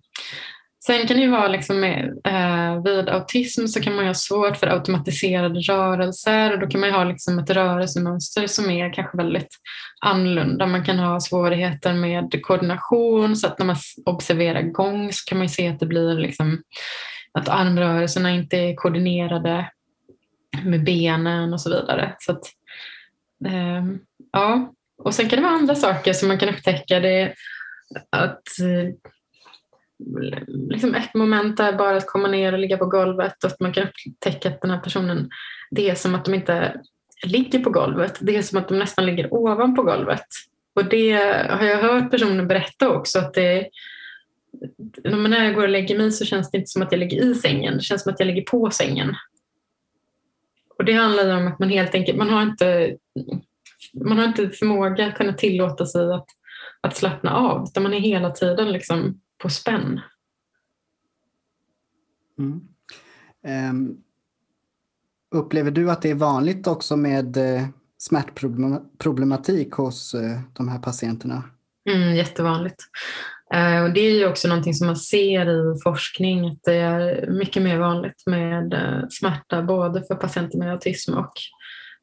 sen 0.85 1.07
kan 1.07 1.17
det 1.17 1.23
ju 1.23 1.29
vara 1.29 1.47
liksom 1.47 1.79
med, 1.79 2.19
eh, 2.25 2.83
vid 2.83 3.09
autism 3.09 3.67
så 3.67 3.81
kan 3.81 3.95
man 3.95 4.07
ha 4.07 4.13
svårt 4.13 4.57
för 4.57 4.67
automatiserade 4.67 5.59
rörelser 5.59 6.53
och 6.53 6.59
då 6.59 6.67
kan 6.67 6.81
man 6.81 6.91
ha 6.91 7.03
liksom 7.03 7.39
ett 7.39 7.49
rörelsemönster 7.49 8.47
som 8.47 8.69
är 8.69 8.93
kanske 8.93 9.17
väldigt 9.17 9.55
annorlunda. 10.05 10.65
Man 10.65 10.85
kan 10.85 10.99
ha 10.99 11.19
svårigheter 11.19 11.93
med 11.93 12.41
koordination 12.41 13.35
så 13.35 13.47
att 13.47 13.59
när 13.59 13.65
man 13.65 13.75
observerar 14.05 14.61
gång 14.61 15.13
så 15.13 15.29
kan 15.29 15.37
man 15.37 15.49
se 15.49 15.67
att 15.67 15.79
det 15.79 15.85
blir 15.85 16.13
liksom 16.13 16.63
att 17.33 17.49
armrörelserna 17.49 18.31
inte 18.31 18.57
är 18.57 18.75
koordinerade 18.75 19.71
med 20.65 20.83
benen 20.83 21.53
och 21.53 21.61
så 21.61 21.69
vidare. 21.69 22.15
Så 22.19 22.31
att, 22.31 22.43
eh, 23.45 23.85
ja. 24.31 24.73
Och 24.97 25.13
sen 25.13 25.29
kan 25.29 25.37
det 25.37 25.43
vara 25.43 25.55
andra 25.55 25.75
saker 25.75 26.13
som 26.13 26.27
man 26.27 26.39
kan 26.39 26.49
upptäcka. 26.49 26.99
Det 26.99 27.33
att 28.09 28.59
eh, 28.59 28.93
liksom 30.47 30.95
ett 30.95 31.13
moment 31.13 31.59
är 31.59 31.73
bara 31.73 31.97
att 31.97 32.07
komma 32.07 32.27
ner 32.27 32.53
och 32.53 32.59
ligga 32.59 32.77
på 32.77 32.85
golvet 32.85 33.43
och 33.43 33.51
att 33.51 33.59
man 33.59 33.73
kan 33.73 33.87
upptäcka 33.87 34.49
att 34.49 34.61
den 34.61 34.71
här 34.71 34.79
personen, 34.79 35.29
det 35.71 35.89
är 35.89 35.95
som 35.95 36.15
att 36.15 36.25
de 36.25 36.33
inte 36.33 36.81
ligger 37.25 37.59
på 37.59 37.69
golvet. 37.69 38.17
Det 38.19 38.37
är 38.37 38.41
som 38.41 38.57
att 38.57 38.67
de 38.67 38.79
nästan 38.79 39.05
ligger 39.05 39.33
ovanpå 39.33 39.83
golvet. 39.83 40.25
Och 40.75 40.85
det 40.85 41.11
har 41.49 41.65
jag 41.65 41.77
hört 41.77 42.11
personer 42.11 42.45
berätta 42.45 42.89
också 42.89 43.19
att 43.19 43.33
det 43.33 43.69
när 45.03 45.45
jag 45.45 45.55
går 45.55 45.63
och 45.63 45.69
lägger 45.69 45.97
mig 45.97 46.11
så 46.11 46.25
känns 46.25 46.51
det 46.51 46.57
inte 46.57 46.69
som 46.69 46.81
att 46.81 46.91
jag 46.91 46.99
ligger 46.99 47.25
i 47.25 47.35
sängen, 47.35 47.77
det 47.77 47.83
känns 47.83 48.03
som 48.03 48.13
att 48.13 48.19
jag 48.19 48.27
ligger 48.27 48.41
på 48.41 48.69
sängen. 48.69 49.15
Och 50.79 50.85
det 50.85 50.93
handlar 50.93 51.37
om 51.37 51.47
att 51.47 51.59
man 51.59 51.69
helt 51.69 51.95
enkelt, 51.95 52.17
man 52.17 52.29
har 52.29 52.41
inte, 52.41 52.97
man 54.05 54.17
har 54.17 54.25
inte 54.25 54.49
förmåga 54.49 55.07
att 55.07 55.15
kunna 55.15 55.33
tillåta 55.33 55.85
sig 55.85 56.13
att, 56.13 56.25
att 56.81 56.97
slappna 56.97 57.35
av, 57.35 57.63
utan 57.63 57.83
man 57.83 57.93
är 57.93 57.99
hela 57.99 58.31
tiden 58.31 58.71
liksom 58.71 59.21
på 59.37 59.49
spänn. 59.49 60.01
Mm. 62.39 62.61
Um, 63.71 63.97
upplever 65.35 65.71
du 65.71 65.91
att 65.91 66.01
det 66.01 66.09
är 66.09 66.15
vanligt 66.15 66.67
också 66.67 66.97
med 66.97 67.37
uh, 67.37 67.67
smärtproblematik 67.97 69.71
hos 69.71 70.15
uh, 70.15 70.39
de 70.53 70.69
här 70.69 70.79
patienterna? 70.79 71.43
Mm, 71.89 72.15
jättevanligt. 72.15 72.83
Eh, 73.53 73.83
och 73.83 73.93
det 73.93 73.99
är 73.99 74.15
ju 74.15 74.27
också 74.27 74.47
någonting 74.47 74.73
som 74.73 74.87
man 74.87 74.95
ser 74.95 75.49
i 75.49 75.79
forskning 75.83 76.47
att 76.49 76.63
det 76.63 76.75
är 76.75 77.27
mycket 77.31 77.63
mer 77.63 77.79
vanligt 77.79 78.23
med 78.25 78.73
eh, 78.73 79.07
smärta 79.09 79.61
både 79.61 80.03
för 80.03 80.15
patienter 80.15 80.57
med 80.57 80.71
autism 80.71 81.13
och 81.13 81.33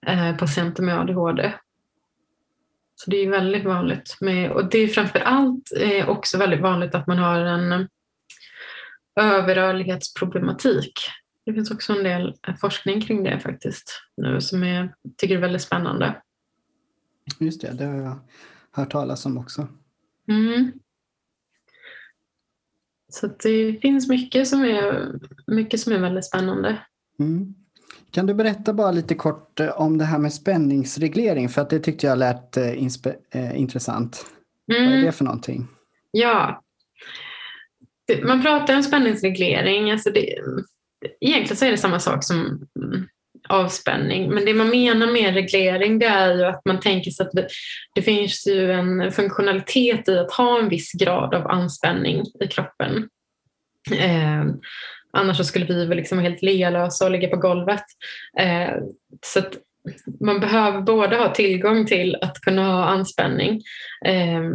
eh, 0.06 0.36
patienter 0.36 0.82
med 0.82 1.00
ADHD. 1.00 1.52
Så 2.94 3.10
det 3.10 3.16
är 3.16 3.30
väldigt 3.30 3.64
vanligt. 3.64 4.16
Med, 4.20 4.50
och 4.50 4.70
det 4.70 4.78
är 4.78 4.88
framför 4.88 5.18
allt 5.18 5.72
också 6.06 6.38
väldigt 6.38 6.60
vanligt 6.60 6.94
att 6.94 7.06
man 7.06 7.18
har 7.18 7.40
en 7.40 7.88
överrörlighetsproblematik. 9.20 10.92
Det 11.46 11.54
finns 11.54 11.70
också 11.70 11.92
en 11.92 12.04
del 12.04 12.34
forskning 12.60 13.00
kring 13.00 13.24
det 13.24 13.40
faktiskt 13.40 14.02
nu 14.16 14.40
som 14.40 14.62
jag 14.62 14.88
tycker 15.16 15.36
är 15.36 15.40
väldigt 15.40 15.62
spännande. 15.62 16.22
Just 17.38 17.60
det, 17.60 17.72
det 17.72 17.84
har 17.84 17.94
jag 17.94 18.18
hört 18.72 18.90
talas 18.90 19.26
om 19.26 19.38
också. 19.38 19.68
Mm. 20.28 20.72
Så 23.08 23.26
det 23.42 23.78
finns 23.82 24.08
mycket 24.08 24.48
som 24.48 24.64
är, 24.64 25.12
mycket 25.46 25.80
som 25.80 25.92
är 25.92 25.98
väldigt 25.98 26.24
spännande. 26.24 26.78
Mm. 27.18 27.54
Kan 28.10 28.26
du 28.26 28.34
berätta 28.34 28.72
bara 28.72 28.90
lite 28.90 29.14
kort 29.14 29.60
eh, 29.60 29.80
om 29.80 29.98
det 29.98 30.04
här 30.04 30.18
med 30.18 30.32
spänningsreglering? 30.32 31.48
För 31.48 31.62
att 31.62 31.70
det 31.70 31.78
tyckte 31.78 32.06
jag 32.06 32.18
lät 32.18 32.56
eh, 32.56 32.70
eh, 33.30 33.60
intressant. 33.60 34.26
Mm. 34.72 34.82
Vad 34.82 34.92
är 34.92 34.94
mm. 34.94 35.06
det 35.06 35.12
för 35.12 35.24
någonting? 35.24 35.68
Ja. 36.10 36.62
Man 38.24 38.42
pratar 38.42 38.76
om 38.76 38.82
spänningsreglering. 38.82 39.90
Alltså 39.90 40.10
det, 40.10 40.38
egentligen 41.20 41.56
så 41.56 41.64
är 41.64 41.70
det 41.70 41.76
samma 41.76 42.00
sak 42.00 42.24
som 42.24 42.66
avspänning. 43.48 44.30
Men 44.34 44.44
det 44.44 44.54
man 44.54 44.70
menar 44.70 45.12
med 45.12 45.34
reglering 45.34 45.98
det 45.98 46.06
är 46.06 46.34
ju 46.34 46.44
att 46.44 46.62
man 46.64 46.80
tänker 46.80 47.10
sig 47.10 47.26
att 47.26 47.48
det, 47.94 48.02
finns 48.02 48.46
ju 48.46 48.72
en 48.72 49.12
funktionalitet 49.12 50.08
i 50.08 50.18
att 50.18 50.32
ha 50.32 50.58
en 50.58 50.68
viss 50.68 50.92
grad 50.92 51.34
av 51.34 51.46
anspänning 51.46 52.22
i 52.40 52.46
kroppen. 52.46 53.08
Eh, 53.92 54.44
annars 55.12 55.36
så 55.36 55.44
skulle 55.44 55.64
vi 55.64 55.86
väl 55.86 55.96
liksom 55.96 56.18
helt 56.18 56.42
lealösa 56.42 57.04
och 57.04 57.10
ligga 57.10 57.28
på 57.28 57.36
golvet. 57.36 57.84
Eh, 58.38 58.74
så 59.26 59.42
man 60.20 60.40
behöver 60.40 60.80
både 60.80 61.16
ha 61.16 61.34
tillgång 61.34 61.86
till 61.86 62.16
att 62.20 62.40
kunna 62.40 62.66
ha 62.66 62.84
anspänning 62.84 63.62
eh, 64.04 64.50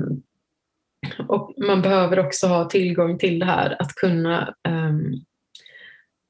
och 1.27 1.53
man 1.57 1.81
behöver 1.81 2.19
också 2.19 2.47
ha 2.47 2.69
tillgång 2.69 3.17
till 3.17 3.39
det 3.39 3.45
här 3.45 3.75
att 3.79 3.95
kunna 3.95 4.41
eh, 4.67 4.93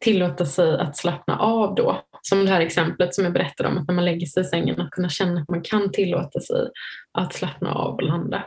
tillåta 0.01 0.45
sig 0.45 0.79
att 0.79 0.97
slappna 0.97 1.37
av 1.37 1.75
då. 1.75 2.01
Som 2.21 2.45
det 2.45 2.51
här 2.51 2.61
exemplet 2.61 3.15
som 3.15 3.23
jag 3.23 3.33
berättade 3.33 3.69
om, 3.69 3.77
att 3.77 3.87
när 3.87 3.95
man 3.95 4.05
lägger 4.05 4.27
sig 4.27 4.41
i 4.41 4.45
sängen 4.45 4.81
att 4.81 4.91
kunna 4.91 5.09
känna 5.09 5.41
att 5.41 5.49
man 5.49 5.61
kan 5.61 5.91
tillåta 5.91 6.39
sig 6.39 6.69
att 7.11 7.33
slappna 7.33 7.73
av 7.73 7.95
och 7.95 8.03
landa. 8.03 8.43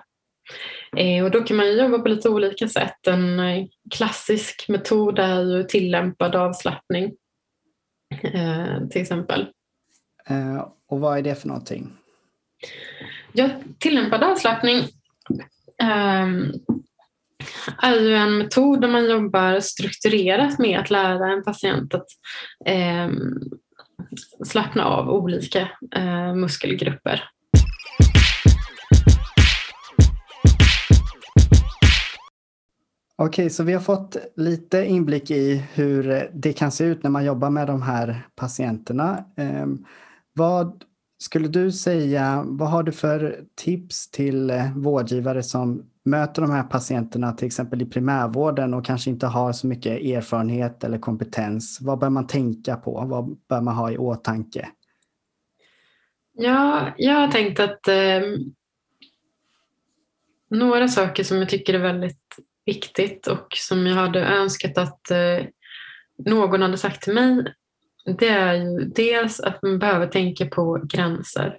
Eh, 0.97 1.25
och 1.25 1.31
då 1.31 1.41
kan 1.41 1.57
man 1.57 1.77
jobba 1.77 1.99
på 1.99 2.09
lite 2.09 2.29
olika 2.29 2.69
sätt. 2.69 3.07
En 3.07 3.41
eh, 3.41 3.67
klassisk 3.91 4.65
metod 4.69 5.19
är 5.19 5.43
ju 5.43 5.63
tillämpad 5.63 6.35
avslappning 6.35 7.05
eh, 8.23 8.89
till 8.91 9.03
exempel. 9.03 9.47
Och 10.89 11.01
vad 11.01 11.19
är 11.19 11.23
det 11.23 11.35
för 11.35 11.49
någonting? 11.49 11.93
Ja, 13.33 13.49
tillämpad 13.79 14.23
avslappning 14.23 14.79
um, 15.83 16.53
är 17.83 18.01
ju 18.01 18.15
en 18.15 18.39
metod 18.39 18.81
där 18.81 18.89
man 18.89 19.11
jobbar 19.11 19.61
strukturerat 19.61 20.59
med 20.59 20.81
att 20.81 20.91
lära 20.91 21.33
en 21.33 21.45
patient 21.45 21.95
att 21.95 22.07
um, 23.07 23.51
slappna 24.45 24.85
av 24.85 25.11
olika 25.11 25.61
eh, 25.97 26.35
muskelgrupper. 26.35 27.23
Okej, 33.17 33.51
så 33.51 33.63
vi 33.63 33.73
har 33.73 33.81
fått 33.81 34.17
lite 34.37 34.85
inblick 34.85 35.31
i 35.31 35.65
hur 35.75 36.31
det 36.35 36.53
kan 36.53 36.73
se 36.73 36.85
ut 36.85 37.03
när 37.03 37.11
man 37.11 37.25
jobbar 37.25 37.51
med 37.51 37.67
de 37.67 37.83
här 37.83 38.27
patienterna. 38.37 39.25
Eh, 39.37 39.67
vad 40.33 40.85
skulle 41.19 41.49
du 41.49 41.73
säga, 41.73 42.45
vad 42.47 42.71
har 42.71 42.83
du 42.83 42.93
för 42.93 43.45
tips 43.55 44.11
till 44.11 44.51
eh, 44.51 44.77
vårdgivare 44.77 45.43
som 45.43 45.83
möter 46.05 46.43
de 46.43 46.51
här 46.51 46.63
patienterna 46.63 47.33
till 47.33 47.47
exempel 47.47 47.83
i 47.83 47.87
primärvården 47.87 48.75
och 48.75 48.85
kanske 48.85 49.11
inte 49.11 49.27
har 49.27 49.53
så 49.53 49.67
mycket 49.67 50.03
erfarenhet 50.03 50.85
eller 50.85 50.99
kompetens? 50.99 51.79
Vad 51.81 51.99
bör 51.99 52.11
man 52.11 52.27
tänka 52.27 52.77
på? 52.77 53.05
Vad 53.07 53.37
bör 53.49 53.61
man 53.61 53.75
ha 53.75 53.91
i 53.91 53.99
åtanke? 53.99 54.69
Ja, 56.33 56.95
jag 56.97 57.15
har 57.15 57.29
tänkt 57.29 57.61
att 57.61 57.89
eh, 57.89 58.23
några 60.51 60.89
saker 60.89 61.25
som 61.25 61.37
jag 61.37 61.49
tycker 61.49 61.75
är 61.75 61.79
väldigt 61.79 62.37
viktigt 62.65 63.27
och 63.27 63.47
som 63.51 63.87
jag 63.87 63.97
hade 63.97 64.25
önskat 64.25 64.79
att 64.79 65.11
eh, 65.11 65.47
någon 66.25 66.63
hade 66.63 66.79
sagt 66.79 67.03
till 67.03 67.15
mig 67.15 67.55
det 68.05 68.29
är 68.29 68.55
ju 68.55 68.85
dels 68.85 69.41
att 69.41 69.63
man 69.63 69.79
behöver 69.79 70.07
tänka 70.07 70.47
på 70.47 70.81
gränser. 70.85 71.59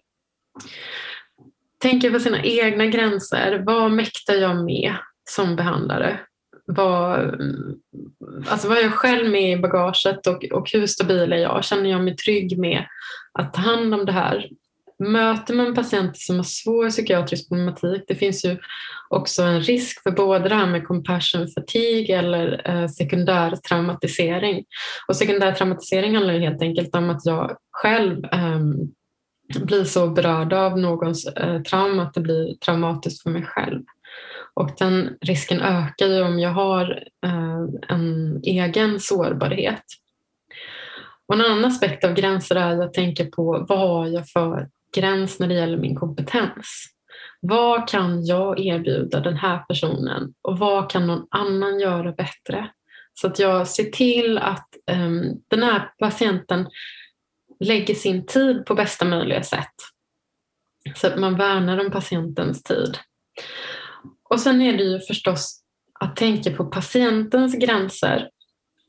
Tänka 1.86 2.12
på 2.12 2.20
sina 2.20 2.44
egna 2.44 2.86
gränser. 2.86 3.64
Vad 3.66 3.92
mäktar 3.92 4.34
jag 4.34 4.66
med 4.66 4.94
som 5.30 5.56
behandlare? 5.56 6.20
Vad, 6.66 7.20
alltså 8.48 8.68
vad 8.68 8.78
är 8.78 8.82
jag 8.82 8.94
själv 8.94 9.32
med 9.32 9.52
i 9.52 9.58
bagaget 9.58 10.28
och, 10.28 10.46
och 10.52 10.70
hur 10.74 10.88
stabil 10.88 11.34
är 11.34 11.38
jag? 11.38 11.64
Känner 11.64 11.90
jag 11.90 12.04
mig 12.04 12.16
trygg 12.16 12.60
med 12.60 12.86
att 13.40 13.54
ta 13.54 13.62
hand 13.62 13.94
om 13.94 14.06
det 14.06 14.12
här? 14.12 14.50
Möter 15.00 15.54
man 15.54 15.76
patienter 15.76 16.20
som 16.20 16.36
har 16.36 16.44
svår 16.44 16.90
psykiatrisk 16.90 17.50
problematik, 17.50 18.04
det 18.08 18.16
finns 18.16 18.46
ju 18.46 18.58
också 19.10 19.44
en 19.44 19.62
risk 19.62 20.04
för 20.04 20.12
både 20.12 20.50
det 20.50 20.56
här 20.56 20.68
med 20.68 20.88
compassion 20.88 21.48
fatigue 21.48 22.18
eller 22.18 22.70
eh, 22.70 22.88
sekundär 22.88 23.56
traumatisering. 23.56 24.64
Och 25.08 25.16
sekundär 25.16 25.52
traumatisering 25.52 26.16
handlar 26.16 26.40
helt 26.40 26.62
enkelt 26.62 26.96
om 26.96 27.10
att 27.10 27.26
jag 27.26 27.58
själv 27.72 28.26
eh, 28.26 28.60
blir 29.48 29.84
så 29.84 30.08
berörd 30.08 30.54
av 30.54 30.80
någons 30.80 31.28
eh, 31.28 31.62
trauma 31.62 32.04
att 32.04 32.14
det 32.14 32.22
blir 32.22 32.56
traumatiskt 32.56 33.24
för 33.24 33.30
mig 33.30 33.44
själv. 33.44 33.84
Och 34.54 34.72
den 34.78 35.18
risken 35.22 35.62
ökar 35.62 36.08
ju 36.08 36.24
om 36.24 36.40
jag 36.40 36.50
har 36.50 37.04
eh, 37.26 37.64
en 37.88 38.40
egen 38.44 39.00
sårbarhet. 39.00 39.84
Och 41.28 41.36
en 41.36 41.42
annan 41.42 41.66
aspekt 41.66 42.04
av 42.04 42.14
gränser 42.14 42.56
är 42.56 42.82
att 42.82 42.94
tänka 42.94 43.26
på 43.26 43.66
vad 43.70 43.80
har 43.80 44.08
jag 44.08 44.30
för 44.30 44.70
gräns 44.96 45.40
när 45.40 45.48
det 45.48 45.54
gäller 45.54 45.78
min 45.78 45.96
kompetens. 45.96 46.92
Vad 47.40 47.90
kan 47.90 48.26
jag 48.26 48.60
erbjuda 48.60 49.20
den 49.20 49.38
här 49.38 49.58
personen 49.58 50.34
och 50.42 50.60
vad 50.60 50.90
kan 50.90 51.08
någon 51.08 51.28
annan 51.32 51.80
göra 51.80 52.12
bättre? 52.12 52.70
Så 53.14 53.28
att 53.28 53.40
jag 53.40 53.68
ser 53.68 53.84
till 53.84 54.38
att 54.38 54.68
um, 54.92 55.42
den 55.48 55.64
här 55.64 55.92
patienten 56.00 56.68
lägger 57.60 57.96
sin 57.96 58.26
tid 58.26 58.66
på 58.66 58.76
bästa 58.76 59.06
möjliga 59.06 59.44
sätt. 59.44 59.74
Så 60.96 61.08
att 61.08 61.20
man 61.20 61.38
värnar 61.38 61.86
om 61.86 61.92
patientens 61.92 62.64
tid. 62.64 62.98
Och 64.30 64.40
sen 64.40 64.62
är 64.62 64.78
det 64.78 64.84
ju 64.84 65.00
förstås 65.00 65.62
att 66.00 66.16
tänka 66.16 66.52
på 66.52 66.66
patientens 66.66 67.56
gränser. 67.56 68.30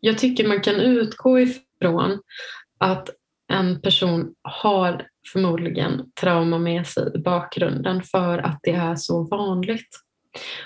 Jag 0.00 0.18
tycker 0.18 0.48
man 0.48 0.60
kan 0.60 0.74
utgå 0.74 1.40
ifrån 1.40 2.20
att 2.78 3.10
en 3.52 3.80
person 3.80 4.34
har 4.42 5.06
förmodligen 5.32 6.12
trauma 6.20 6.58
med 6.58 6.86
sig 6.86 7.12
i 7.14 7.18
bakgrunden 7.18 8.02
för 8.02 8.38
att 8.38 8.58
det 8.62 8.72
är 8.72 8.96
så 8.96 9.22
vanligt. 9.22 9.88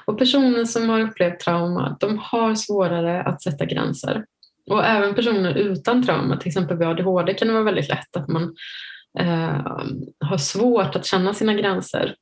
Och 0.04 0.18
personer 0.18 0.64
som 0.64 0.88
har 0.88 1.00
upplevt 1.00 1.40
trauma, 1.40 1.96
de 2.00 2.18
har 2.18 2.54
svårare 2.54 3.22
att 3.22 3.42
sätta 3.42 3.64
gränser. 3.64 4.24
Och 4.70 4.84
även 4.84 5.14
personer 5.14 5.54
utan 5.54 6.02
trauma, 6.06 6.36
till 6.36 6.48
exempel 6.48 6.76
vid 6.76 6.88
ADHD 6.88 7.34
kan 7.34 7.48
det 7.48 7.54
vara 7.54 7.64
väldigt 7.64 7.88
lätt 7.88 8.16
att 8.16 8.28
man 8.28 8.54
eh, 9.18 9.76
har 10.20 10.36
svårt 10.36 10.96
att 10.96 11.06
känna 11.06 11.34
sina 11.34 11.54
gränser. 11.54 12.14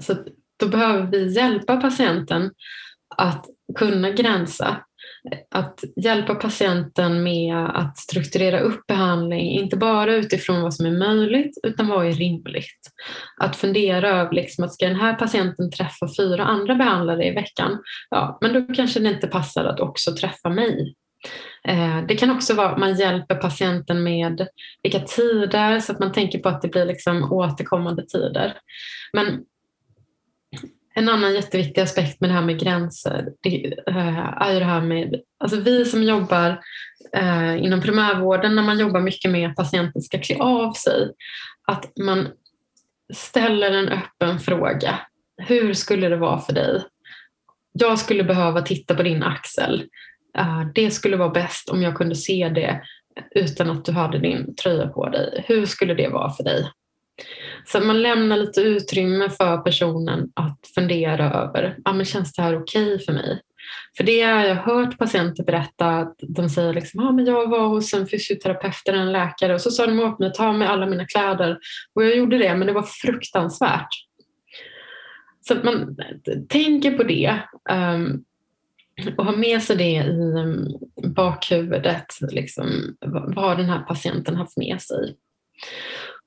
Så 0.00 0.14
då 0.56 0.68
behöver 0.68 1.06
vi 1.06 1.34
hjälpa 1.34 1.76
patienten 1.76 2.50
att 3.16 3.46
kunna 3.78 4.10
gränsa 4.10 4.76
att 5.50 5.80
hjälpa 5.96 6.34
patienten 6.34 7.22
med 7.22 7.56
att 7.56 7.98
strukturera 7.98 8.60
upp 8.60 8.86
behandling, 8.86 9.50
inte 9.50 9.76
bara 9.76 10.14
utifrån 10.14 10.62
vad 10.62 10.74
som 10.74 10.86
är 10.86 10.98
möjligt 10.98 11.58
utan 11.62 11.88
vad 11.88 12.06
är 12.06 12.12
rimligt. 12.12 12.80
Att 13.40 13.56
fundera 13.56 14.08
över 14.08 14.32
liksom 14.32 14.64
att 14.64 14.72
ska 14.72 14.86
den 14.86 15.00
här 15.00 15.14
patienten 15.14 15.70
träffa 15.70 16.08
fyra 16.18 16.44
andra 16.44 16.74
behandlare 16.74 17.26
i 17.26 17.34
veckan, 17.34 17.78
ja, 18.10 18.38
men 18.40 18.52
då 18.52 18.74
kanske 18.74 19.00
det 19.00 19.08
inte 19.08 19.26
passar 19.26 19.64
att 19.64 19.80
också 19.80 20.16
träffa 20.16 20.48
mig. 20.48 20.94
Eh, 21.68 22.06
det 22.08 22.16
kan 22.16 22.30
också 22.30 22.54
vara 22.54 22.70
att 22.70 22.78
man 22.78 22.94
hjälper 22.94 23.34
patienten 23.34 24.02
med 24.02 24.48
vilka 24.82 25.00
tider 25.00 25.80
så 25.80 25.92
att 25.92 25.98
man 25.98 26.12
tänker 26.12 26.38
på 26.38 26.48
att 26.48 26.62
det 26.62 26.68
blir 26.68 26.84
liksom 26.84 27.32
återkommande 27.32 28.06
tider. 28.06 28.58
Men 29.12 29.44
en 30.94 31.08
annan 31.08 31.34
jätteviktig 31.34 31.80
aspekt 31.80 32.20
med 32.20 32.30
det 32.30 32.34
här 32.34 32.42
med 32.42 32.60
gränser 32.60 33.28
det 33.42 33.74
eh, 33.88 34.42
är 34.42 34.52
ju 34.52 34.58
det 34.58 34.64
här 34.64 34.80
med, 34.80 35.20
alltså 35.38 35.60
vi 35.60 35.84
som 35.84 36.02
jobbar 36.02 36.60
eh, 37.16 37.64
inom 37.64 37.80
primärvården 37.80 38.56
när 38.56 38.62
man 38.62 38.78
jobbar 38.78 39.00
mycket 39.00 39.30
med 39.30 39.50
att 39.50 39.56
patienten 39.56 40.02
ska 40.02 40.18
klä 40.18 40.36
av 40.38 40.72
sig, 40.72 41.12
att 41.66 41.92
man 42.00 42.28
ställer 43.14 43.70
en 43.70 43.88
öppen 43.88 44.38
fråga. 44.38 44.98
Hur 45.36 45.74
skulle 45.74 46.08
det 46.08 46.16
vara 46.16 46.40
för 46.40 46.52
dig? 46.52 46.82
Jag 47.72 47.98
skulle 47.98 48.24
behöva 48.24 48.62
titta 48.62 48.94
på 48.94 49.02
din 49.02 49.22
axel. 49.22 49.88
Eh, 50.38 50.62
det 50.74 50.90
skulle 50.90 51.16
vara 51.16 51.30
bäst 51.30 51.68
om 51.68 51.82
jag 51.82 51.96
kunde 51.96 52.14
se 52.14 52.48
det 52.48 52.82
utan 53.34 53.70
att 53.70 53.84
du 53.84 53.92
hade 53.92 54.18
din 54.18 54.54
tröja 54.54 54.88
på 54.88 55.08
dig. 55.08 55.44
Hur 55.48 55.66
skulle 55.66 55.94
det 55.94 56.08
vara 56.08 56.32
för 56.32 56.44
dig? 56.44 56.70
Så 57.64 57.80
man 57.80 58.02
lämnar 58.02 58.36
lite 58.36 58.60
utrymme 58.60 59.30
för 59.30 59.58
personen 59.58 60.30
att 60.34 60.58
fundera 60.74 61.32
över, 61.32 61.76
ah, 61.84 61.92
men 61.92 62.04
känns 62.04 62.32
det 62.32 62.42
här 62.42 62.62
okej 62.62 62.94
okay 62.94 63.04
för 63.04 63.12
mig? 63.12 63.40
För 63.96 64.04
det 64.04 64.22
har 64.22 64.44
jag 64.44 64.54
hört 64.54 64.98
patienter 64.98 65.44
berätta 65.44 65.88
att 65.88 66.16
de 66.28 66.48
säger 66.48 66.72
liksom, 66.72 67.00
ah, 67.00 67.12
men 67.12 67.26
jag 67.26 67.50
var 67.50 67.68
hos 67.68 67.94
en 67.94 68.08
fysioterapeut 68.08 68.88
eller 68.88 68.98
en 68.98 69.12
läkare 69.12 69.54
och 69.54 69.60
så 69.60 69.70
sa 69.70 69.86
de 69.86 70.00
åt 70.00 70.18
mig 70.18 70.28
att 70.28 70.34
ta 70.34 70.52
med 70.52 70.70
alla 70.70 70.86
mina 70.86 71.06
kläder 71.06 71.58
och 71.94 72.04
jag 72.04 72.16
gjorde 72.16 72.38
det 72.38 72.56
men 72.56 72.66
det 72.66 72.72
var 72.72 72.86
fruktansvärt. 73.02 73.88
Så 75.48 75.54
att 75.54 75.64
man 75.64 75.96
tänker 76.48 76.90
på 76.90 77.02
det 77.02 77.38
um, 77.70 78.24
och 79.16 79.24
ha 79.24 79.36
med 79.36 79.62
sig 79.62 79.76
det 79.76 79.84
i 79.84 79.96
mm, 79.96 80.68
bakhuvudet. 81.14 82.06
Liksom, 82.20 82.96
vad 83.00 83.34
har 83.34 83.56
den 83.56 83.68
här 83.68 83.82
patienten 83.82 84.36
haft 84.36 84.56
med 84.56 84.82
sig? 84.82 85.16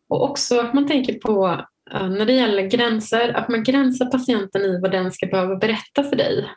Och 0.09 0.29
också 0.29 0.59
att 0.59 0.73
man 0.73 0.87
tänker 0.87 1.13
på 1.13 1.65
eh, 1.93 2.09
när 2.09 2.25
det 2.25 2.33
gäller 2.33 2.69
gränser, 2.69 3.33
att 3.33 3.49
man 3.49 3.63
gränsar 3.63 4.05
patienten 4.05 4.61
i 4.61 4.79
vad 4.81 4.91
den 4.91 5.11
ska 5.11 5.25
behöva 5.27 5.55
berätta 5.55 6.03
för 6.03 6.15
dig. 6.15 6.49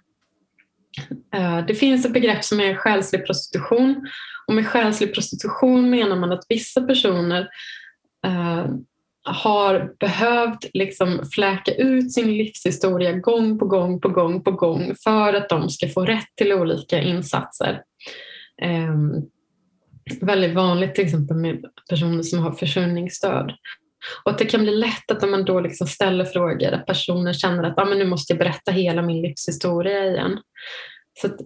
Eh, 1.34 1.66
det 1.66 1.74
finns 1.74 2.06
ett 2.06 2.12
begrepp 2.12 2.44
som 2.44 2.60
är 2.60 2.74
själslig 2.74 3.26
prostitution 3.26 4.06
och 4.46 4.54
med 4.54 4.66
själslig 4.66 5.14
prostitution 5.14 5.90
menar 5.90 6.16
man 6.16 6.32
att 6.32 6.46
vissa 6.48 6.80
personer 6.80 7.48
eh, 8.26 8.66
har 9.24 9.92
behövt 10.00 10.64
liksom 10.74 11.20
fläka 11.34 11.74
ut 11.74 12.12
sin 12.12 12.36
livshistoria 12.36 13.12
gång 13.12 13.58
på 13.58 13.66
gång 13.66 14.00
på 14.00 14.08
gång 14.08 14.42
på 14.42 14.50
gång 14.50 14.94
för 15.04 15.34
att 15.34 15.48
de 15.48 15.70
ska 15.70 15.88
få 15.88 16.04
rätt 16.04 16.28
till 16.36 16.52
olika 16.52 17.00
insatser. 17.00 17.82
Eh, 18.62 18.94
väldigt 20.20 20.54
vanligt 20.54 20.94
till 20.94 21.04
exempel 21.04 21.36
med 21.36 21.64
personer 21.88 22.22
som 22.22 22.38
har 22.38 22.52
försörjningsstöd. 22.52 23.52
Och 24.24 24.30
att 24.30 24.38
det 24.38 24.44
kan 24.44 24.62
bli 24.62 24.76
lätt 24.76 25.10
att 25.10 25.22
om 25.22 25.30
man 25.30 25.44
då 25.44 25.60
liksom 25.60 25.86
ställer 25.86 26.24
frågor 26.24 26.72
att 26.72 26.86
personer 26.86 27.32
känner 27.32 27.64
att 27.64 27.78
ah, 27.78 27.84
men 27.84 27.98
nu 27.98 28.04
måste 28.04 28.32
jag 28.32 28.38
berätta 28.38 28.70
hela 28.70 29.02
min 29.02 29.22
livshistoria 29.22 30.04
igen. 30.04 30.38
Så 31.20 31.26
att 31.26 31.36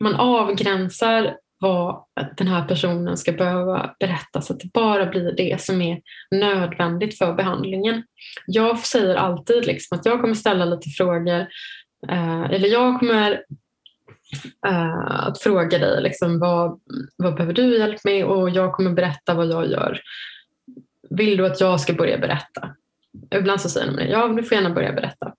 man 0.00 0.14
avgränsar 0.14 1.36
vad 1.58 2.04
den 2.36 2.48
här 2.48 2.68
personen 2.68 3.16
ska 3.16 3.32
behöva 3.32 3.94
berätta 4.00 4.40
så 4.40 4.52
att 4.52 4.60
det 4.60 4.72
bara 4.72 5.06
blir 5.06 5.32
det 5.36 5.60
som 5.60 5.82
är 5.82 6.00
nödvändigt 6.30 7.18
för 7.18 7.34
behandlingen. 7.34 8.02
Jag 8.46 8.78
säger 8.78 9.14
alltid 9.14 9.66
liksom 9.66 9.98
att 9.98 10.06
jag 10.06 10.20
kommer 10.20 10.34
ställa 10.34 10.64
lite 10.64 10.90
frågor 10.90 11.46
eh, 12.08 12.42
eller 12.42 12.68
jag 12.68 12.98
kommer 12.98 13.32
eh, 14.66 15.26
att 15.26 15.42
fråga 15.42 15.78
dig 15.78 16.02
liksom, 16.02 16.38
vad, 16.38 16.80
vad 17.16 17.34
behöver 17.34 17.54
du 17.54 17.78
hjälp 17.78 18.04
med 18.04 18.24
och 18.24 18.50
jag 18.50 18.72
kommer 18.72 18.90
berätta 18.90 19.34
vad 19.34 19.46
jag 19.46 19.70
gör. 19.70 20.00
vill 21.10 21.36
du 21.36 21.46
att 21.46 21.60
jag 21.60 21.80
ska 21.80 21.92
börja 21.92 22.18
berätta? 22.18 22.74
Ibland 23.34 23.60
så 23.60 23.68
säger 23.68 23.86
de 23.86 23.96
det, 23.96 24.08
ja 24.08 24.28
du 24.28 24.42
får 24.42 24.56
gärna 24.56 24.70
börja 24.70 24.92
berätta. 24.92 25.32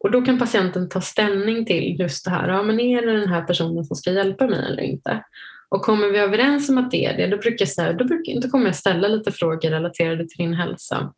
Och 0.00 0.10
då 0.10 0.22
kan 0.22 0.38
patienten 0.38 0.88
ta 0.88 1.00
ställning 1.00 1.64
till 1.64 2.00
just 2.00 2.24
det 2.24 2.30
här, 2.30 2.48
ja 2.48 2.62
men 2.62 2.80
är 2.80 3.06
det 3.06 3.20
den 3.20 3.28
här 3.28 3.42
personen 3.42 3.84
som 3.84 3.96
ska 3.96 4.10
hjälpa 4.10 4.46
mig 4.46 4.66
eller 4.66 4.82
inte? 4.82 5.24
Och 5.68 5.82
kommer 5.82 6.08
vi 6.08 6.18
överens 6.18 6.68
om 6.68 6.78
att 6.78 6.90
det 6.90 7.04
är 7.04 7.16
det, 7.16 7.26
då, 7.26 7.36
brukar 7.36 7.64
jag 7.64 7.68
säga, 7.68 7.92
då, 7.92 8.04
brukar, 8.04 8.40
då 8.40 8.48
kommer 8.48 8.66
jag 8.66 8.76
ställa 8.76 9.08
lite 9.08 9.32
frågor 9.32 9.70
relaterade 9.70 10.28
till 10.28 10.38
din 10.38 10.54
hälsa. 10.54 11.12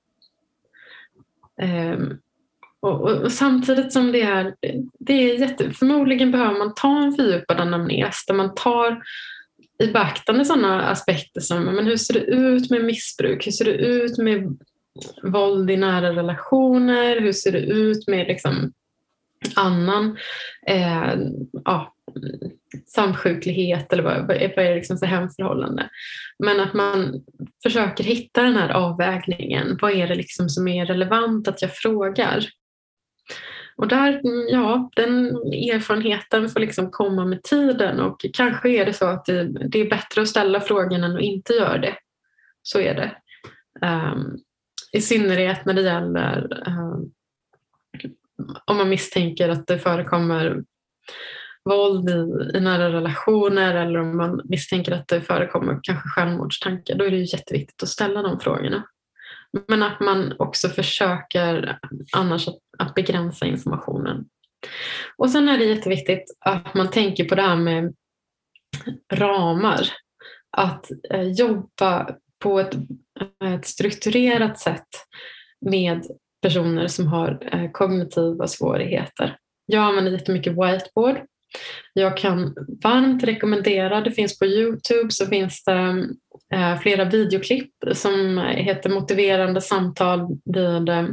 Um, 1.62 2.18
och, 2.81 3.01
och, 3.01 3.22
och, 3.22 3.33
samtidigt 3.33 3.93
som 3.93 4.12
det 4.12 4.22
är, 4.22 4.55
det 4.99 5.12
är 5.12 5.39
jätte, 5.39 5.70
förmodligen 5.70 6.31
behöver 6.31 6.59
man 6.59 6.74
ta 6.74 7.03
en 7.03 7.12
fördjupad 7.12 7.61
anamnes 7.61 8.26
där 8.26 8.35
man 8.35 8.55
tar 8.55 9.03
i 9.83 9.87
beaktande 9.87 10.45
sådana 10.45 10.83
aspekter 10.83 11.41
som 11.41 11.64
men 11.64 11.87
hur 11.87 11.97
ser 11.97 12.14
det 12.14 12.20
ut 12.20 12.70
med 12.70 12.85
missbruk, 12.85 13.47
hur 13.47 13.53
ser 13.53 13.64
det 13.64 13.72
ut 13.72 14.18
med 14.18 14.59
våld 15.22 15.70
i 15.70 15.76
nära 15.76 16.12
relationer, 16.16 17.20
hur 17.20 17.32
ser 17.32 17.53
det 17.53 17.61
ut 17.61 18.09
med 18.09 18.26
liksom 18.26 18.72
annan 19.57 20.18
eh, 20.66 21.14
ja, 21.64 21.95
samsjuklighet 22.86 23.93
eller 23.93 24.03
vad, 24.03 24.26
vad 24.26 24.36
är 24.36 24.57
det 24.57 24.74
liksom 24.74 24.99
för 24.99 25.07
hemförhållande. 25.07 25.88
Men 26.38 26.61
att 26.61 26.74
man 26.74 27.24
försöker 27.62 28.05
hitta 28.05 28.43
den 28.43 28.57
här 28.57 28.68
avvägningen. 28.68 29.78
Vad 29.82 29.93
är 29.93 30.09
det 30.09 30.14
liksom 30.14 30.49
som 30.49 30.68
är 30.68 30.86
relevant 30.86 31.49
att 31.49 31.62
jag 31.62 31.76
frågar? 31.76 32.47
Och 33.76 33.88
där, 33.88 34.20
ja, 34.49 34.91
den 34.97 35.26
erfarenheten 35.72 36.49
får 36.49 36.61
liksom 36.61 36.91
komma 36.91 37.24
med 37.24 37.43
tiden 37.43 38.01
och 38.01 38.26
kanske 38.32 38.68
är 38.68 38.86
det 38.86 38.93
så 38.93 39.07
att 39.07 39.24
det, 39.24 39.68
det 39.68 39.80
är 39.80 39.91
bättre 39.91 40.22
att 40.22 40.28
ställa 40.28 40.61
frågan 40.61 41.05
än 41.05 41.16
att 41.16 41.22
inte 41.22 41.53
göra 41.53 41.78
det. 41.78 41.95
Så 42.62 42.80
är 42.80 42.95
det. 42.95 43.16
Um, 43.86 44.38
i 44.93 45.01
synnerhet 45.01 45.64
när 45.64 45.74
det 45.74 45.82
gäller 45.82 46.62
eh, 46.66 46.99
om 48.64 48.76
man 48.76 48.88
misstänker 48.88 49.49
att 49.49 49.66
det 49.66 49.78
förekommer 49.78 50.64
våld 51.64 52.11
i, 52.11 52.57
i 52.57 52.61
nära 52.61 52.93
relationer 52.93 53.74
eller 53.74 54.01
om 54.01 54.16
man 54.16 54.41
misstänker 54.45 54.93
att 54.93 55.09
det 55.09 55.20
förekommer 55.20 55.80
kanske 55.82 56.09
självmordstankar, 56.09 56.95
då 56.95 57.05
är 57.05 57.11
det 57.11 57.16
ju 57.16 57.36
jätteviktigt 57.36 57.82
att 57.82 57.88
ställa 57.88 58.22
de 58.22 58.41
frågorna. 58.41 58.84
Men 59.68 59.82
att 59.82 60.01
man 60.01 60.34
också 60.38 60.68
försöker 60.68 61.78
annars 62.12 62.49
att, 62.49 62.59
att 62.78 62.95
begränsa 62.95 63.47
informationen. 63.47 64.24
Och 65.16 65.30
sen 65.30 65.49
är 65.49 65.59
det 65.59 65.64
jätteviktigt 65.64 66.36
att 66.41 66.74
man 66.74 66.91
tänker 66.91 67.24
på 67.24 67.34
det 67.34 67.43
här 67.43 67.57
med 67.57 67.95
ramar. 69.12 69.80
Att 70.57 70.91
eh, 71.11 71.22
jobba 71.22 72.14
på 72.38 72.61
ett, 72.61 72.74
ett 73.44 73.66
strukturerat 73.66 74.58
sätt 74.58 74.88
med 75.66 76.02
personer 76.42 76.86
som 76.86 77.06
har 77.06 77.48
eh, 77.52 77.70
kognitiva 77.70 78.48
svårigheter. 78.48 79.36
Jag 79.66 79.84
använder 79.84 80.12
jättemycket 80.12 80.52
whiteboard. 80.52 81.20
Jag 81.92 82.16
kan 82.16 82.54
varmt 82.84 83.24
rekommendera, 83.24 84.00
det 84.00 84.12
finns 84.12 84.38
på 84.38 84.46
Youtube 84.46 85.10
så 85.10 85.26
finns 85.26 85.64
det 85.64 86.08
eh, 86.54 86.78
flera 86.78 87.04
videoklipp 87.04 87.72
som 87.92 88.38
heter 88.38 88.90
Motiverande 88.90 89.60
samtal 89.60 90.26
vid 90.44 90.88
eh, 90.88 91.06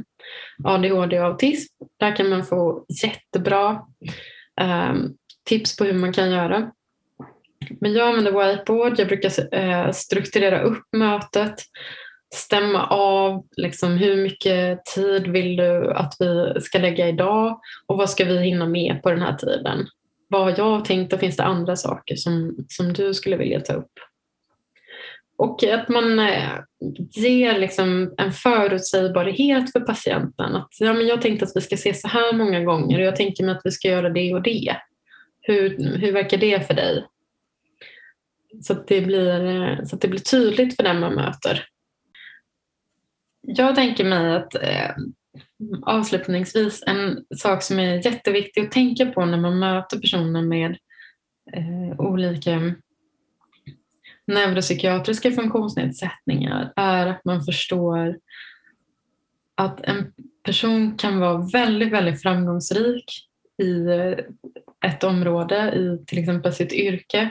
ADHD 0.63 1.19
och 1.19 1.25
autism. 1.25 1.73
Där 1.99 2.15
kan 2.15 2.29
man 2.29 2.45
få 2.45 2.85
jättebra 3.03 3.81
tips 5.45 5.77
på 5.77 5.83
hur 5.83 5.93
man 5.93 6.13
kan 6.13 6.31
göra. 6.31 6.71
Men 7.81 7.93
jag 7.93 8.07
använder 8.07 8.31
whiteboard, 8.31 8.99
jag 8.99 9.07
brukar 9.07 9.55
eh, 9.55 9.91
strukturera 9.91 10.61
upp 10.61 10.83
mötet 10.97 11.63
stämma 12.35 12.87
av 12.87 13.45
liksom, 13.57 13.97
hur 13.97 14.23
mycket 14.23 14.85
tid 14.85 15.27
vill 15.27 15.55
du 15.55 15.93
att 15.93 16.13
vi 16.19 16.61
ska 16.61 16.79
lägga 16.79 17.07
idag 17.07 17.59
och 17.87 17.97
vad 17.97 18.09
ska 18.09 18.25
vi 18.25 18.39
hinna 18.39 18.65
med 18.65 18.99
på 19.03 19.09
den 19.11 19.21
här 19.21 19.35
tiden? 19.37 19.87
Vad 20.27 20.41
har 20.41 20.53
jag 20.57 20.85
tänkt 20.85 21.13
och 21.13 21.19
finns 21.19 21.37
det 21.37 21.43
andra 21.43 21.75
saker 21.75 22.15
som, 22.15 22.55
som 22.67 22.93
du 22.93 23.13
skulle 23.13 23.37
vilja 23.37 23.59
ta 23.59 23.73
upp? 23.73 23.91
Och 25.37 25.63
att 25.63 25.89
man 25.89 26.19
eh, 26.19 26.59
ger 27.11 27.59
liksom 27.59 28.13
en 28.17 28.31
förutsägbarhet 28.31 29.71
för 29.71 29.79
patienten. 29.79 30.55
Att, 30.55 30.69
ja, 30.79 30.93
men 30.93 31.07
jag 31.07 31.21
tänkte 31.21 31.45
att 31.45 31.55
vi 31.55 31.61
ska 31.61 31.77
se 31.77 31.93
så 31.93 32.07
här 32.07 32.33
många 32.33 32.63
gånger 32.63 32.99
och 32.99 33.05
jag 33.05 33.15
tänker 33.15 33.43
mig 33.43 33.55
att 33.55 33.61
vi 33.63 33.71
ska 33.71 33.87
göra 33.87 34.09
det 34.09 34.33
och 34.33 34.41
det. 34.41 34.75
Hur, 35.41 35.97
hur 35.97 36.11
verkar 36.11 36.37
det 36.37 36.67
för 36.67 36.73
dig? 36.73 37.05
Så 38.61 38.73
att, 38.73 38.87
det 38.87 39.01
blir, 39.01 39.45
eh, 39.45 39.85
så 39.85 39.95
att 39.95 40.01
det 40.01 40.07
blir 40.07 40.19
tydligt 40.19 40.75
för 40.75 40.83
den 40.83 40.99
man 40.99 41.13
möter. 41.13 41.65
Jag 43.41 43.75
tänker 43.75 44.05
mig 44.05 44.35
att 44.35 44.55
eh, 44.55 44.91
avslutningsvis 45.81 46.83
en 46.87 47.25
sak 47.37 47.63
som 47.63 47.79
är 47.79 48.05
jätteviktig 48.05 48.61
att 48.61 48.71
tänka 48.71 49.05
på 49.05 49.25
när 49.25 49.37
man 49.37 49.59
möter 49.59 49.99
personer 49.99 50.41
med 50.41 50.77
eh, 51.53 51.99
olika 51.99 52.73
neuropsykiatriska 54.27 55.31
funktionsnedsättningar 55.31 56.73
är 56.75 57.07
att 57.07 57.25
man 57.25 57.43
förstår 57.43 58.17
att 59.55 59.81
en 59.81 60.13
person 60.43 60.97
kan 60.97 61.19
vara 61.19 61.37
väldigt, 61.37 61.93
väldigt 61.93 62.21
framgångsrik 62.21 63.27
i 63.63 63.87
eh, 63.87 64.17
ett 64.91 65.03
område, 65.03 65.75
i 65.75 66.05
till 66.05 66.19
exempel 66.19 66.53
sitt 66.53 66.73
yrke, 66.73 67.29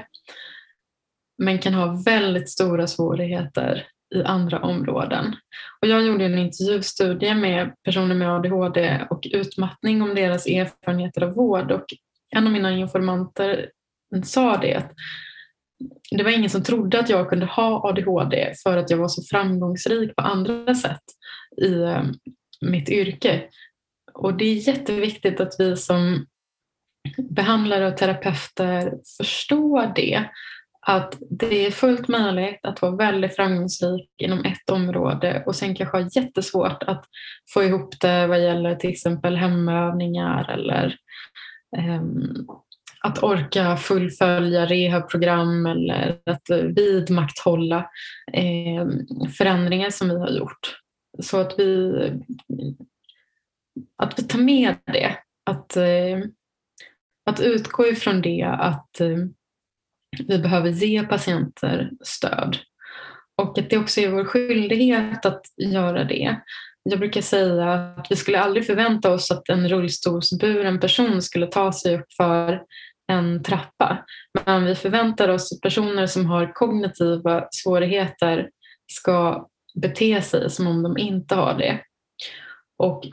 men 1.39 1.59
kan 1.59 1.75
ha 1.75 2.03
väldigt 2.07 2.51
stora 2.51 2.87
svårigheter 2.87 3.87
i 4.15 4.23
andra 4.23 4.61
områden. 4.61 5.37
Och 5.83 5.89
jag 5.89 6.07
gjorde 6.07 6.25
en 6.25 6.39
intervjustudie 6.39 7.35
med 7.35 7.75
personer 7.83 8.15
med 8.15 8.31
ADHD 8.31 9.07
och 9.11 9.27
utmattning 9.33 10.03
om 10.03 10.15
deras 10.15 10.47
erfarenheter 10.47 11.23
av 11.23 11.35
vård 11.35 11.73
och 11.73 11.85
en 12.31 12.47
av 12.47 12.53
mina 12.53 12.71
informanter 12.71 13.71
sa 14.25 14.57
det 14.57 14.75
att 14.75 14.93
det 16.11 16.23
var 16.23 16.31
ingen 16.31 16.51
som 16.51 16.63
trodde 16.63 17.01
att 17.01 17.11
jag 17.11 17.29
kunde 17.29 17.47
ha 17.47 17.89
ADHD 17.89 18.55
för 18.63 18.77
att 18.77 18.91
jag 18.91 18.99
var 18.99 19.09
så 19.09 19.23
framgångsrik 19.23 20.17
på 20.17 20.23
andra 20.23 20.75
sätt 20.75 21.03
i 21.63 21.83
ehm, 21.83 22.15
mitt 22.61 22.89
yrke. 22.89 23.43
Och 24.13 24.35
det 24.35 24.45
är 24.45 24.69
jätteviktigt 24.69 25.41
att 25.41 25.55
vi 25.59 25.77
som 25.77 26.27
behandlare 27.19 27.89
och 27.89 27.97
terapeuter 27.97 28.93
förstår 29.19 29.93
det 29.95 30.29
att 30.89 31.19
det 31.31 31.67
är 31.67 31.71
fullt 31.71 32.09
möjligt 32.09 32.61
att 32.63 32.83
vara 32.83 32.97
väldigt 32.97 33.37
framgångsrik 33.37 34.11
inom 34.17 34.45
ett 34.45 34.71
område 34.71 35.43
och 35.47 35.57
sen 35.57 35.75
kanske 35.75 35.97
ha 35.97 36.09
jättesvårt 36.13 36.83
att 36.83 37.05
få 37.55 37.65
ihop 37.65 38.01
det 38.01 38.27
vad 38.27 38.43
gäller 38.43 38.75
till 38.75 38.91
exempel 38.91 39.37
hemövningar 39.37 40.51
eller 40.51 40.97
um, 41.77 42.47
att 43.01 43.23
orka 43.23 43.77
fullfölja 43.77 44.67
rehabprogram 44.67 45.67
eller 45.67 46.19
att 46.27 46.51
vidmakthålla 46.77 47.91
eh, 48.33 48.87
förändringar 49.39 49.91
som 49.91 50.09
vi 50.09 50.19
har 50.19 50.31
gjort. 50.31 50.79
Så 51.23 51.41
att 51.41 51.59
vi, 51.59 51.93
att 53.97 54.19
vi 54.19 54.23
tar 54.23 54.39
med 54.39 54.75
det. 54.85 55.17
Att, 55.51 55.77
eh, 55.77 56.19
att 57.27 57.41
utgå 57.41 57.87
ifrån 57.87 58.23
det 58.23 58.43
att 58.59 59.01
eh, 59.01 59.17
vi 60.29 60.39
behöver 60.39 60.71
ge 60.71 61.03
patienter 61.03 61.91
stöd. 62.01 62.59
Och 63.37 63.59
att 63.59 63.71
det 63.71 63.79
också 63.79 64.01
är 64.01 64.09
vår 64.09 64.25
skyldighet 64.25 65.27
att 65.27 65.43
göra 65.57 66.05
det. 66.05 66.41
Jag 66.83 66.99
brukar 66.99 67.21
säga 67.21 67.73
att 67.73 68.07
vi 68.11 68.17
skulle 68.17 68.41
aldrig 68.41 68.67
förvänta 68.67 69.13
oss 69.13 69.31
att 69.31 69.49
en 69.49 69.69
rullstolsburen 69.69 70.81
person 70.81 71.23
skulle 71.23 71.47
ta 71.47 71.73
sig 71.73 71.97
upp 71.97 72.13
för 72.17 72.63
en 73.13 73.43
trappa. 73.43 74.05
Men 74.45 74.65
vi 74.65 74.75
förväntar 74.75 75.29
oss 75.29 75.53
att 75.53 75.61
personer 75.61 76.07
som 76.07 76.27
har 76.27 76.53
kognitiva 76.53 77.49
svårigheter 77.51 78.49
ska 78.93 79.49
bete 79.81 80.23
sig 80.23 80.51
som 80.51 80.67
om 80.67 80.83
de 80.83 80.99
inte 80.99 81.35
har 81.35 81.55
det. 81.59 81.81
Och 82.79 83.05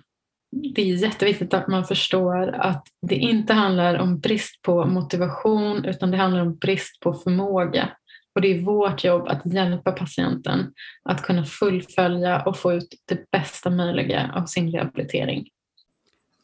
det 0.54 0.82
är 0.82 0.96
jätteviktigt 0.96 1.54
att 1.54 1.68
man 1.68 1.86
förstår 1.86 2.48
att 2.48 2.88
det 3.02 3.16
inte 3.16 3.54
handlar 3.54 4.00
om 4.00 4.20
brist 4.20 4.62
på 4.62 4.86
motivation 4.86 5.86
utan 5.86 6.12
det 6.12 6.18
handlar 6.18 6.42
om 6.42 6.56
brist 6.56 7.00
på 7.00 7.14
förmåga. 7.14 7.90
Och 8.36 8.42
det 8.42 8.48
är 8.48 8.62
vårt 8.62 9.04
jobb 9.04 9.28
att 9.28 9.46
hjälpa 9.46 9.92
patienten 9.92 10.74
att 11.04 11.22
kunna 11.22 11.46
fullfölja 11.46 12.42
och 12.42 12.58
få 12.58 12.74
ut 12.74 12.96
det 13.06 13.32
bästa 13.32 13.70
möjliga 13.70 14.32
av 14.36 14.46
sin 14.46 14.72
rehabilitering. 14.72 15.50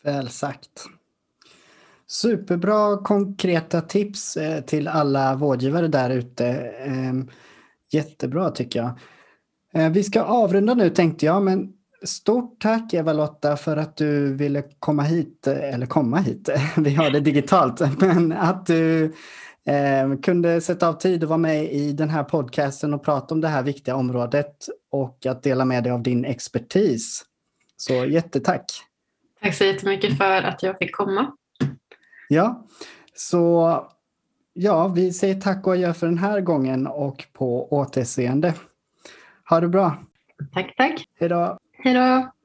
Väl 0.03 0.29
sagt. 0.29 0.85
Superbra 2.07 2.97
konkreta 2.97 3.81
tips 3.81 4.37
eh, 4.37 4.63
till 4.63 4.87
alla 4.87 5.35
vårdgivare 5.35 5.87
där 5.87 6.09
ute. 6.09 6.47
Ehm, 6.85 7.29
jättebra 7.91 8.49
tycker 8.49 8.79
jag. 8.79 8.99
Eh, 9.73 9.91
vi 9.91 10.03
ska 10.03 10.21
avrunda 10.21 10.73
nu 10.73 10.89
tänkte 10.89 11.25
jag, 11.25 11.43
men 11.43 11.73
Stort 12.03 12.61
tack 12.61 12.93
Eva-Lotta 12.93 13.57
för 13.57 13.77
att 13.77 13.97
du 13.97 14.33
ville 14.33 14.63
komma 14.79 15.03
hit, 15.03 15.47
eller 15.47 15.85
komma 15.85 16.17
hit, 16.17 16.49
vi 16.77 16.95
har 16.95 17.09
det 17.09 17.19
digitalt, 17.19 17.81
men 17.99 18.31
att 18.31 18.65
du 18.65 19.03
eh, 19.65 20.19
kunde 20.23 20.61
sätta 20.61 20.87
av 20.87 20.93
tid 20.93 21.23
och 21.23 21.29
vara 21.29 21.37
med 21.37 21.73
i 21.73 21.91
den 21.91 22.09
här 22.09 22.23
podcasten 22.23 22.93
och 22.93 23.03
prata 23.03 23.35
om 23.35 23.41
det 23.41 23.47
här 23.47 23.63
viktiga 23.63 23.95
området. 23.95 24.67
och 24.91 25.25
att 25.25 25.43
dela 25.43 25.65
med 25.65 25.83
dig 25.83 25.91
av 25.91 26.03
din 26.03 26.25
expertis. 26.25 27.25
Så 27.77 27.93
jättetack! 27.93 28.65
Tack 29.41 29.55
så 29.55 29.63
jättemycket 29.63 30.17
för 30.17 30.41
att 30.41 30.63
jag 30.63 30.77
fick 30.77 30.95
komma. 30.95 31.31
Ja, 32.27 32.67
så 33.15 33.73
ja, 34.53 34.87
vi 34.87 35.13
säger 35.13 35.41
tack 35.41 35.67
och 35.67 35.73
adjö 35.73 35.93
för 35.93 36.07
den 36.07 36.17
här 36.17 36.41
gången 36.41 36.87
och 36.87 37.25
på 37.33 37.73
återseende. 37.73 38.53
Ha 39.49 39.59
det 39.59 39.67
bra! 39.67 40.03
Tack, 40.53 40.73
tack! 40.77 41.03
Hej 41.19 41.29
då! 41.29 41.57
Hej 41.81 41.93
då! 41.93 42.38